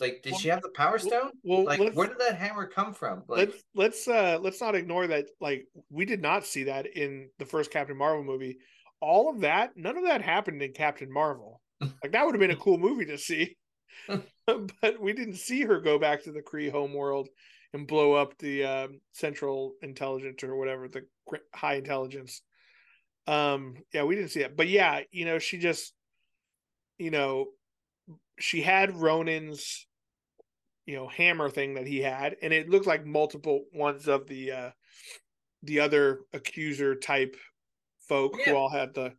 like, 0.00 0.22
did 0.22 0.32
well, 0.32 0.40
she 0.40 0.48
have 0.48 0.62
the 0.62 0.70
Power 0.70 0.98
Stone? 0.98 1.30
Well, 1.44 1.64
like, 1.64 1.78
where 1.94 2.08
did 2.08 2.18
that 2.18 2.36
hammer 2.36 2.66
come 2.66 2.94
from? 2.94 3.22
Like, 3.28 3.48
let's 3.48 3.62
let's 3.74 4.08
uh 4.08 4.38
let's 4.40 4.60
not 4.60 4.74
ignore 4.74 5.06
that. 5.06 5.26
Like, 5.40 5.66
we 5.90 6.04
did 6.04 6.20
not 6.20 6.44
see 6.44 6.64
that 6.64 6.86
in 6.86 7.28
the 7.38 7.44
first 7.44 7.70
Captain 7.70 7.96
Marvel 7.96 8.24
movie. 8.24 8.58
All 9.00 9.30
of 9.30 9.40
that, 9.42 9.76
none 9.76 9.96
of 9.96 10.04
that 10.04 10.22
happened 10.22 10.62
in 10.62 10.72
Captain 10.72 11.12
Marvel. 11.12 11.60
Like, 12.02 12.12
that 12.12 12.24
would 12.24 12.34
have 12.34 12.40
been 12.40 12.50
a 12.50 12.56
cool 12.56 12.78
movie 12.78 13.04
to 13.06 13.18
see, 13.18 13.56
but 14.46 15.00
we 15.00 15.12
didn't 15.12 15.36
see 15.36 15.62
her 15.62 15.80
go 15.80 15.98
back 15.98 16.24
to 16.24 16.32
the 16.32 16.40
Kree 16.40 16.70
home 16.70 16.94
world 16.94 17.28
and 17.74 17.86
blow 17.86 18.14
up 18.14 18.38
the 18.38 18.64
um, 18.64 19.00
Central 19.12 19.74
Intelligence 19.82 20.42
or 20.42 20.56
whatever 20.56 20.88
the 20.88 21.02
High 21.54 21.74
Intelligence. 21.74 22.40
Um, 23.26 23.76
yeah, 23.92 24.04
we 24.04 24.14
didn't 24.16 24.30
see 24.30 24.40
it 24.40 24.56
but 24.56 24.68
yeah, 24.68 25.00
you 25.10 25.24
know, 25.24 25.38
she 25.38 25.58
just, 25.58 25.92
you 26.98 27.10
know, 27.10 27.46
she 28.38 28.62
had 28.62 28.96
Ronan's 28.96 29.86
you 30.86 30.96
know 30.96 31.08
hammer 31.08 31.48
thing 31.48 31.74
that 31.74 31.86
he 31.86 32.00
had 32.00 32.36
and 32.42 32.52
it 32.52 32.68
looked 32.68 32.86
like 32.86 33.06
multiple 33.06 33.64
ones 33.72 34.08
of 34.08 34.26
the 34.26 34.52
uh 34.52 34.70
the 35.62 35.80
other 35.80 36.20
accuser 36.32 36.94
type 36.94 37.36
folk 38.00 38.36
yeah. 38.38 38.52
who 38.52 38.56
all 38.56 38.68
had 38.68 38.94
the 38.94 39.12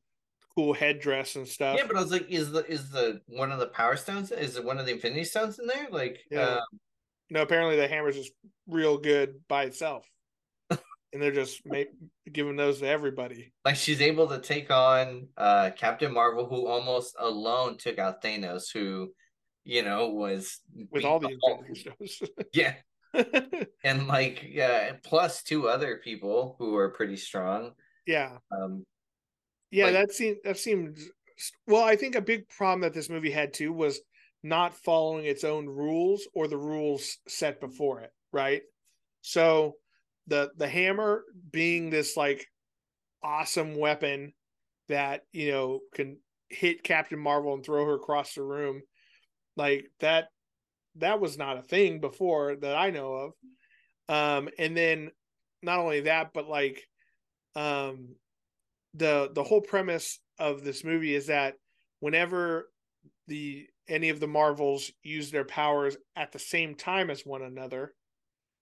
cool 0.55 0.73
headdress 0.73 1.35
and 1.35 1.47
stuff 1.47 1.77
yeah 1.77 1.85
but 1.87 1.97
i 1.97 2.01
was 2.01 2.11
like 2.11 2.29
is 2.29 2.51
the 2.51 2.65
is 2.71 2.89
the 2.91 3.19
one 3.27 3.51
of 3.51 3.59
the 3.59 3.67
power 3.67 3.95
stones 3.95 4.31
is 4.31 4.55
it 4.55 4.63
one 4.63 4.77
of 4.77 4.85
the 4.85 4.91
infinity 4.91 5.23
stones 5.23 5.59
in 5.59 5.67
there 5.67 5.87
like 5.91 6.19
yeah. 6.29 6.57
Um... 6.57 6.79
no 7.29 7.41
apparently 7.41 7.75
the 7.75 7.87
hammer's 7.87 8.15
just 8.15 8.31
real 8.67 8.97
good 8.97 9.41
by 9.47 9.63
itself 9.63 10.07
and 11.15 11.23
they're 11.23 11.31
just 11.31 11.65
make, 11.65 11.87
giving 12.29 12.57
those 12.57 12.79
to 12.79 12.87
everybody. 12.89 13.53
Like 13.63 13.77
she's 13.77 14.01
able 14.01 14.27
to 14.27 14.39
take 14.39 14.69
on 14.69 15.29
uh 15.37 15.71
Captain 15.75 16.13
Marvel, 16.13 16.45
who 16.45 16.67
almost 16.67 17.15
alone 17.17 17.77
took 17.77 17.97
out 17.97 18.21
Thanos, 18.21 18.65
who 18.71 19.13
you 19.63 19.81
know 19.81 20.09
was 20.09 20.59
with 20.91 21.05
all 21.05 21.19
the 21.19 21.37
shows. 21.73 22.29
yeah, 22.53 22.73
and 23.85 24.07
like 24.07 24.45
yeah, 24.45 24.91
plus 25.03 25.41
two 25.41 25.69
other 25.69 26.01
people 26.03 26.57
who 26.59 26.75
are 26.75 26.89
pretty 26.89 27.15
strong. 27.15 27.71
Yeah. 28.05 28.37
Um. 28.51 28.83
Yeah, 29.71 29.85
like, 29.85 29.93
that 29.93 30.11
seemed 30.11 30.37
that 30.43 30.57
seemed 30.57 30.99
well. 31.65 31.83
I 31.83 31.95
think 31.95 32.15
a 32.15 32.21
big 32.21 32.49
problem 32.49 32.81
that 32.81 32.93
this 32.93 33.09
movie 33.09 33.31
had 33.31 33.53
too 33.53 33.71
was 33.71 34.01
not 34.43 34.75
following 34.75 35.25
its 35.25 35.45
own 35.45 35.65
rules 35.65 36.27
or 36.33 36.49
the 36.49 36.57
rules 36.57 37.19
set 37.25 37.61
before 37.61 38.01
it. 38.01 38.11
Right. 38.33 38.63
So 39.21 39.75
the 40.27 40.51
the 40.57 40.67
hammer 40.67 41.23
being 41.51 41.89
this 41.89 42.17
like 42.17 42.45
awesome 43.23 43.77
weapon 43.77 44.33
that 44.87 45.21
you 45.31 45.51
know 45.51 45.79
can 45.93 46.17
hit 46.49 46.83
Captain 46.83 47.19
Marvel 47.19 47.53
and 47.53 47.65
throw 47.65 47.85
her 47.85 47.95
across 47.95 48.33
the 48.33 48.43
room 48.43 48.81
like 49.57 49.85
that 49.99 50.27
that 50.97 51.19
was 51.19 51.37
not 51.37 51.57
a 51.57 51.63
thing 51.63 51.99
before 51.99 52.55
that 52.55 52.75
I 52.75 52.89
know 52.91 53.13
of. 53.13 53.31
Um 54.07 54.49
and 54.57 54.75
then 54.77 55.11
not 55.61 55.79
only 55.79 56.01
that 56.01 56.31
but 56.33 56.47
like 56.47 56.83
um 57.55 58.15
the 58.93 59.29
the 59.33 59.43
whole 59.43 59.61
premise 59.61 60.19
of 60.39 60.63
this 60.63 60.83
movie 60.83 61.15
is 61.15 61.27
that 61.27 61.55
whenever 61.99 62.69
the 63.27 63.65
any 63.87 64.09
of 64.09 64.19
the 64.19 64.27
marvels 64.27 64.91
use 65.03 65.31
their 65.31 65.45
powers 65.45 65.97
at 66.15 66.31
the 66.31 66.39
same 66.39 66.75
time 66.75 67.09
as 67.09 67.21
one 67.21 67.41
another 67.41 67.93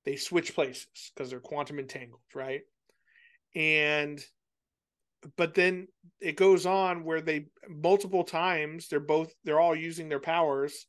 they 0.05 0.15
switch 0.15 0.53
places 0.53 0.87
because 1.13 1.29
they're 1.29 1.39
quantum 1.39 1.79
entangled, 1.79 2.21
right? 2.33 2.61
And 3.55 4.23
but 5.37 5.53
then 5.53 5.87
it 6.19 6.35
goes 6.35 6.65
on 6.65 7.03
where 7.03 7.21
they 7.21 7.45
multiple 7.69 8.23
times 8.23 8.87
they're 8.87 8.99
both 8.99 9.33
they're 9.43 9.59
all 9.59 9.75
using 9.75 10.09
their 10.09 10.19
powers 10.19 10.85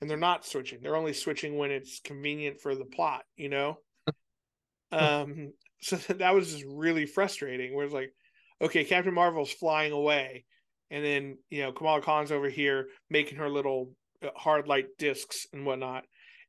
and 0.00 0.10
they're 0.10 0.16
not 0.18 0.44
switching. 0.44 0.80
They're 0.82 0.96
only 0.96 1.14
switching 1.14 1.56
when 1.56 1.70
it's 1.70 2.00
convenient 2.00 2.60
for 2.60 2.74
the 2.74 2.84
plot, 2.84 3.22
you 3.36 3.48
know? 3.48 3.78
um 4.92 5.52
so 5.80 5.96
that 6.14 6.34
was 6.34 6.52
just 6.52 6.64
really 6.68 7.06
frustrating 7.06 7.74
where 7.74 7.84
it's 7.84 7.94
like 7.94 8.12
okay, 8.60 8.84
Captain 8.84 9.14
Marvel's 9.14 9.52
flying 9.52 9.92
away 9.92 10.44
and 10.90 11.04
then, 11.04 11.38
you 11.50 11.62
know, 11.62 11.72
Kamala 11.72 12.02
Khan's 12.02 12.30
over 12.30 12.48
here 12.48 12.88
making 13.08 13.38
her 13.38 13.48
little 13.48 13.92
uh, 14.22 14.28
hard 14.36 14.68
light 14.68 14.86
discs 14.98 15.46
and 15.52 15.64
whatnot 15.64 16.04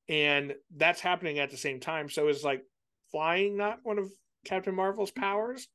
and 0.09 0.53
that's 0.75 1.01
happening 1.01 1.39
at 1.39 1.49
the 1.49 1.57
same 1.57 1.79
time. 1.79 2.09
So 2.09 2.27
is 2.27 2.43
like 2.43 2.63
flying 3.11 3.57
not 3.57 3.79
one 3.83 3.99
of 3.99 4.11
Captain 4.45 4.75
Marvel's 4.75 5.11
powers? 5.11 5.67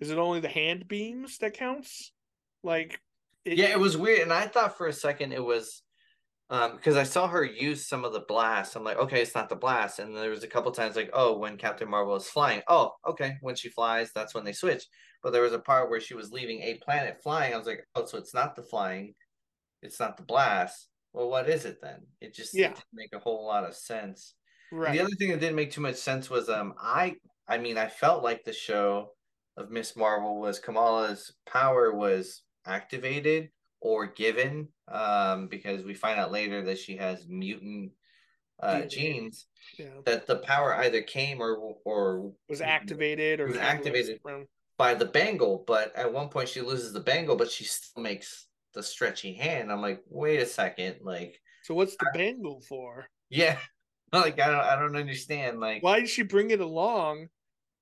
Is 0.00 0.10
it 0.10 0.18
only 0.18 0.40
the 0.40 0.48
hand 0.48 0.88
beams 0.88 1.38
that 1.38 1.54
counts? 1.54 2.12
Like, 2.62 3.00
it, 3.44 3.56
yeah, 3.56 3.70
it 3.70 3.78
was 3.78 3.96
weird, 3.96 4.20
and 4.20 4.32
I 4.32 4.46
thought 4.46 4.76
for 4.76 4.88
a 4.88 4.92
second 4.92 5.32
it 5.32 5.44
was 5.44 5.82
um 6.48 6.76
because 6.76 6.96
I 6.96 7.02
saw 7.02 7.26
her 7.26 7.44
use 7.44 7.88
some 7.88 8.04
of 8.04 8.12
the 8.12 8.24
blast. 8.28 8.76
I'm 8.76 8.84
like, 8.84 8.98
okay, 8.98 9.22
it's 9.22 9.34
not 9.34 9.48
the 9.48 9.56
blast. 9.56 9.98
And 9.98 10.16
there 10.16 10.30
was 10.30 10.44
a 10.44 10.48
couple 10.48 10.70
times 10.72 10.96
like, 10.96 11.10
oh, 11.12 11.38
when 11.38 11.56
Captain 11.56 11.88
Marvel 11.88 12.16
is 12.16 12.28
flying, 12.28 12.62
oh, 12.68 12.92
okay, 13.06 13.36
when 13.40 13.54
she 13.54 13.68
flies, 13.68 14.10
that's 14.14 14.34
when 14.34 14.44
they 14.44 14.52
switch. 14.52 14.84
But 15.22 15.32
there 15.32 15.42
was 15.42 15.52
a 15.52 15.58
part 15.58 15.90
where 15.90 16.00
she 16.00 16.14
was 16.14 16.32
leaving 16.32 16.60
a 16.62 16.78
planet 16.84 17.18
flying. 17.22 17.54
I 17.54 17.58
was 17.58 17.66
like, 17.66 17.84
oh, 17.94 18.04
so 18.04 18.18
it's 18.18 18.34
not 18.34 18.54
the 18.54 18.62
flying, 18.62 19.14
it's 19.82 19.98
not 20.00 20.16
the 20.16 20.24
blast 20.24 20.88
well, 21.16 21.30
what 21.30 21.48
is 21.48 21.64
it 21.64 21.80
then? 21.82 22.02
It 22.20 22.34
just 22.34 22.54
yeah. 22.54 22.68
didn't 22.68 22.84
make 22.92 23.14
a 23.14 23.18
whole 23.18 23.46
lot 23.46 23.64
of 23.64 23.74
sense. 23.74 24.34
Right. 24.70 24.92
the 24.92 25.00
other 25.00 25.14
thing 25.18 25.30
that 25.30 25.40
didn't 25.40 25.56
make 25.56 25.70
too 25.70 25.80
much 25.80 25.94
sense 25.94 26.28
was 26.28 26.48
um 26.48 26.74
I 26.78 27.14
I 27.48 27.56
mean 27.56 27.78
I 27.78 27.86
felt 27.86 28.24
like 28.24 28.44
the 28.44 28.52
show 28.52 29.12
of 29.56 29.70
Miss 29.70 29.96
Marvel 29.96 30.40
was 30.40 30.58
Kamala's 30.58 31.32
power 31.46 31.94
was 31.94 32.42
activated 32.66 33.50
or 33.80 34.08
given 34.08 34.68
um 34.88 35.46
because 35.46 35.84
we 35.84 35.94
find 35.94 36.18
out 36.18 36.32
later 36.32 36.64
that 36.64 36.78
she 36.78 36.96
has 36.96 37.26
mutant 37.28 37.92
uh, 38.60 38.82
genes 38.82 39.46
yeah. 39.78 39.86
that 40.04 40.26
the 40.26 40.36
power 40.36 40.74
either 40.76 41.00
came 41.02 41.40
or 41.40 41.76
or 41.84 42.32
was 42.48 42.60
activated 42.60 43.38
or 43.38 43.46
was 43.46 43.56
activated 43.56 44.18
by 44.78 44.94
the 44.94 45.04
bangle 45.04 45.62
but 45.66 45.94
at 45.94 46.12
one 46.12 46.28
point 46.28 46.48
she 46.48 46.60
loses 46.60 46.92
the 46.92 47.00
bangle 47.00 47.36
but 47.36 47.50
she 47.50 47.64
still 47.64 48.02
makes 48.02 48.45
the 48.76 48.82
stretchy 48.82 49.32
hand. 49.32 49.72
I'm 49.72 49.80
like, 49.80 50.02
wait 50.08 50.40
a 50.40 50.46
second, 50.46 50.96
like. 51.02 51.40
So 51.64 51.74
what's 51.74 51.96
the 51.96 52.06
I, 52.14 52.16
bangle 52.16 52.62
for? 52.68 53.08
Yeah, 53.28 53.58
like 54.12 54.38
I 54.38 54.46
don't 54.46 54.60
I 54.60 54.76
don't 54.76 54.96
understand. 54.96 55.58
Like 55.58 55.82
why 55.82 55.98
did 55.98 56.08
she 56.08 56.22
bring 56.22 56.50
it 56.50 56.60
along 56.60 57.26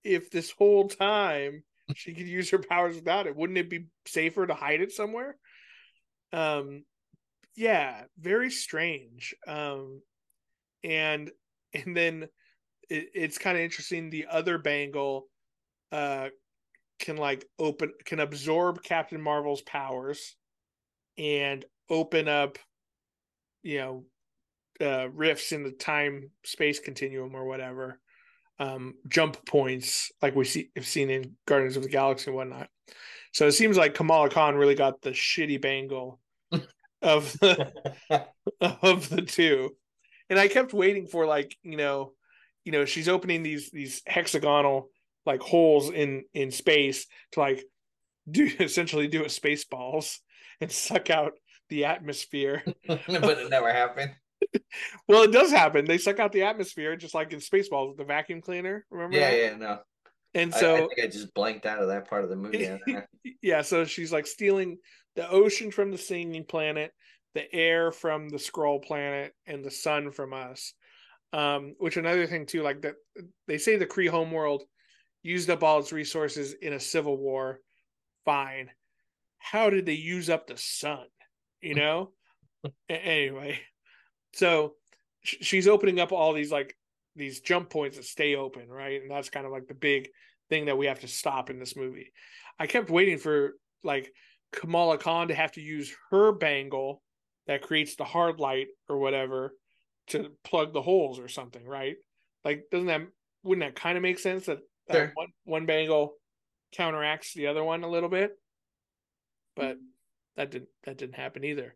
if 0.03 0.30
this 0.30 0.51
whole 0.51 0.88
time 0.88 1.64
she 1.95 2.14
could 2.14 2.28
use 2.28 2.49
her 2.51 2.59
powers 2.59 2.97
without 2.97 3.26
it? 3.26 3.36
Wouldn't 3.36 3.59
it 3.59 3.68
be 3.68 3.86
safer 4.07 4.47
to 4.47 4.55
hide 4.55 4.80
it 4.80 4.92
somewhere? 4.92 5.36
Um 6.32 6.84
yeah, 7.57 8.05
very 8.18 8.51
strange. 8.51 9.34
Um 9.47 10.01
and 10.82 11.30
and 11.74 11.95
then 11.97 12.28
it, 12.88 13.09
it's 13.14 13.38
kind 13.38 13.59
of 13.59 13.62
interesting 13.62 14.09
the 14.09 14.26
other 14.30 14.57
bangle 14.57 15.26
uh 15.92 16.28
can 17.01 17.16
like 17.16 17.45
open 17.59 17.92
can 18.07 18.20
absorb 18.20 18.82
Captain 18.82 19.20
Marvel's 19.20 19.62
powers 19.62 20.36
and 21.19 21.65
open 21.91 22.29
up 22.29 22.59
you 23.62 23.79
know 23.79 24.05
uh, 24.81 25.09
rifts 25.11 25.53
in 25.53 25.62
the 25.62 25.71
time 25.71 26.31
space 26.45 26.81
continuum 26.81 27.35
or 27.35 27.45
whatever 27.45 28.01
um, 28.59 28.95
jump 29.09 29.45
points 29.47 30.12
like 30.23 30.37
we 30.37 30.45
see 30.45 30.71
have 30.77 30.87
seen 30.87 31.11
in 31.11 31.33
Guardians 31.47 31.77
of 31.77 31.83
the 31.83 31.89
Galaxy 31.89 32.29
and 32.29 32.37
whatnot. 32.37 32.69
So 33.33 33.47
it 33.47 33.53
seems 33.53 33.77
like 33.77 33.95
Kamala 33.95 34.31
Khan 34.31 34.55
really 34.55 34.77
got 34.77 35.03
the 35.03 35.11
shitty 35.11 35.61
bangle 35.61 36.21
of 37.03 37.33
the 37.41 37.73
of 38.61 39.09
the 39.09 39.23
two. 39.23 39.77
And 40.31 40.39
I 40.39 40.49
kept 40.49 40.73
waiting 40.73 41.07
for 41.07 41.27
like, 41.27 41.57
you 41.62 41.77
know, 41.77 42.12
you 42.65 42.73
know, 42.73 42.85
she's 42.85 43.09
opening 43.09 43.43
these 43.43 43.71
these 43.71 44.03
hexagonal 44.07 44.89
like 45.27 45.41
holes 45.41 45.91
in 45.91 46.25
in 46.33 46.51
space 46.51 47.07
to 47.33 47.41
like 47.41 47.65
do 48.31 48.49
essentially 48.61 49.09
do 49.09 49.25
a 49.25 49.29
space 49.29 49.65
balls 49.65 50.21
and 50.61 50.70
suck 50.70 51.11
out 51.11 51.32
the 51.68 51.84
atmosphere. 51.84 52.62
but 52.86 53.00
it 53.09 53.50
never 53.50 53.72
happened. 53.72 54.12
well, 55.09 55.22
it 55.22 55.32
does 55.32 55.50
happen. 55.50 55.84
They 55.84 55.98
suck 55.98 56.18
out 56.18 56.32
the 56.32 56.42
atmosphere 56.42 56.96
just 56.96 57.14
like 57.14 57.32
in 57.32 57.40
Spaceballs 57.40 57.88
with 57.88 57.98
the 57.98 58.05
vacuum 58.05 58.40
cleaner. 58.40 58.84
Remember? 58.90 59.16
Yeah, 59.16 59.30
that? 59.30 59.38
yeah, 59.38 59.57
no. 59.57 59.78
And 60.34 60.52
so 60.52 60.74
I, 60.74 60.76
I, 60.76 60.80
think 60.80 61.00
I 61.05 61.07
just 61.07 61.32
blanked 61.32 61.64
out 61.64 61.80
of 61.80 61.88
that 61.88 62.09
part 62.09 62.24
of 62.24 62.30
the 62.30 62.36
movie. 62.36 62.68
yeah, 63.42 63.62
so 63.62 63.84
she's 63.84 64.12
like 64.12 64.26
stealing 64.26 64.78
the 65.14 65.28
ocean 65.30 65.70
from 65.70 65.92
the 65.92 65.98
singing 65.98 66.44
planet, 66.44 66.92
the 67.34 67.52
air 67.55 67.92
from 67.92 68.28
the 68.28 68.36
Skrull 68.36 68.82
planet, 68.82 69.32
and 69.46 69.64
the 69.64 69.70
sun 69.70 70.11
from 70.11 70.32
us. 70.32 70.74
Um, 71.32 71.74
which 71.78 71.96
another 71.96 72.26
thing 72.26 72.46
too, 72.46 72.62
like 72.62 72.82
that 72.82 72.94
they 73.46 73.59
say 73.59 73.76
the 73.76 73.86
Kree 73.86 74.09
homeworld 74.09 74.64
used 75.22 75.50
up 75.50 75.62
all 75.62 75.80
its 75.80 75.92
resources 75.92 76.52
in 76.52 76.72
a 76.72 76.80
civil 76.80 77.16
war. 77.16 77.61
Fine. 78.24 78.70
How 79.45 79.68
did 79.68 79.84
they 79.84 79.92
use 79.92 80.30
up 80.30 80.47
the 80.47 80.57
sun? 80.57 81.05
You 81.61 81.74
know? 81.74 82.12
anyway, 82.88 83.61
so 84.32 84.74
she's 85.22 85.68
opening 85.68 86.01
up 86.01 86.12
all 86.12 86.32
these 86.32 86.51
like 86.51 86.74
these 87.14 87.40
jump 87.40 87.70
points 87.70 87.97
that 87.97 88.07
stay 88.07 88.34
open, 88.36 88.68
right? 88.68 89.01
And 89.03 89.11
that's 89.11 89.28
kind 89.28 89.45
of 89.47 89.53
like 89.53 89.68
the 89.68 89.74
big 89.74 90.09
thing 90.49 90.66
that 90.66 90.78
we 90.78 90.86
have 90.86 91.01
to 91.01 91.09
stop 91.09 91.51
in 91.51 91.59
this 91.59 91.76
movie. 91.76 92.12
I 92.59 92.66
kept 92.66 92.90
waiting 92.90 93.18
for 93.18 93.53
like 93.82 94.11
Kamala 94.53 94.99
Khan 94.99 95.28
to 95.28 95.34
have 95.34 95.53
to 95.53 95.61
use 95.61 95.95
her 96.11 96.32
bangle 96.32 97.03
that 97.47 97.62
creates 97.62 97.97
the 97.97 98.05
hard 98.05 98.40
light 98.40 98.68
or 98.88 98.99
whatever 98.99 99.55
to 100.09 100.30
plug 100.42 100.72
the 100.72 100.82
holes 100.82 101.18
or 101.18 101.28
something, 101.28 101.64
right? 101.66 101.97
Like, 102.45 102.64
doesn't 102.70 102.86
that 102.86 103.03
wouldn't 103.42 103.66
that 103.66 103.80
kind 103.80 103.99
of 103.99 104.03
make 104.03 104.18
sense 104.18 104.47
that, 104.47 104.61
sure. 104.90 105.12
one 105.14 105.28
one 105.45 105.66
bangle 105.66 106.14
counteracts 106.72 107.34
the 107.34 107.49
other 107.49 107.62
one 107.62 107.84
a 107.84 107.90
little 107.90 108.09
bit? 108.09 108.32
But 109.57 109.78
that 110.36 110.50
didn't 110.50 110.68
that 110.84 110.98
didn't 110.98 111.16
happen 111.16 111.44
either. 111.44 111.74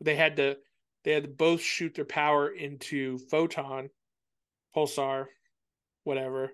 They 0.00 0.16
had 0.16 0.36
to 0.36 0.56
they 1.04 1.12
had 1.12 1.24
to 1.24 1.28
both 1.28 1.60
shoot 1.60 1.94
their 1.94 2.04
power 2.04 2.48
into 2.48 3.18
photon, 3.18 3.90
pulsar, 4.74 5.26
whatever, 6.04 6.52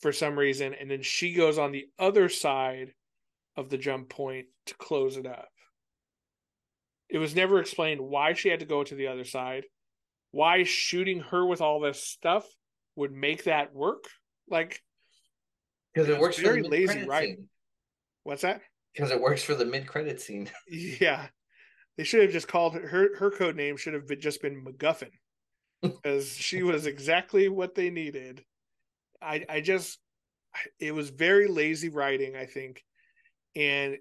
for 0.00 0.12
some 0.12 0.38
reason, 0.38 0.74
and 0.74 0.90
then 0.90 1.02
she 1.02 1.34
goes 1.34 1.58
on 1.58 1.72
the 1.72 1.86
other 1.98 2.28
side 2.28 2.92
of 3.56 3.68
the 3.68 3.78
jump 3.78 4.08
point 4.08 4.46
to 4.66 4.74
close 4.74 5.16
it 5.16 5.26
up. 5.26 5.48
It 7.08 7.18
was 7.18 7.34
never 7.34 7.60
explained 7.60 8.00
why 8.00 8.32
she 8.32 8.48
had 8.48 8.60
to 8.60 8.66
go 8.66 8.82
to 8.82 8.94
the 8.94 9.08
other 9.08 9.24
side, 9.24 9.64
why 10.30 10.64
shooting 10.64 11.20
her 11.20 11.44
with 11.44 11.60
all 11.60 11.80
this 11.80 12.02
stuff 12.02 12.46
would 12.96 13.12
make 13.12 13.44
that 13.44 13.74
work. 13.74 14.04
Like, 14.48 14.80
because 15.92 16.08
it, 16.08 16.14
it 16.14 16.20
works 16.20 16.38
very 16.38 16.62
lazy, 16.62 17.04
right? 17.04 17.36
What's 18.22 18.42
that? 18.42 18.62
Because 18.92 19.10
it 19.10 19.20
works 19.20 19.42
for 19.42 19.54
the 19.54 19.64
mid 19.64 19.86
credit 19.86 20.20
scene. 20.20 20.50
yeah, 20.68 21.28
they 21.96 22.04
should 22.04 22.22
have 22.22 22.32
just 22.32 22.48
called 22.48 22.74
her 22.74 23.16
her 23.16 23.30
code 23.30 23.56
name 23.56 23.76
should 23.76 23.94
have 23.94 24.06
just 24.18 24.42
been 24.42 24.64
MacGuffin 24.64 25.12
because 25.82 26.34
she 26.34 26.62
was 26.62 26.86
exactly 26.86 27.48
what 27.48 27.74
they 27.74 27.90
needed. 27.90 28.44
I 29.20 29.44
I 29.48 29.60
just 29.60 29.98
it 30.78 30.92
was 30.92 31.10
very 31.10 31.48
lazy 31.48 31.88
writing, 31.88 32.36
I 32.36 32.46
think, 32.46 32.84
and 33.56 33.96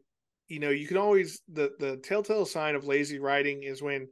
you 0.47 0.59
know 0.59 0.69
you 0.69 0.87
can 0.87 0.97
always 0.97 1.41
the 1.47 1.71
the 1.79 1.97
telltale 1.97 2.45
sign 2.45 2.75
of 2.75 2.85
lazy 2.85 3.19
writing 3.19 3.63
is 3.63 3.81
when 3.81 4.07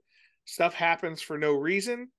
stuff 0.46 0.74
happens 0.74 1.22
for 1.22 1.38
no 1.38 1.54
reason 1.54 2.10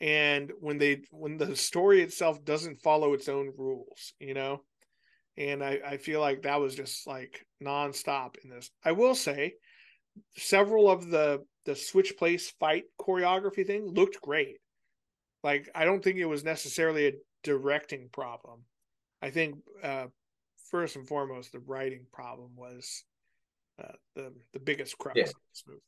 and 0.00 0.50
when 0.60 0.78
they 0.78 1.02
when 1.10 1.36
the 1.36 1.54
story 1.54 2.00
itself 2.02 2.42
doesn't 2.44 2.80
follow 2.80 3.12
its 3.12 3.28
own 3.28 3.52
rules 3.56 4.14
you 4.18 4.34
know 4.34 4.62
and 5.40 5.64
i 5.64 5.80
i 5.84 5.96
feel 5.96 6.20
like 6.20 6.42
that 6.42 6.60
was 6.60 6.76
just 6.76 7.06
like 7.06 7.44
nonstop 7.62 8.36
in 8.44 8.50
this 8.50 8.70
i 8.84 8.92
will 8.92 9.14
say 9.14 9.54
several 10.36 10.90
of 10.90 11.08
the 11.08 11.42
the 11.64 11.76
switch 11.76 12.16
place 12.16 12.50
fight 12.58 12.84
choreography 12.98 13.66
thing 13.66 13.86
looked 13.86 14.20
great. 14.20 14.56
Like 15.42 15.68
I 15.74 15.84
don't 15.84 16.02
think 16.02 16.18
it 16.18 16.26
was 16.26 16.44
necessarily 16.44 17.08
a 17.08 17.12
directing 17.42 18.08
problem. 18.12 18.64
I 19.22 19.30
think 19.30 19.56
uh, 19.82 20.06
first 20.70 20.96
and 20.96 21.06
foremost 21.06 21.52
the 21.52 21.60
writing 21.60 22.06
problem 22.12 22.50
was 22.56 23.04
uh, 23.82 23.92
the 24.14 24.32
the 24.52 24.60
biggest 24.60 24.98
crux 24.98 25.16
yeah. 25.16 25.24
of 25.24 25.34
this 25.52 25.64
movie. 25.66 25.80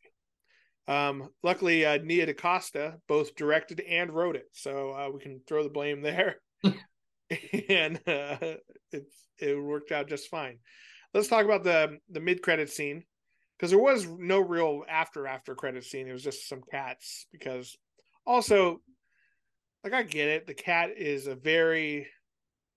Um, 0.89 1.29
luckily, 1.43 1.87
uh, 1.87 1.99
Nia 1.99 2.27
DaCosta 2.27 2.99
both 3.07 3.37
directed 3.37 3.81
and 3.81 4.11
wrote 4.11 4.35
it, 4.35 4.49
so 4.53 4.91
uh, 4.93 5.11
we 5.11 5.21
can 5.21 5.41
throw 5.47 5.63
the 5.63 5.69
blame 5.69 6.03
there, 6.03 6.37
and 7.69 7.97
uh, 8.07 8.37
it 8.93 9.07
it 9.39 9.63
worked 9.63 9.93
out 9.93 10.09
just 10.09 10.29
fine. 10.29 10.59
Let's 11.15 11.29
talk 11.29 11.45
about 11.45 11.65
the 11.65 11.99
the 12.11 12.21
mid 12.21 12.43
credit 12.43 12.71
scene 12.71 13.05
because 13.59 13.71
there 13.71 13.81
was 13.81 14.07
no 14.07 14.41
real 14.41 14.83
after 14.89 15.27
after 15.27 15.55
credit 15.55 15.85
scene. 15.85 16.09
It 16.09 16.13
was 16.13 16.25
just 16.25 16.49
some 16.49 16.63
cats. 16.71 17.27
Because 17.31 17.77
also, 18.27 18.81
like 19.85 19.93
I 19.93 20.03
get 20.03 20.29
it, 20.29 20.47
the 20.47 20.55
cat 20.55 20.91
is 20.97 21.27
a 21.27 21.35
very 21.35 22.09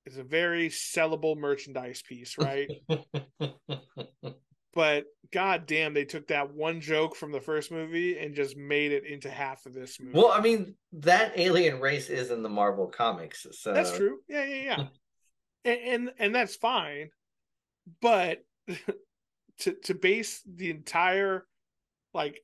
is 0.05 0.17
a 0.17 0.23
very 0.23 0.69
sellable 0.69 1.37
merchandise 1.37 2.03
piece, 2.07 2.37
right? 2.37 2.69
but 4.76 5.05
god 5.32 5.65
damn, 5.65 5.93
they 5.93 6.05
took 6.05 6.28
that 6.28 6.53
one 6.53 6.82
joke 6.82 7.15
from 7.15 7.32
the 7.32 7.39
first 7.39 7.71
movie 7.71 8.19
and 8.19 8.36
just 8.36 8.57
made 8.57 8.91
it 8.91 9.05
into 9.05 9.30
half 9.30 9.65
of 9.65 9.73
this 9.73 9.99
movie. 9.99 10.17
Well, 10.17 10.32
I 10.32 10.41
mean, 10.41 10.76
that 10.93 11.32
alien 11.38 11.80
race 11.80 12.09
is 12.09 12.30
in 12.30 12.43
the 12.43 12.49
Marvel 12.49 12.88
comics, 12.88 13.47
so 13.53 13.73
that's 13.73 13.95
true. 13.95 14.19
Yeah, 14.28 14.45
yeah, 14.45 14.63
yeah. 14.63 14.84
and, 15.65 15.80
and 15.80 16.11
and 16.19 16.36
that's 16.36 16.57
fine, 16.57 17.09
but 18.01 18.43
to 19.59 19.73
to 19.86 19.95
base 19.95 20.43
the 20.45 20.69
entire 20.69 21.47
like 22.13 22.41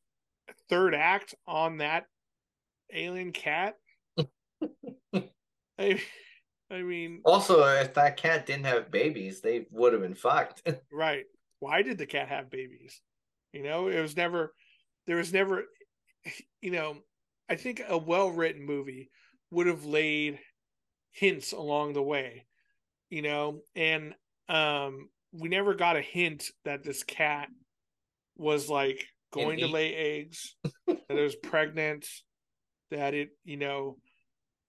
third 0.70 0.96
act 0.96 1.36
on 1.46 1.78
that 1.78 2.06
alien 2.94 3.34
cat. 3.34 3.76
I, 5.78 6.00
I 6.70 6.82
mean, 6.82 7.22
also 7.26 7.64
if 7.66 7.94
that 7.96 8.16
cat 8.16 8.46
didn't 8.46 8.66
have 8.66 8.90
babies, 8.90 9.42
they 9.42 9.66
would 9.72 9.92
have 9.92 10.02
been 10.02 10.16
fucked. 10.16 10.70
right? 10.94 11.26
Why 11.62 11.84
did 11.84 11.98
the 11.98 12.08
cat 12.08 12.28
have 12.28 12.50
babies? 12.50 13.00
You 13.54 13.64
know, 13.64 13.88
it 13.88 14.02
was 14.02 14.18
never. 14.18 14.54
There 15.08 15.18
was 15.18 15.32
never. 15.32 15.64
You 16.62 16.72
know, 16.72 16.98
I 17.50 17.56
think 17.56 17.82
a 17.88 17.98
well 17.98 18.30
written 18.30 18.66
movie 18.66 19.10
would 19.50 19.68
have 19.68 19.86
laid 19.86 20.40
hints 21.12 21.52
along 21.52 21.94
the 21.94 22.02
way. 22.02 22.46
You 23.10 23.22
know, 23.22 23.62
and 23.76 24.14
um 24.50 25.10
we 25.32 25.50
never 25.50 25.74
got 25.74 25.96
a 25.96 26.02
hint 26.02 26.50
that 26.66 26.84
this 26.84 27.04
cat 27.04 27.48
was 28.38 28.70
like 28.70 29.06
going 29.32 29.60
to 29.60 29.68
lay 29.68 29.96
eggs, 29.96 30.56
that 30.88 31.00
it 31.10 31.22
was 31.22 31.36
pregnant, 31.36 32.06
that 32.90 33.14
it, 33.14 33.30
you 33.46 33.58
know, 33.58 33.98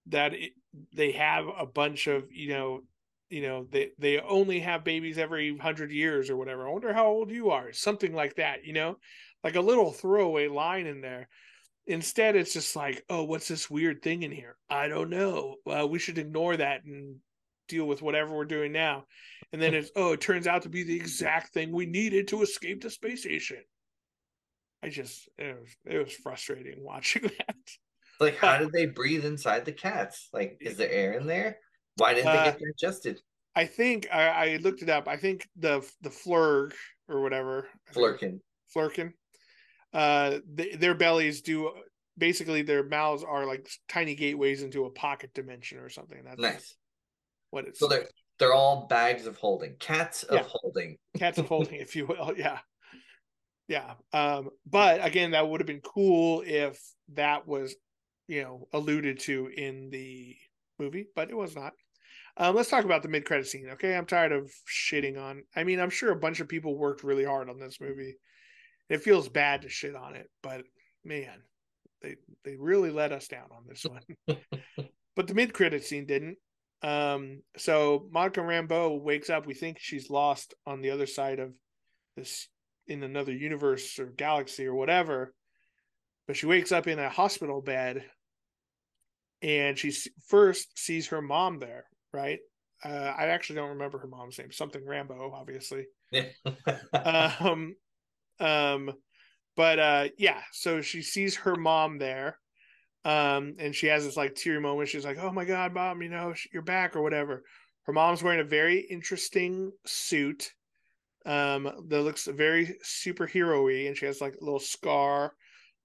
that 0.07 0.35
it, 0.35 0.53
they 0.95 1.13
have 1.13 1.47
a 1.59 1.67
bunch 1.67 2.07
of, 2.07 2.25
you 2.31 2.51
know, 2.51 2.81
you 3.33 3.41
know, 3.41 3.67
they 3.71 3.93
they 3.99 4.21
only 4.21 4.61
have 4.61 4.85
babies 4.85 5.17
every 5.17 5.57
hundred 5.57 5.91
years 5.91 6.29
or 6.29 6.37
whatever. 6.37 6.69
I 6.69 6.71
wonder 6.71 6.93
how 6.93 7.07
old 7.07 7.31
you 7.31 7.51
are, 7.51 7.73
something 7.73 8.13
like 8.13 8.37
that, 8.37 8.67
you 8.67 8.75
know, 8.75 8.99
like 9.43 9.57
a 9.57 9.61
little 9.61 9.91
throwaway 9.91 10.49
line 10.49 10.87
in 10.87 11.01
there. 11.01 11.29
Instead, 11.87 12.37
it's 12.37 12.53
just 12.53 12.77
like, 12.77 13.03
oh, 13.09 13.25
what's 13.25 13.49
this 13.49 13.71
weird 13.71 14.03
thing 14.03 14.23
in 14.23 14.33
here? 14.33 14.57
I 14.69 14.87
don't 14.87 15.09
know. 15.09 15.57
Well, 15.65 15.89
we 15.89 15.99
should 15.99 16.19
ignore 16.19 16.59
that 16.59 16.85
and 16.85 17.17
deal 17.69 17.87
with 17.87 18.03
whatever 18.03 18.37
we're 18.37 18.45
doing 18.45 18.71
now. 18.71 19.07
And 19.51 19.63
then 19.63 19.73
it's 19.73 19.91
oh, 19.97 20.13
it 20.13 20.21
turns 20.21 20.47
out 20.47 20.63
to 20.63 20.69
be 20.69 20.83
the 20.83 20.97
exact 20.97 21.55
thing 21.55 21.73
we 21.73 21.87
needed 21.87 22.29
to 22.29 22.43
escape 22.43 22.83
the 22.83 22.91
space 22.91 23.23
station. 23.23 23.63
I 24.83 24.91
just 24.91 25.27
it 25.39 25.57
was 25.59 25.71
it 25.87 26.05
was 26.05 26.13
frustrating 26.13 26.77
watching 26.85 27.23
that. 27.23 27.57
Like, 28.21 28.37
how 28.37 28.59
did 28.59 28.73
they 28.73 28.85
breathe 28.85 29.25
inside 29.25 29.65
the 29.65 29.73
cats? 29.73 30.29
Like, 30.35 30.59
is 30.61 30.77
there 30.77 30.91
air 30.91 31.15
in 31.15 31.27
there? 31.27 31.57
Why 31.97 32.15
didn't 32.15 32.29
uh, 32.29 32.45
they 32.45 32.51
get 32.51 32.61
digested? 32.61 33.21
I 33.55 33.67
think 33.67 34.09
I, 34.13 34.29
I, 34.29 34.57
looked 34.57 34.83
it 34.83 34.89
up. 34.89 35.09
I 35.09 35.17
think 35.17 35.49
the 35.57 35.87
the 36.01 36.09
flurg 36.09 36.73
or 37.09 37.21
whatever 37.21 37.69
Flerken 37.95 38.41
Flerken, 38.75 39.13
uh, 39.93 40.39
the, 40.55 40.77
their 40.77 40.95
bellies 40.95 41.43
do 41.43 41.71
basically 42.17 42.63
their 42.63 42.83
mouths 42.83 43.25
are 43.25 43.47
like 43.47 43.69
tiny 43.89 44.15
gateways 44.15 44.63
into 44.63 44.85
a 44.85 44.91
pocket 44.91 45.33
dimension 45.35 45.79
or 45.79 45.89
something. 45.89 46.23
That's 46.25 46.41
nice. 46.41 46.77
What 47.51 47.67
it's 47.67 47.79
so 47.79 47.89
they're 47.89 48.09
they're 48.39 48.55
all 48.55 48.87
bags 48.87 49.27
of 49.27 49.37
holding, 49.37 49.77
cats 49.79 50.23
of 50.23 50.37
yeah. 50.37 50.45
holding, 50.47 50.97
cats 51.19 51.39
of 51.39 51.47
holding, 51.47 51.81
if 51.81 51.95
you 51.95 52.07
will. 52.07 52.33
Yeah, 52.37 52.59
yeah. 53.69 53.95
Um, 54.13 54.51
but 54.69 55.05
again, 55.05 55.33
that 55.33 55.49
would 55.49 55.61
have 55.61 55.67
been 55.67 55.83
cool 55.83 56.43
if 56.45 56.81
that 57.15 57.47
was, 57.47 57.75
you 58.27 58.43
know, 58.43 58.67
alluded 58.73 59.21
to 59.21 59.49
in 59.55 59.91
the 59.91 60.37
movie, 60.79 61.07
but 61.15 61.31
it 61.31 61.37
was 61.37 61.55
not. 61.55 61.75
Um, 62.37 62.57
let's 62.57 62.71
talk 62.71 62.85
about 62.85 63.03
the 63.03 63.09
mid 63.09 63.25
credit 63.25 63.47
scene. 63.47 63.69
Okay, 63.73 63.95
I'm 63.95 64.07
tired 64.07 64.33
of 64.33 64.51
shitting 64.69 65.21
on. 65.21 65.43
I 65.55 65.65
mean, 65.65 65.81
I'm 65.81 65.91
sure 65.91 66.11
a 66.11 66.17
bunch 66.17 66.41
of 66.41 66.49
people 66.49 66.77
worked 66.77 67.05
really 67.05 67.25
hard 67.25 67.51
on 67.51 67.59
this 67.59 67.81
movie. 67.81 68.17
It 68.89 69.03
feels 69.03 69.29
bad 69.29 69.63
to 69.63 69.69
shit 69.69 69.95
on 69.95 70.15
it, 70.15 70.31
but 70.43 70.63
man, 71.05 71.43
they 72.01 72.17
they 72.45 72.57
really 72.57 72.91
let 72.91 73.13
us 73.13 73.29
down 73.29 73.49
on 73.51 73.65
this 73.69 73.85
one. 73.85 74.39
but 75.17 75.27
the 75.27 75.35
mid 75.35 75.53
credit 75.53 75.85
scene 75.85 76.07
didn't. 76.07 76.39
Um, 76.83 77.43
so 77.57 78.09
Monica 78.11 78.41
Rambeau 78.41 79.01
wakes 79.01 79.31
up. 79.31 79.47
We 79.47 79.55
think 79.55 79.79
she's 79.79 80.11
lost 80.11 80.55
on 80.67 80.81
the 80.81 80.91
other 80.91 81.07
side 81.07 81.39
of 81.39 81.53
this 82.17 82.49
in 82.87 83.03
another 83.03 83.33
universe 83.33 83.99
or 83.99 84.07
galaxy 84.07 84.67
or 84.67 84.75
whatever. 84.75 85.35
But 86.27 86.37
she 86.37 86.47
wakes 86.47 86.73
up 86.73 86.87
in 86.87 86.99
a 86.99 87.09
hospital 87.09 87.61
bed 87.61 88.05
and 89.43 89.77
she 89.77 89.93
first 90.29 90.79
sees 90.79 91.09
her 91.09 91.21
mom 91.21 91.59
there, 91.59 91.85
right? 92.13 92.39
Uh, 92.85 93.15
I 93.17 93.27
actually 93.27 93.57
don't 93.57 93.71
remember 93.71 93.99
her 93.99 94.09
mom's 94.09 94.39
name. 94.39 94.53
Something 94.53 94.83
Rambeau, 94.83 95.33
obviously. 95.33 95.87
Yeah. 96.11 96.27
um, 97.41 97.77
um, 98.41 98.93
but 99.57 99.79
uh, 99.79 100.09
yeah. 100.19 100.41
So 100.53 100.81
she 100.81 101.03
sees 101.03 101.37
her 101.37 101.55
mom 101.55 101.99
there, 101.99 102.39
um, 103.05 103.55
and 103.59 103.75
she 103.75 103.87
has 103.87 104.05
this 104.05 104.17
like 104.17 104.35
teary 104.35 104.61
moment. 104.61 104.89
She's 104.89 105.05
like, 105.05 105.19
"Oh 105.19 105.31
my 105.31 105.45
god, 105.45 105.73
mom, 105.75 106.03
you 106.03 106.09
know 106.09 106.35
you're 106.53 106.63
back 106.63 106.97
or 106.97 107.03
whatever." 107.03 107.45
Her 107.85 107.93
mom's 107.93 108.23
wearing 108.23 108.41
a 108.41 108.45
very 108.45 108.81
interesting 108.81 109.73
suit, 109.85 110.53
um, 111.25 111.71
that 111.89 112.03
looks 112.03 112.27
very 112.27 112.77
superhero-y, 112.85 113.87
and 113.87 113.97
she 113.97 114.07
has 114.07 114.21
like 114.21 114.35
a 114.41 114.45
little 114.45 114.61
scar 114.61 115.33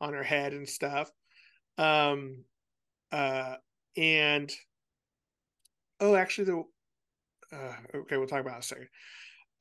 on 0.01 0.13
her 0.13 0.23
head 0.23 0.53
and 0.53 0.67
stuff. 0.67 1.11
Um, 1.77 2.43
uh, 3.11 3.55
and 3.95 4.51
oh, 5.99 6.15
actually, 6.15 6.45
the 6.45 6.63
uh, 7.53 7.73
okay, 7.95 8.17
we'll 8.17 8.27
talk 8.27 8.41
about 8.41 8.59
a 8.59 8.63
second. 8.63 8.89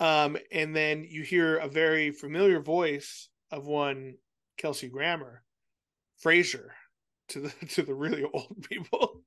Um, 0.00 0.36
and 0.52 0.74
then 0.74 1.06
you 1.08 1.22
hear 1.22 1.56
a 1.56 1.68
very 1.68 2.10
familiar 2.10 2.60
voice 2.60 3.28
of 3.50 3.66
one 3.66 4.14
Kelsey 4.58 4.88
Grammer, 4.88 5.42
Frasier, 6.22 6.68
to 7.28 7.40
the 7.40 7.48
to 7.70 7.82
the 7.82 7.94
really 7.94 8.24
old 8.34 8.66
people. 8.68 9.22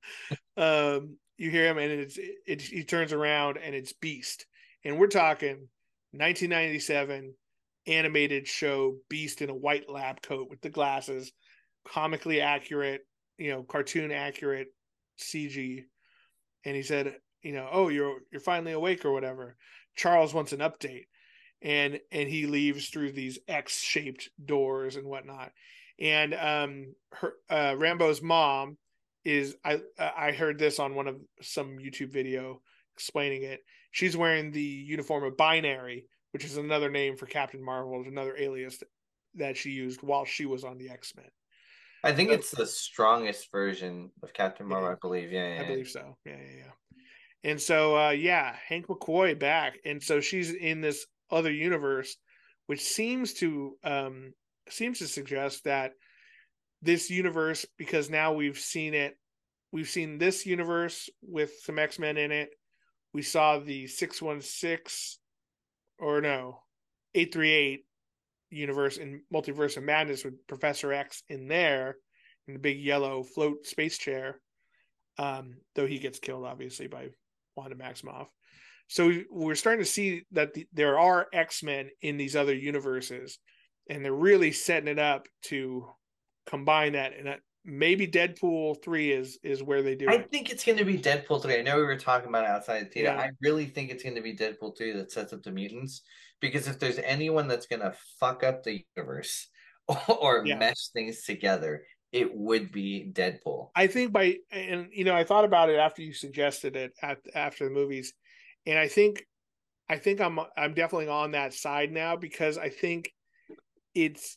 um, 0.56 1.16
you 1.36 1.50
hear 1.50 1.66
him, 1.66 1.78
and 1.78 1.90
it's 1.90 2.18
it, 2.18 2.34
it, 2.46 2.62
he 2.62 2.84
turns 2.84 3.12
around, 3.12 3.56
and 3.56 3.74
it's 3.74 3.92
Beast, 3.94 4.46
and 4.84 4.98
we're 4.98 5.06
talking 5.06 5.68
1997 6.12 7.34
animated 7.86 8.46
show 8.46 8.96
Beast 9.08 9.40
in 9.42 9.50
a 9.50 9.54
white 9.54 9.88
lab 9.88 10.20
coat 10.22 10.48
with 10.50 10.60
the 10.60 10.68
glasses, 10.68 11.32
comically 11.88 12.40
accurate, 12.40 13.02
you 13.38 13.50
know, 13.50 13.62
cartoon 13.62 14.12
accurate 14.12 14.68
CG. 15.18 15.84
And 16.64 16.76
he 16.76 16.82
said, 16.82 17.16
you 17.42 17.52
know, 17.52 17.68
oh, 17.70 17.88
you're 17.88 18.18
you're 18.30 18.40
finally 18.40 18.72
awake 18.72 19.04
or 19.04 19.12
whatever. 19.12 19.56
Charles 19.96 20.34
wants 20.34 20.52
an 20.52 20.60
update. 20.60 21.06
And 21.62 22.00
and 22.10 22.28
he 22.28 22.46
leaves 22.46 22.88
through 22.88 23.12
these 23.12 23.38
X-shaped 23.48 24.30
doors 24.44 24.96
and 24.96 25.06
whatnot. 25.06 25.52
And 25.98 26.34
um 26.34 26.94
her 27.12 27.34
uh 27.48 27.72
Rambeau's 27.72 28.22
mom 28.22 28.78
is 29.24 29.56
I 29.64 29.80
I 29.98 30.32
heard 30.32 30.58
this 30.58 30.78
on 30.78 30.94
one 30.94 31.08
of 31.08 31.16
some 31.42 31.78
YouTube 31.78 32.12
video 32.12 32.62
explaining 32.94 33.42
it. 33.42 33.60
She's 33.90 34.16
wearing 34.16 34.52
the 34.52 34.62
uniform 34.62 35.24
of 35.24 35.36
Binary, 35.36 36.06
which 36.32 36.44
is 36.44 36.56
another 36.56 36.90
name 36.90 37.16
for 37.16 37.26
Captain 37.26 37.62
Marvel, 37.62 38.04
another 38.06 38.36
alias 38.36 38.82
that 39.34 39.56
she 39.56 39.70
used 39.70 40.02
while 40.02 40.24
she 40.24 40.46
was 40.46 40.64
on 40.64 40.78
the 40.78 40.90
X 40.90 41.14
Men. 41.16 41.30
I 42.02 42.12
think 42.12 42.30
it's 42.30 42.50
the 42.50 42.66
strongest 42.66 43.50
version 43.52 44.10
of 44.22 44.32
Captain 44.32 44.66
Marvel, 44.66 44.88
yeah, 44.88 44.92
I 44.92 44.98
believe. 45.00 45.32
Yeah, 45.32 45.54
yeah, 45.54 45.60
I 45.62 45.66
believe 45.66 45.88
so. 45.88 46.16
Yeah, 46.24 46.36
yeah, 46.36 46.56
yeah. 46.58 46.72
And 47.42 47.60
so, 47.60 47.96
uh, 47.96 48.10
yeah, 48.10 48.54
Hank 48.68 48.86
McCoy 48.86 49.38
back, 49.38 49.78
and 49.84 50.02
so 50.02 50.20
she's 50.20 50.52
in 50.52 50.80
this 50.80 51.06
other 51.30 51.50
universe, 51.50 52.16
which 52.66 52.82
seems 52.82 53.34
to 53.34 53.76
um, 53.84 54.32
seems 54.68 54.98
to 54.98 55.08
suggest 55.08 55.64
that 55.64 55.92
this 56.82 57.10
universe, 57.10 57.66
because 57.76 58.10
now 58.10 58.32
we've 58.32 58.58
seen 58.58 58.94
it, 58.94 59.18
we've 59.72 59.88
seen 59.88 60.18
this 60.18 60.46
universe 60.46 61.08
with 61.22 61.52
some 61.62 61.78
X 61.78 61.98
Men 61.98 62.16
in 62.16 62.32
it. 62.32 62.50
We 63.12 63.22
saw 63.22 63.58
the 63.58 63.86
six 63.86 64.22
one 64.22 64.40
six, 64.40 65.18
or 65.98 66.20
no, 66.20 66.62
eight 67.14 67.32
three 67.32 67.52
eight 67.52 67.84
universe 68.50 68.96
in 68.96 69.22
multiverse 69.32 69.76
of 69.76 69.82
madness 69.82 70.24
with 70.24 70.46
professor 70.46 70.92
x 70.92 71.22
in 71.28 71.48
there 71.48 71.96
in 72.48 72.54
the 72.54 72.60
big 72.60 72.80
yellow 72.80 73.22
float 73.22 73.66
space 73.66 73.98
chair 73.98 74.40
um, 75.18 75.56
though 75.74 75.86
he 75.86 75.98
gets 75.98 76.18
killed 76.18 76.44
obviously 76.44 76.86
by 76.86 77.08
wanda 77.56 77.76
maximoff 77.76 78.26
so 78.88 79.12
we're 79.30 79.54
starting 79.54 79.84
to 79.84 79.90
see 79.90 80.24
that 80.32 80.52
the, 80.54 80.66
there 80.72 80.98
are 80.98 81.28
x-men 81.32 81.90
in 82.02 82.16
these 82.16 82.34
other 82.34 82.54
universes 82.54 83.38
and 83.88 84.04
they're 84.04 84.12
really 84.12 84.52
setting 84.52 84.88
it 84.88 84.98
up 84.98 85.26
to 85.42 85.86
combine 86.46 86.92
that 86.92 87.16
and 87.16 87.26
that 87.26 87.40
maybe 87.64 88.06
deadpool 88.06 88.82
3 88.82 89.12
is 89.12 89.38
is 89.42 89.62
where 89.62 89.82
they 89.82 89.94
do 89.94 90.08
i 90.08 90.14
it. 90.14 90.30
think 90.30 90.50
it's 90.50 90.64
going 90.64 90.78
to 90.78 90.84
be 90.84 90.98
deadpool 90.98 91.42
3 91.42 91.58
i 91.58 91.62
know 91.62 91.76
we 91.76 91.82
were 91.82 91.96
talking 91.96 92.28
about 92.28 92.46
outside 92.46 92.86
the 92.86 92.90
theater 92.90 93.14
yeah. 93.14 93.20
i 93.20 93.30
really 93.42 93.66
think 93.66 93.90
it's 93.90 94.02
going 94.02 94.14
to 94.14 94.22
be 94.22 94.34
deadpool 94.34 94.76
3 94.76 94.92
that 94.92 95.12
sets 95.12 95.32
up 95.32 95.42
the 95.42 95.50
mutants 95.50 96.02
because 96.40 96.68
if 96.68 96.78
there's 96.78 96.98
anyone 96.98 97.48
that's 97.48 97.66
gonna 97.66 97.94
fuck 98.18 98.42
up 98.44 98.62
the 98.62 98.84
universe 98.96 99.48
or 100.08 100.44
yeah. 100.44 100.56
mesh 100.56 100.88
things 100.88 101.24
together, 101.24 101.82
it 102.12 102.34
would 102.34 102.72
be 102.72 103.10
Deadpool. 103.12 103.70
I 103.74 103.86
think 103.86 104.12
by 104.12 104.36
and 104.50 104.88
you 104.92 105.04
know 105.04 105.14
I 105.14 105.24
thought 105.24 105.44
about 105.44 105.70
it 105.70 105.78
after 105.78 106.02
you 106.02 106.12
suggested 106.12 106.76
it 106.76 106.92
at 107.02 107.18
after 107.34 107.64
the 107.64 107.70
movies, 107.70 108.12
and 108.66 108.78
I 108.78 108.88
think 108.88 109.24
I 109.88 109.98
think 109.98 110.20
I'm 110.20 110.38
I'm 110.56 110.74
definitely 110.74 111.08
on 111.08 111.32
that 111.32 111.54
side 111.54 111.92
now 111.92 112.16
because 112.16 112.58
I 112.58 112.68
think 112.68 113.12
it's 113.94 114.36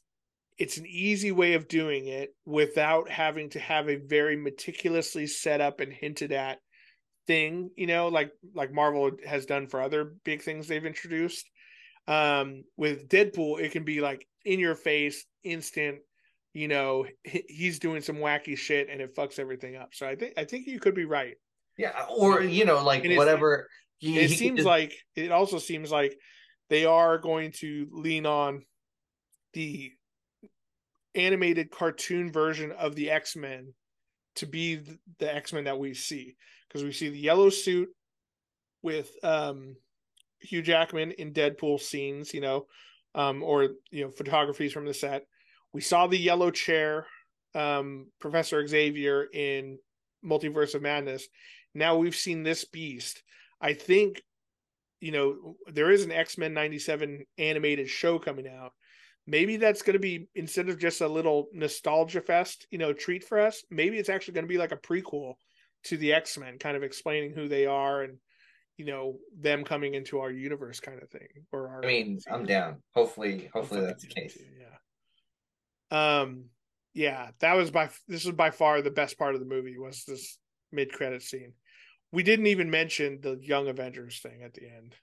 it's 0.57 0.77
an 0.77 0.85
easy 0.87 1.31
way 1.31 1.53
of 1.53 1.67
doing 1.67 2.07
it 2.07 2.35
without 2.45 3.09
having 3.09 3.49
to 3.51 3.59
have 3.59 3.89
a 3.89 3.95
very 3.95 4.37
meticulously 4.37 5.27
set 5.27 5.61
up 5.61 5.79
and 5.79 5.91
hinted 5.91 6.31
at 6.31 6.59
thing 7.25 7.69
you 7.77 7.87
know 7.87 8.09
like 8.09 8.31
like 8.53 8.73
marvel 8.73 9.11
has 9.25 9.45
done 9.45 9.65
for 9.67 9.81
other 9.81 10.15
big 10.25 10.41
things 10.41 10.67
they've 10.67 10.85
introduced 10.85 11.49
um, 12.07 12.63
with 12.77 13.07
Deadpool, 13.07 13.59
it 13.59 13.71
can 13.71 13.83
be 13.83 14.01
like 14.01 14.27
in 14.45 14.59
your 14.59 14.75
face, 14.75 15.25
instant. 15.43 15.99
You 16.53 16.67
know, 16.67 17.05
he's 17.23 17.79
doing 17.79 18.01
some 18.01 18.17
wacky 18.17 18.57
shit 18.57 18.89
and 18.89 19.01
it 19.01 19.15
fucks 19.15 19.39
everything 19.39 19.75
up. 19.75 19.89
So 19.93 20.07
I 20.07 20.15
think 20.15 20.33
I 20.37 20.43
think 20.43 20.67
you 20.67 20.79
could 20.79 20.95
be 20.95 21.05
right. 21.05 21.35
Yeah, 21.77 22.05
or 22.09 22.41
you 22.41 22.65
know, 22.65 22.83
like 22.83 23.03
whatever. 23.05 23.67
He, 23.97 24.19
it 24.19 24.31
seems 24.31 24.63
like 24.63 24.93
it 25.15 25.31
also 25.31 25.57
seems 25.57 25.91
like 25.91 26.15
they 26.69 26.85
are 26.85 27.17
going 27.17 27.51
to 27.53 27.87
lean 27.91 28.25
on 28.25 28.63
the 29.53 29.91
animated 31.15 31.71
cartoon 31.71 32.31
version 32.31 32.71
of 32.71 32.95
the 32.95 33.11
X 33.11 33.35
Men 33.35 33.73
to 34.35 34.45
be 34.45 34.81
the 35.19 35.33
X 35.33 35.53
Men 35.53 35.63
that 35.65 35.79
we 35.79 35.93
see 35.93 36.35
because 36.67 36.83
we 36.83 36.91
see 36.91 37.09
the 37.09 37.19
yellow 37.19 37.49
suit 37.49 37.89
with 38.81 39.11
um 39.23 39.75
Hugh 40.43 40.61
Jackman 40.61 41.11
in 41.11 41.33
Deadpool 41.33 41.79
scenes, 41.79 42.33
you 42.33 42.41
know, 42.41 42.67
um, 43.15 43.43
or 43.43 43.69
you 43.91 44.05
know, 44.05 44.11
photographies 44.11 44.73
from 44.73 44.85
the 44.85 44.93
set. 44.93 45.25
We 45.71 45.81
saw 45.81 46.07
the 46.07 46.17
yellow 46.17 46.51
chair, 46.51 47.07
um, 47.55 48.07
Professor 48.19 48.65
Xavier 48.65 49.23
in 49.23 49.79
Multiverse 50.23 50.75
of 50.75 50.81
Madness. 50.81 51.27
Now 51.73 51.97
we've 51.97 52.15
seen 52.15 52.43
this 52.43 52.65
beast. 52.65 53.23
I 53.59 53.73
think, 53.73 54.21
you 54.99 55.11
know, 55.11 55.55
there 55.67 55.91
is 55.91 56.03
an 56.03 56.11
X 56.11 56.37
Men 56.37 56.53
'97 56.53 57.25
animated 57.37 57.89
show 57.89 58.19
coming 58.19 58.47
out. 58.47 58.73
Maybe 59.25 59.55
that's 59.55 59.81
going 59.81 59.93
to 59.93 59.99
be 59.99 60.27
instead 60.35 60.67
of 60.67 60.79
just 60.79 60.99
a 60.99 61.07
little 61.07 61.47
nostalgia 61.53 62.21
fest, 62.21 62.67
you 62.71 62.77
know, 62.77 62.91
treat 62.91 63.23
for 63.23 63.39
us. 63.39 63.63
Maybe 63.71 63.97
it's 63.97 64.09
actually 64.09 64.33
going 64.33 64.45
to 64.45 64.49
be 64.49 64.57
like 64.57 64.73
a 64.73 64.77
prequel 64.77 65.35
to 65.85 65.97
the 65.97 66.13
X 66.13 66.37
Men, 66.37 66.59
kind 66.59 66.75
of 66.75 66.83
explaining 66.83 67.33
who 67.33 67.47
they 67.47 67.65
are 67.65 68.03
and 68.03 68.17
you 68.77 68.85
know 68.85 69.17
them 69.39 69.63
coming 69.63 69.93
into 69.93 70.19
our 70.19 70.31
universe 70.31 70.79
kind 70.79 71.01
of 71.01 71.09
thing 71.09 71.27
or 71.51 71.67
our 71.67 71.83
i 71.83 71.87
mean 71.87 72.19
i'm 72.31 72.45
down 72.45 72.81
hopefully 72.95 73.49
hopefully 73.53 73.81
that's 73.81 74.03
the 74.03 74.09
case 74.09 74.33
too, 74.33 74.43
yeah 74.59 76.21
um 76.21 76.45
yeah, 76.93 77.29
that 77.39 77.53
was 77.53 77.71
by 77.71 77.89
this 78.07 78.25
was 78.25 78.35
by 78.35 78.51
far 78.51 78.81
the 78.81 78.91
best 78.91 79.17
part 79.17 79.33
of 79.33 79.39
the 79.39 79.47
movie 79.47 79.77
was 79.77 80.03
this 80.05 80.37
mid 80.71 80.91
credit 80.91 81.23
scene. 81.23 81.53
We 82.11 82.23
didn't 82.23 82.47
even 82.47 82.69
mention 82.69 83.19
the 83.21 83.39
Young 83.41 83.67
Avengers 83.67 84.19
thing 84.19 84.43
at 84.43 84.53
the 84.53 84.67
end. 84.67 84.95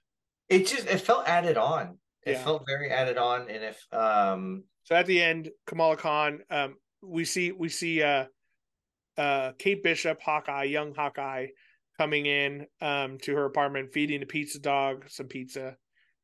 It 0.47 0.67
just 0.67 0.87
it 0.87 1.01
felt 1.01 1.27
added 1.27 1.57
on. 1.57 1.97
It 2.23 2.33
yeah. 2.33 2.43
felt 2.43 2.63
very 2.65 2.89
added 2.89 3.17
on, 3.17 3.49
and 3.49 3.63
if 3.63 3.85
um. 3.93 4.63
So 4.83 4.95
at 4.95 5.05
the 5.05 5.21
end, 5.21 5.49
Kamala 5.67 5.97
Khan, 5.97 6.39
um, 6.49 6.75
we 7.03 7.25
see 7.25 7.51
we 7.51 7.67
see 7.67 8.01
uh, 8.01 8.25
uh, 9.17 9.51
Kate 9.59 9.83
Bishop, 9.83 10.21
Hawkeye, 10.21 10.63
young 10.63 10.95
Hawkeye, 10.95 11.47
coming 12.01 12.25
in 12.25 12.65
um 12.81 13.19
to 13.19 13.35
her 13.35 13.45
apartment, 13.45 13.93
feeding 13.93 14.19
the 14.19 14.25
pizza 14.25 14.59
dog 14.59 15.05
some 15.07 15.27
pizza 15.27 15.75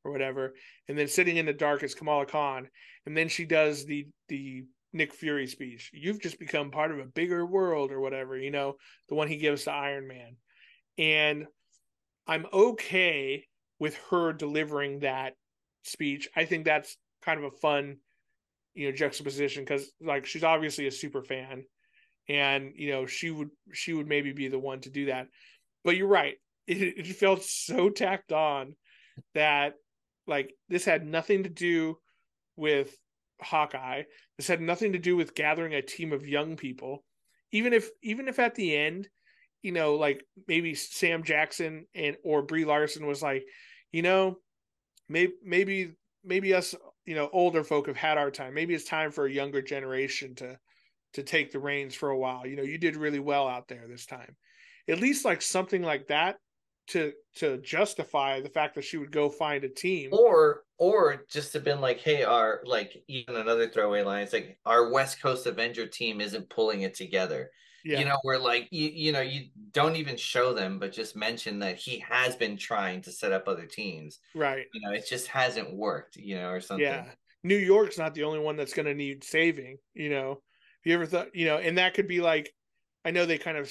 or 0.04 0.12
whatever, 0.12 0.56
and 0.88 0.98
then 0.98 1.08
sitting 1.08 1.38
in 1.38 1.46
the 1.46 1.54
dark 1.54 1.84
is 1.84 1.94
Kamala 1.94 2.26
Khan, 2.26 2.68
and 3.06 3.16
then 3.16 3.28
she 3.28 3.46
does 3.46 3.86
the 3.86 4.08
the 4.28 4.64
Nick 4.92 5.14
Fury 5.14 5.46
speech. 5.46 5.92
You've 5.94 6.20
just 6.20 6.40
become 6.40 6.72
part 6.72 6.92
of 6.92 6.98
a 6.98 7.06
bigger 7.06 7.46
world 7.46 7.92
or 7.92 8.02
whatever, 8.02 8.36
you 8.36 8.50
know, 8.50 8.78
the 9.08 9.14
one 9.14 9.28
he 9.28 9.38
gives 9.38 9.66
to 9.66 9.72
Iron 9.72 10.08
Man. 10.08 10.38
And 10.98 11.46
I'm 12.26 12.48
okay 12.52 13.46
with 13.78 14.00
her 14.10 14.34
delivering 14.34 15.02
that 15.02 15.34
speech. 15.84 16.28
I 16.36 16.46
think 16.46 16.66
that's 16.66 16.98
kind 17.22 17.38
of 17.38 17.54
a 17.54 17.58
fun, 17.58 17.98
you 18.74 18.90
know, 18.90 18.96
juxtaposition 18.96 19.64
because 19.64 19.92
like 20.02 20.26
she's 20.26 20.44
obviously 20.44 20.88
a 20.88 20.92
super 20.92 21.22
fan 21.22 21.66
and 22.30 22.74
you 22.76 22.92
know 22.92 23.06
she 23.06 23.32
would 23.32 23.50
she 23.72 23.94
would 23.94 24.08
maybe 24.08 24.34
be 24.34 24.48
the 24.48 24.60
one 24.60 24.82
to 24.82 24.90
do 24.90 25.06
that. 25.06 25.28
But 25.84 25.98
you're 25.98 26.08
right. 26.08 26.36
It, 26.70 26.82
it 26.98 27.16
felt 27.16 27.44
so 27.44 27.90
tacked 27.90 28.34
on 28.34 28.76
that 29.34 29.76
like 30.28 30.54
this 30.68 30.84
had 30.84 31.08
nothing 31.08 31.44
to 31.44 31.50
do 31.50 31.98
with 32.58 32.94
Hawkeye. 33.42 34.04
This 34.38 34.48
had 34.48 34.60
nothing 34.60 34.92
to 34.92 35.00
do 35.00 35.16
with 35.16 35.34
gathering 35.34 35.74
a 35.74 35.82
team 35.82 36.12
of 36.12 36.28
young 36.28 36.58
people. 36.58 37.06
Even 37.54 37.72
if 37.72 37.90
even 38.04 38.28
if 38.28 38.40
at 38.40 38.56
the 38.56 38.76
end, 38.76 39.08
you 39.62 39.72
know, 39.72 39.96
like 39.96 40.24
maybe 40.48 40.76
Sam 40.76 41.24
Jackson 41.24 41.86
and 41.96 42.18
or 42.24 42.42
Brie 42.42 42.66
Larson 42.66 43.08
was 43.08 43.22
like, 43.22 43.46
you 43.92 44.02
know, 44.02 44.38
maybe 45.08 45.34
maybe 45.44 45.94
maybe 46.24 46.54
us, 46.54 46.76
you 47.06 47.16
know, 47.16 47.30
older 47.32 47.64
folk 47.64 47.88
have 47.88 47.96
had 47.96 48.18
our 48.18 48.32
time. 48.32 48.54
Maybe 48.54 48.74
it's 48.74 48.84
time 48.84 49.12
for 49.12 49.26
a 49.26 49.32
younger 49.32 49.62
generation 49.62 50.36
to 50.36 50.58
to 51.14 51.24
take 51.24 51.52
the 51.52 51.60
reins 51.60 51.96
for 51.96 52.10
a 52.10 52.18
while. 52.18 52.46
You 52.46 52.58
know, 52.58 52.64
you 52.64 52.78
did 52.78 52.96
really 52.96 53.20
well 53.20 53.48
out 53.48 53.68
there 53.68 53.88
this 53.88 54.06
time. 54.06 54.36
At 54.90 55.00
least 55.00 55.26
like 55.26 55.42
something 55.42 55.82
like 55.82 56.08
that 56.08 56.38
to 56.88 57.12
to 57.36 57.58
justify 57.58 58.42
the 58.42 58.50
fact 58.50 58.76
that 58.76 58.84
she 58.84 58.98
would 58.98 59.12
go 59.12 59.30
find 59.30 59.64
a 59.64 59.70
team. 59.70 60.10
Or 60.12 60.64
or 60.78 61.26
just 61.30 61.54
have 61.54 61.64
been 61.64 61.82
like 61.82 62.00
hey 62.00 62.24
our 62.24 62.62
like 62.66 63.04
even 63.08 63.36
another 63.36 63.68
throwaway 63.68 64.04
line 64.04 64.24
it's 64.24 64.34
like 64.34 64.58
our 64.66 64.92
west 64.92 65.22
coast 65.22 65.48
avenger 65.48 65.88
team 65.88 66.22
isn't 66.22 66.50
pulling 66.50 66.82
it 66.82 66.96
together. 66.96 67.52
Yeah. 67.86 68.00
you 68.00 68.06
know 68.06 68.18
where 68.24 68.40
like 68.40 68.68
you, 68.72 68.90
you 68.90 69.12
know 69.14 69.22
you 69.22 69.46
don't 69.72 69.96
even 69.96 70.18
show 70.18 70.54
them 70.54 70.78
but 70.78 70.92
just 70.92 71.16
mention 71.16 71.60
that 71.60 71.78
he 71.78 72.00
has 72.00 72.36
been 72.36 72.58
trying 72.58 73.02
to 73.04 73.12
set 73.12 73.32
up 73.32 73.48
other 73.48 73.66
teams. 73.66 74.20
Right. 74.36 74.66
You 74.74 74.82
know 74.82 74.92
it 74.92 75.08
just 75.08 75.28
hasn't 75.28 75.74
worked 75.74 76.16
you 76.16 76.36
know 76.36 76.50
or 76.50 76.62
something. 76.62 76.86
Yeah. 76.86 77.06
New 77.44 77.58
york's 77.58 77.98
not 77.98 78.14
the 78.14 78.24
only 78.24 78.40
one 78.40 78.56
that's 78.56 78.74
going 78.74 78.88
to 78.88 78.96
need 78.96 79.24
saving 79.24 79.78
you 79.94 80.10
know. 80.10 80.30
Have 80.30 80.92
you 80.92 80.94
ever 80.96 81.06
thought 81.06 81.36
you 81.36 81.46
know 81.46 81.58
and 81.58 81.78
that 81.78 81.94
could 81.94 82.08
be 82.08 82.22
like 82.22 82.54
i 83.04 83.12
know 83.12 83.26
they 83.26 83.38
kind 83.38 83.58
of 83.58 83.70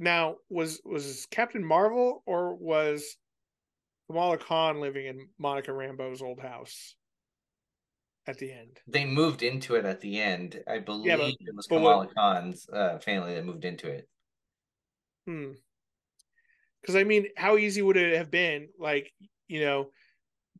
now, 0.00 0.36
was 0.48 0.80
was 0.84 1.26
Captain 1.30 1.64
Marvel 1.64 2.22
or 2.26 2.54
was 2.54 3.16
Kamala 4.08 4.38
Khan 4.38 4.80
living 4.80 5.06
in 5.06 5.28
Monica 5.38 5.70
Rambeau's 5.70 6.22
old 6.22 6.40
house 6.40 6.94
at 8.26 8.38
the 8.38 8.50
end? 8.50 8.80
They 8.88 9.04
moved 9.04 9.42
into 9.42 9.74
it 9.74 9.84
at 9.84 10.00
the 10.00 10.18
end. 10.18 10.62
I 10.66 10.78
believe 10.78 11.06
yeah, 11.06 11.16
but, 11.18 11.28
it 11.28 11.54
was 11.54 11.66
Kamala 11.66 12.06
what, 12.06 12.14
Khan's 12.14 12.66
uh, 12.72 12.98
family 12.98 13.34
that 13.34 13.44
moved 13.44 13.66
into 13.66 13.88
it. 13.88 14.08
Hmm. 15.26 15.52
Because 16.80 16.96
I 16.96 17.04
mean, 17.04 17.26
how 17.36 17.58
easy 17.58 17.82
would 17.82 17.98
it 17.98 18.16
have 18.16 18.30
been, 18.30 18.68
like 18.78 19.12
you 19.48 19.60
know, 19.60 19.90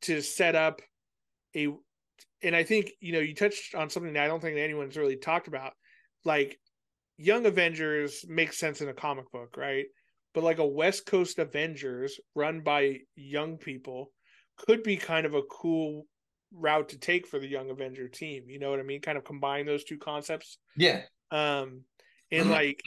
to 0.03 0.21
set 0.21 0.55
up 0.55 0.83
a, 1.57 1.69
and 2.43 2.55
I 2.55 2.63
think 2.63 2.91
you 3.01 3.15
know 3.15 3.21
you 3.21 3.35
touched 3.35 3.75
on 3.75 3.89
something 3.89 4.13
that 4.13 4.25
I 4.25 4.29
don't 4.29 4.41
think 4.41 4.59
anyone's 4.59 4.99
really 4.99 5.17
talked 5.17 5.49
about, 5.49 5.73
like 6.27 6.61
Young 7.21 7.45
Avengers 7.45 8.25
makes 8.27 8.59
sense 8.59 8.81
in 8.81 8.89
a 8.89 8.95
comic 8.95 9.31
book, 9.31 9.57
right? 9.59 9.85
But 10.33 10.43
like 10.43 10.59
a 10.59 10.67
West 10.67 11.05
Coast 11.05 11.39
Avengers 11.39 12.19
run 12.35 12.61
by 12.61 13.01
young 13.15 13.59
people 13.59 14.11
could 14.57 14.83
be 14.83 14.97
kind 14.97 15.27
of 15.27 15.35
a 15.35 15.43
cool 15.43 16.07
route 16.51 16.89
to 16.89 16.99
take 16.99 17.27
for 17.27 17.39
the 17.39 17.47
Young 17.47 17.69
Avenger 17.69 18.09
team. 18.09 18.45
You 18.49 18.59
know 18.59 18.71
what 18.71 18.81
I 18.81 18.85
mean? 18.85 19.03
Kind 19.03 19.19
of 19.19 19.25
combine 19.25 19.67
those 19.67 19.85
two 19.85 19.99
concepts. 19.99 20.57
Yeah. 20.79 21.03
Um, 21.31 21.83
and 22.33 22.51
like, 22.59 22.81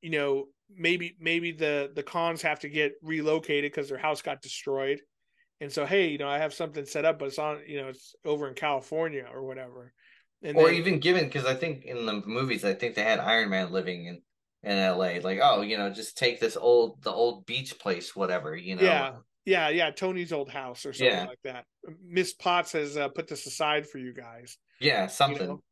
you 0.00 0.10
know, 0.10 0.46
maybe 0.74 1.14
maybe 1.20 1.52
the 1.52 1.90
the 1.94 2.02
Khans 2.02 2.40
have 2.40 2.60
to 2.60 2.70
get 2.70 2.92
relocated 3.02 3.70
because 3.70 3.90
their 3.90 3.98
house 3.98 4.22
got 4.22 4.40
destroyed, 4.40 5.00
and 5.60 5.70
so 5.70 5.84
hey, 5.84 6.08
you 6.08 6.16
know, 6.16 6.28
I 6.28 6.38
have 6.38 6.54
something 6.54 6.86
set 6.86 7.04
up, 7.04 7.18
but 7.18 7.26
it's 7.26 7.38
on, 7.38 7.60
you 7.66 7.82
know, 7.82 7.88
it's 7.88 8.14
over 8.24 8.48
in 8.48 8.54
California 8.54 9.26
or 9.30 9.44
whatever. 9.44 9.92
And 10.44 10.58
or 10.58 10.66
then, 10.66 10.74
even 10.74 11.00
given 11.00 11.24
because 11.24 11.46
I 11.46 11.54
think 11.54 11.84
in 11.86 12.04
the 12.04 12.22
movies 12.26 12.64
I 12.64 12.74
think 12.74 12.94
they 12.94 13.02
had 13.02 13.18
Iron 13.18 13.48
Man 13.48 13.72
living 13.72 14.04
in 14.04 14.20
in 14.62 14.78
L.A. 14.78 15.20
Like 15.20 15.40
oh 15.42 15.62
you 15.62 15.78
know 15.78 15.90
just 15.90 16.18
take 16.18 16.38
this 16.38 16.56
old 16.56 17.02
the 17.02 17.10
old 17.10 17.46
beach 17.46 17.78
place 17.78 18.14
whatever 18.14 18.54
you 18.54 18.76
know 18.76 18.82
yeah 18.82 19.12
yeah 19.46 19.68
yeah 19.70 19.90
Tony's 19.90 20.32
old 20.32 20.50
house 20.50 20.84
or 20.84 20.92
something 20.92 21.16
yeah. 21.16 21.24
like 21.24 21.40
that. 21.44 21.64
Miss 22.06 22.34
Potts 22.34 22.72
has 22.72 22.96
uh, 22.96 23.08
put 23.08 23.26
this 23.26 23.46
aside 23.46 23.88
for 23.88 23.98
you 23.98 24.12
guys. 24.12 24.58
Yeah, 24.80 25.06
something. 25.06 25.40
You 25.40 25.48
know? 25.48 25.62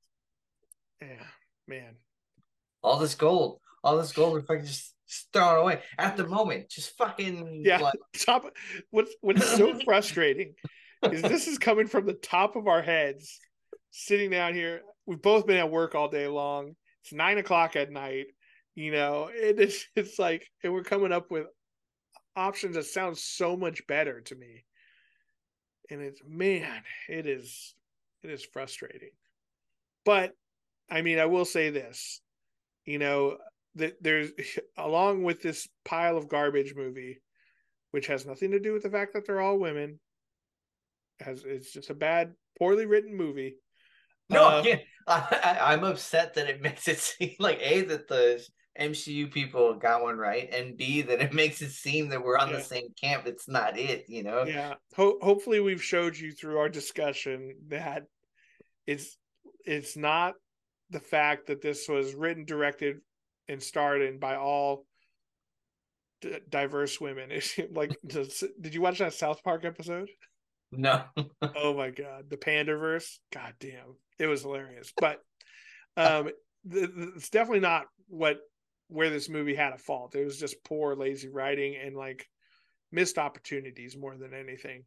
Yeah, 1.02 1.26
man. 1.68 1.96
All 2.82 2.98
this 2.98 3.14
gold, 3.14 3.60
all 3.84 3.98
this 3.98 4.12
gold, 4.12 4.32
we're 4.32 4.42
fucking 4.42 4.64
just, 4.64 4.94
just 5.08 5.32
throwing 5.32 5.60
away 5.60 5.80
at 5.98 6.16
the 6.16 6.26
moment. 6.26 6.70
Just 6.70 6.96
fucking 6.96 7.62
yeah. 7.64 7.78
Like... 7.78 7.94
Top. 8.24 8.44
What's 8.90 9.14
what's 9.20 9.46
so 9.56 9.78
frustrating 9.84 10.54
is 11.10 11.20
this 11.20 11.46
is 11.46 11.58
coming 11.58 11.88
from 11.88 12.06
the 12.06 12.14
top 12.14 12.56
of 12.56 12.68
our 12.68 12.80
heads 12.80 13.38
sitting 13.92 14.30
down 14.30 14.54
here. 14.54 14.82
We've 15.06 15.22
both 15.22 15.46
been 15.46 15.58
at 15.58 15.70
work 15.70 15.94
all 15.94 16.08
day 16.08 16.26
long. 16.26 16.74
It's 17.04 17.12
nine 17.12 17.38
o'clock 17.38 17.76
at 17.76 17.92
night. 17.92 18.26
You 18.74 18.90
know, 18.90 19.30
it 19.32 19.60
is, 19.60 19.86
it's 19.94 20.18
like, 20.18 20.50
and 20.64 20.72
we're 20.72 20.82
coming 20.82 21.12
up 21.12 21.30
with 21.30 21.46
options 22.34 22.74
that 22.74 22.86
sound 22.86 23.16
so 23.16 23.56
much 23.56 23.86
better 23.86 24.20
to 24.22 24.34
me. 24.34 24.64
And 25.90 26.00
it's, 26.00 26.20
man, 26.26 26.82
it 27.08 27.26
is, 27.26 27.74
it 28.22 28.30
is 28.30 28.44
frustrating. 28.44 29.10
But 30.04 30.32
I 30.90 31.02
mean, 31.02 31.18
I 31.18 31.26
will 31.26 31.44
say 31.44 31.70
this, 31.70 32.20
you 32.84 32.98
know, 32.98 33.38
that 33.76 34.02
there's, 34.02 34.30
along 34.76 35.22
with 35.22 35.42
this 35.42 35.68
pile 35.84 36.16
of 36.16 36.28
garbage 36.28 36.74
movie, 36.74 37.20
which 37.90 38.06
has 38.06 38.26
nothing 38.26 38.52
to 38.52 38.60
do 38.60 38.72
with 38.72 38.82
the 38.82 38.90
fact 38.90 39.12
that 39.12 39.26
they're 39.26 39.40
all 39.40 39.58
women, 39.58 40.00
has 41.20 41.44
it's 41.44 41.72
just 41.72 41.90
a 41.90 41.94
bad, 41.94 42.34
poorly 42.58 42.86
written 42.86 43.14
movie. 43.14 43.56
No, 44.32 44.62
uh, 45.06 45.26
I, 45.30 45.74
am 45.74 45.84
upset 45.84 46.34
that 46.34 46.48
it 46.48 46.62
makes 46.62 46.88
it 46.88 46.98
seem 46.98 47.34
like 47.38 47.58
a 47.60 47.82
that 47.82 48.08
the 48.08 48.44
MCU 48.80 49.30
people 49.30 49.74
got 49.74 50.02
one 50.02 50.16
right, 50.16 50.52
and 50.52 50.76
B 50.76 51.02
that 51.02 51.20
it 51.20 51.32
makes 51.32 51.60
it 51.60 51.70
seem 51.70 52.08
that 52.08 52.22
we're 52.22 52.38
on 52.38 52.50
yeah. 52.50 52.56
the 52.56 52.62
same 52.62 52.88
camp. 53.00 53.26
It's 53.26 53.48
not 53.48 53.78
it, 53.78 54.06
you 54.08 54.22
know. 54.22 54.44
Yeah. 54.44 54.74
Ho- 54.96 55.18
hopefully, 55.20 55.60
we've 55.60 55.82
showed 55.82 56.16
you 56.16 56.32
through 56.32 56.58
our 56.58 56.68
discussion 56.68 57.56
that 57.68 58.04
it's 58.86 59.16
it's 59.64 59.96
not 59.96 60.34
the 60.90 61.00
fact 61.00 61.46
that 61.46 61.62
this 61.62 61.88
was 61.88 62.14
written, 62.14 62.44
directed, 62.44 62.98
and 63.48 63.62
starred 63.62 64.02
in 64.02 64.18
by 64.18 64.36
all 64.36 64.86
d- 66.20 66.38
diverse 66.48 67.00
women. 67.00 67.30
It's 67.32 67.58
like, 67.72 67.96
did 68.06 68.74
you 68.74 68.80
watch 68.80 68.98
that 68.98 69.14
South 69.14 69.42
Park 69.42 69.64
episode? 69.64 70.08
No. 70.72 71.02
oh 71.54 71.74
my 71.74 71.90
god, 71.90 72.30
the 72.30 72.36
Panderverse. 72.36 73.18
God 73.32 73.54
damn, 73.60 73.96
it 74.18 74.26
was 74.26 74.42
hilarious. 74.42 74.92
But 74.96 75.20
um, 75.96 76.30
the, 76.64 76.86
the, 76.86 77.12
it's 77.16 77.30
definitely 77.30 77.60
not 77.60 77.86
what 78.08 78.38
where 78.88 79.10
this 79.10 79.28
movie 79.28 79.54
had 79.54 79.72
a 79.72 79.78
fault. 79.78 80.14
It 80.14 80.24
was 80.24 80.38
just 80.38 80.64
poor, 80.64 80.94
lazy 80.94 81.28
writing 81.28 81.76
and 81.76 81.96
like 81.96 82.26
missed 82.90 83.18
opportunities 83.18 83.96
more 83.96 84.16
than 84.16 84.34
anything. 84.34 84.84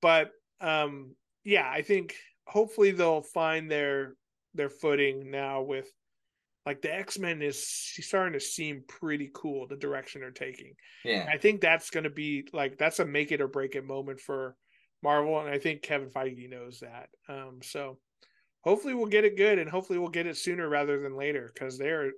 But 0.00 0.30
um, 0.60 1.14
yeah, 1.42 1.68
I 1.70 1.82
think 1.82 2.14
hopefully 2.46 2.90
they'll 2.90 3.22
find 3.22 3.70
their 3.70 4.14
their 4.54 4.70
footing 4.70 5.30
now 5.30 5.62
with 5.62 5.90
like 6.66 6.80
the 6.80 6.94
x-men 6.94 7.42
is 7.42 7.66
starting 7.66 8.32
to 8.32 8.40
seem 8.40 8.84
pretty 8.88 9.30
cool 9.34 9.66
the 9.66 9.76
direction 9.76 10.20
they're 10.20 10.30
taking 10.30 10.74
yeah 11.04 11.26
i 11.32 11.36
think 11.36 11.60
that's 11.60 11.90
going 11.90 12.04
to 12.04 12.10
be 12.10 12.46
like 12.52 12.78
that's 12.78 13.00
a 13.00 13.04
make 13.04 13.32
it 13.32 13.40
or 13.40 13.48
break 13.48 13.74
it 13.74 13.84
moment 13.84 14.20
for 14.20 14.56
Marvel, 15.04 15.38
and 15.38 15.48
I 15.48 15.58
think 15.58 15.82
Kevin 15.82 16.08
Feige 16.08 16.50
knows 16.50 16.80
that. 16.80 17.10
Um, 17.28 17.60
so 17.62 17.98
hopefully 18.62 18.94
we'll 18.94 19.06
get 19.06 19.24
it 19.24 19.36
good, 19.36 19.60
and 19.60 19.70
hopefully 19.70 19.98
we'll 20.00 20.08
get 20.08 20.26
it 20.26 20.36
sooner 20.36 20.68
rather 20.68 21.00
than 21.00 21.16
later 21.16 21.52
because 21.54 21.78
they're 21.78 22.10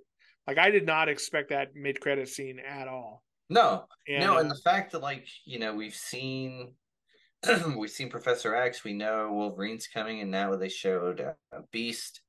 like 0.46 0.56
I 0.56 0.70
did 0.70 0.86
not 0.86 1.08
expect 1.08 1.50
that 1.50 1.74
mid 1.74 2.00
credit 2.00 2.28
scene 2.28 2.60
at 2.60 2.88
all. 2.88 3.22
No, 3.50 3.84
and, 4.08 4.24
no, 4.24 4.38
and 4.38 4.50
the 4.50 4.60
fact 4.64 4.92
that 4.92 5.02
like 5.02 5.26
you 5.44 5.58
know 5.58 5.74
we've 5.74 5.94
seen 5.94 6.74
we've 7.76 7.90
seen 7.90 8.08
Professor 8.08 8.54
X, 8.54 8.84
we 8.84 8.92
know 8.92 9.32
Wolverine's 9.32 9.88
coming, 9.88 10.20
and 10.20 10.30
now 10.30 10.54
they 10.56 10.68
showed 10.68 11.20
uh, 11.20 11.60
Beast. 11.72 12.22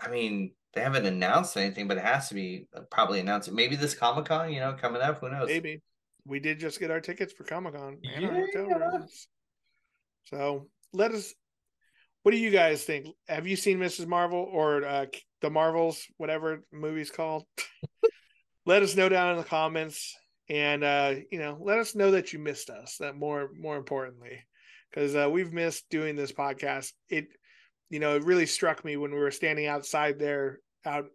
I 0.00 0.08
mean, 0.08 0.52
they 0.74 0.82
haven't 0.82 1.06
announced 1.06 1.56
anything, 1.56 1.88
but 1.88 1.96
it 1.96 2.04
has 2.04 2.28
to 2.28 2.34
be 2.34 2.68
uh, 2.76 2.82
probably 2.90 3.20
announced. 3.20 3.50
Maybe 3.50 3.74
this 3.74 3.94
Comic 3.94 4.26
Con, 4.26 4.52
you 4.52 4.60
know, 4.60 4.74
coming 4.74 5.02
up. 5.02 5.20
Who 5.20 5.30
knows? 5.30 5.48
Maybe 5.48 5.82
we 6.26 6.40
did 6.40 6.60
just 6.60 6.78
get 6.78 6.90
our 6.90 7.00
tickets 7.00 7.32
for 7.32 7.44
Comic 7.44 7.74
Con 7.74 7.98
yeah. 8.02 8.44
So 10.30 10.68
let 10.92 11.12
us. 11.12 11.34
What 12.22 12.32
do 12.32 12.38
you 12.38 12.50
guys 12.50 12.84
think? 12.84 13.06
Have 13.28 13.46
you 13.46 13.56
seen 13.56 13.78
Mrs. 13.78 14.06
Marvel 14.06 14.48
or 14.52 14.84
uh, 14.84 15.06
the 15.40 15.50
Marvels, 15.50 16.04
whatever 16.18 16.64
movie's 16.72 17.10
called? 17.10 17.44
let 18.66 18.82
us 18.82 18.96
know 18.96 19.08
down 19.08 19.32
in 19.32 19.38
the 19.38 19.44
comments, 19.44 20.14
and 20.48 20.84
uh, 20.84 21.14
you 21.30 21.38
know, 21.38 21.56
let 21.60 21.78
us 21.78 21.94
know 21.94 22.10
that 22.10 22.32
you 22.32 22.38
missed 22.38 22.70
us. 22.70 22.96
That 22.98 23.16
more 23.16 23.50
more 23.58 23.76
importantly, 23.76 24.40
because 24.90 25.14
uh, 25.14 25.28
we've 25.30 25.52
missed 25.52 25.88
doing 25.90 26.16
this 26.16 26.32
podcast. 26.32 26.92
It, 27.08 27.28
you 27.88 28.00
know, 28.00 28.16
it 28.16 28.24
really 28.24 28.46
struck 28.46 28.84
me 28.84 28.96
when 28.96 29.12
we 29.12 29.18
were 29.18 29.30
standing 29.30 29.66
outside 29.66 30.18
there, 30.18 30.60
out 30.84 31.06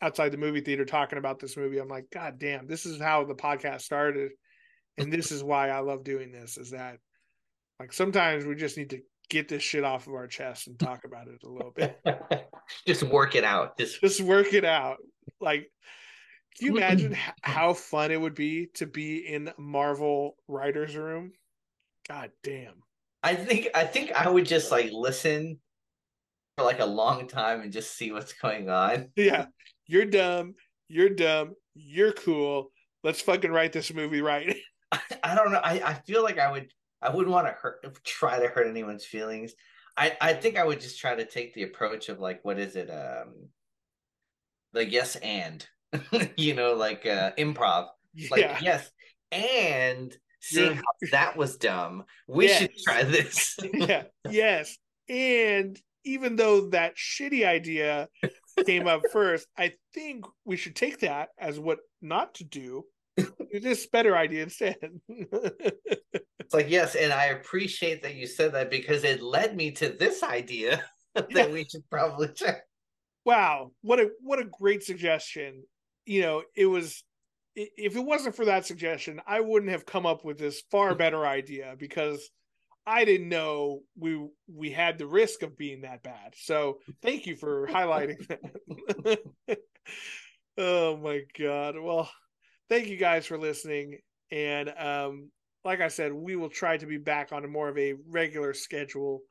outside 0.00 0.30
the 0.30 0.38
movie 0.38 0.60
theater 0.60 0.84
talking 0.84 1.18
about 1.18 1.38
this 1.38 1.56
movie. 1.56 1.78
I'm 1.78 1.88
like, 1.88 2.10
God 2.12 2.38
damn, 2.38 2.66
this 2.66 2.86
is 2.86 3.00
how 3.00 3.24
the 3.24 3.34
podcast 3.34 3.82
started, 3.82 4.32
and 4.98 5.12
this 5.12 5.30
is 5.30 5.44
why 5.44 5.68
I 5.70 5.78
love 5.80 6.02
doing 6.02 6.32
this. 6.32 6.56
Is 6.58 6.70
that 6.70 6.96
like 7.80 7.92
sometimes 7.92 8.44
we 8.44 8.54
just 8.54 8.76
need 8.76 8.90
to 8.90 9.00
get 9.30 9.48
this 9.48 9.62
shit 9.62 9.84
off 9.84 10.06
of 10.06 10.14
our 10.14 10.26
chest 10.26 10.68
and 10.68 10.78
talk 10.78 11.04
about 11.04 11.28
it 11.28 11.42
a 11.44 11.48
little 11.48 11.72
bit. 11.74 12.00
just 12.86 13.02
work 13.02 13.34
it 13.34 13.44
out. 13.44 13.78
Just 13.78 14.00
just 14.00 14.20
work 14.20 14.52
it 14.52 14.64
out. 14.64 14.98
Like, 15.40 15.70
can 16.58 16.68
you 16.68 16.76
imagine 16.76 17.16
how 17.42 17.74
fun 17.74 18.10
it 18.10 18.20
would 18.20 18.34
be 18.34 18.68
to 18.74 18.86
be 18.86 19.18
in 19.18 19.50
Marvel 19.58 20.36
writers' 20.46 20.96
room? 20.96 21.32
God 22.08 22.30
damn. 22.42 22.74
I 23.22 23.34
think 23.34 23.68
I 23.74 23.84
think 23.84 24.12
I 24.12 24.28
would 24.28 24.46
just 24.46 24.70
like 24.70 24.90
listen 24.92 25.58
for 26.56 26.64
like 26.64 26.80
a 26.80 26.86
long 26.86 27.26
time 27.26 27.62
and 27.62 27.72
just 27.72 27.96
see 27.96 28.12
what's 28.12 28.32
going 28.34 28.68
on. 28.68 29.10
Yeah. 29.16 29.46
You're 29.86 30.06
dumb. 30.06 30.54
You're 30.88 31.10
dumb. 31.10 31.54
You're 31.74 32.12
cool. 32.12 32.70
Let's 33.02 33.20
fucking 33.20 33.50
write 33.50 33.72
this 33.72 33.92
movie 33.92 34.22
right. 34.22 34.56
I, 34.92 35.00
I 35.22 35.34
don't 35.34 35.52
know. 35.52 35.60
I, 35.62 35.82
I 35.84 35.94
feel 36.06 36.22
like 36.22 36.38
I 36.38 36.50
would 36.50 36.68
I 37.04 37.10
wouldn't 37.10 37.32
want 37.32 37.46
to 37.46 37.52
hurt 37.52 37.86
try 38.04 38.40
to 38.40 38.48
hurt 38.48 38.66
anyone's 38.66 39.04
feelings. 39.04 39.54
I, 39.96 40.16
I 40.20 40.32
think 40.32 40.58
I 40.58 40.64
would 40.64 40.80
just 40.80 40.98
try 40.98 41.14
to 41.14 41.24
take 41.24 41.54
the 41.54 41.62
approach 41.62 42.08
of 42.08 42.18
like 42.18 42.44
what 42.44 42.58
is 42.58 42.74
it? 42.76 42.88
Um 42.90 43.48
like 44.72 44.90
yes 44.90 45.16
and 45.16 45.64
you 46.36 46.54
know, 46.54 46.74
like 46.74 47.06
uh 47.06 47.32
improv. 47.38 47.88
Like 48.30 48.42
yeah. 48.42 48.58
yes, 48.62 48.90
and 49.32 50.16
seeing 50.40 50.76
how 50.76 50.82
that 51.12 51.36
was 51.36 51.56
dumb, 51.56 52.04
we 52.28 52.46
yes. 52.46 52.60
should 52.60 52.76
try 52.84 53.02
this. 53.02 53.56
yeah. 53.72 54.04
Yes. 54.28 54.76
And 55.08 55.80
even 56.04 56.36
though 56.36 56.68
that 56.70 56.96
shitty 56.96 57.46
idea 57.46 58.08
came 58.66 58.86
up 58.86 59.02
first, 59.12 59.46
I 59.56 59.72
think 59.92 60.24
we 60.44 60.56
should 60.56 60.76
take 60.76 61.00
that 61.00 61.30
as 61.38 61.58
what 61.58 61.78
not 62.02 62.34
to 62.34 62.44
do. 62.44 62.84
This 63.52 63.86
better 63.86 64.16
idea 64.16 64.42
instead. 64.42 64.76
it's 65.08 66.54
like 66.54 66.70
yes, 66.70 66.94
and 66.94 67.12
I 67.12 67.26
appreciate 67.26 68.02
that 68.02 68.14
you 68.14 68.26
said 68.26 68.52
that 68.54 68.70
because 68.70 69.04
it 69.04 69.22
led 69.22 69.56
me 69.56 69.70
to 69.72 69.90
this 69.90 70.22
idea 70.22 70.82
that 71.14 71.30
yeah. 71.30 71.46
we 71.46 71.64
should 71.64 71.88
probably 71.90 72.28
check. 72.34 72.62
Wow, 73.24 73.70
what 73.82 74.00
a 74.00 74.10
what 74.20 74.38
a 74.38 74.44
great 74.44 74.82
suggestion. 74.82 75.62
You 76.06 76.22
know, 76.22 76.42
it 76.56 76.66
was 76.66 77.02
if 77.56 77.96
it 77.96 78.04
wasn't 78.04 78.36
for 78.36 78.44
that 78.46 78.66
suggestion, 78.66 79.20
I 79.26 79.40
wouldn't 79.40 79.72
have 79.72 79.86
come 79.86 80.06
up 80.06 80.24
with 80.24 80.38
this 80.38 80.62
far 80.70 80.88
mm-hmm. 80.88 80.98
better 80.98 81.26
idea 81.26 81.74
because 81.78 82.28
I 82.86 83.04
didn't 83.04 83.28
know 83.28 83.80
we 83.98 84.26
we 84.52 84.70
had 84.70 84.98
the 84.98 85.06
risk 85.06 85.42
of 85.42 85.56
being 85.56 85.82
that 85.82 86.02
bad. 86.02 86.34
So 86.36 86.80
thank 87.02 87.26
you 87.26 87.36
for 87.36 87.66
highlighting 87.68 88.26
that. 88.28 89.18
oh 90.58 90.96
my 90.96 91.20
god. 91.38 91.76
Well, 91.80 92.10
thank 92.68 92.88
you 92.88 92.96
guys 92.96 93.26
for 93.26 93.38
listening. 93.38 93.98
And 94.30 94.72
um, 94.78 95.30
like 95.64 95.80
I 95.80 95.88
said, 95.88 96.12
we 96.12 96.36
will 96.36 96.48
try 96.48 96.76
to 96.76 96.86
be 96.86 96.98
back 96.98 97.32
on 97.32 97.44
a 97.44 97.48
more 97.48 97.68
of 97.68 97.78
a 97.78 97.94
regular 98.08 98.54
schedule 98.54 99.22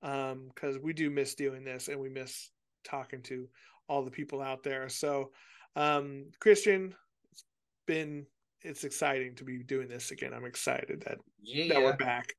because 0.00 0.76
um, 0.76 0.82
we 0.82 0.92
do 0.92 1.10
miss 1.10 1.34
doing 1.34 1.64
this 1.64 1.88
and 1.88 2.00
we 2.00 2.08
miss 2.08 2.50
talking 2.84 3.22
to 3.22 3.48
all 3.88 4.04
the 4.04 4.10
people 4.10 4.40
out 4.40 4.62
there. 4.62 4.88
So, 4.88 5.30
um, 5.76 6.26
Christian, 6.40 6.94
it's 7.30 7.44
been 7.86 8.26
it's 8.62 8.84
exciting 8.84 9.34
to 9.36 9.44
be 9.44 9.62
doing 9.62 9.88
this 9.88 10.10
again. 10.10 10.32
I'm 10.34 10.44
excited 10.44 11.02
that 11.06 11.18
yeah. 11.42 11.74
that 11.74 11.82
we're 11.82 11.96
back. 11.96 12.32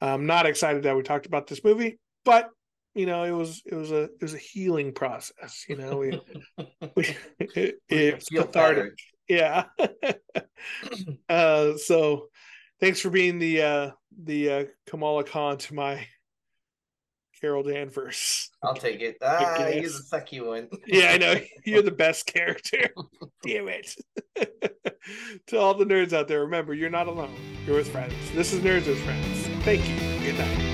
I'm 0.00 0.26
not 0.26 0.46
excited 0.46 0.82
that 0.82 0.96
we 0.96 1.02
talked 1.02 1.26
about 1.26 1.46
this 1.46 1.62
movie, 1.62 1.98
but 2.24 2.50
you 2.94 3.06
know, 3.06 3.24
it 3.24 3.30
was 3.30 3.62
it 3.64 3.74
was 3.74 3.90
a 3.90 4.02
it 4.04 4.22
was 4.22 4.34
a 4.34 4.38
healing 4.38 4.92
process. 4.92 5.64
You 5.68 5.76
know, 5.76 5.96
we, 5.96 6.20
we 6.94 7.16
it, 7.38 7.76
it's 7.88 8.28
cathartic. 8.28 8.94
Yeah. 9.32 9.64
uh, 11.28 11.76
so, 11.78 12.28
thanks 12.80 13.00
for 13.00 13.08
being 13.08 13.38
the 13.38 13.62
uh, 13.62 13.90
the 14.22 14.50
uh, 14.50 14.64
Kamala 14.86 15.24
Khan 15.24 15.56
to 15.56 15.74
my 15.74 16.06
Carol 17.40 17.62
Danvers. 17.62 18.50
I'll 18.62 18.74
take 18.74 19.00
it. 19.00 19.16
Ah, 19.22 19.68
you're 19.68 19.82
the 19.84 20.02
sucky 20.12 20.46
one. 20.46 20.68
yeah, 20.86 21.12
I 21.12 21.16
know. 21.16 21.34
You're 21.64 21.82
the 21.82 21.90
best 21.90 22.26
character. 22.26 22.90
Damn 23.42 23.68
it. 23.68 23.96
to 25.46 25.58
all 25.58 25.74
the 25.74 25.86
nerds 25.86 26.12
out 26.12 26.28
there, 26.28 26.40
remember, 26.40 26.74
you're 26.74 26.90
not 26.90 27.08
alone. 27.08 27.34
You're 27.66 27.76
with 27.76 27.90
friends. 27.90 28.14
This 28.34 28.52
is 28.52 28.60
Nerds 28.60 28.86
with 28.86 29.02
Friends. 29.02 29.46
Thank 29.64 29.88
you. 29.88 29.96
Good 30.20 30.38
night. 30.38 30.71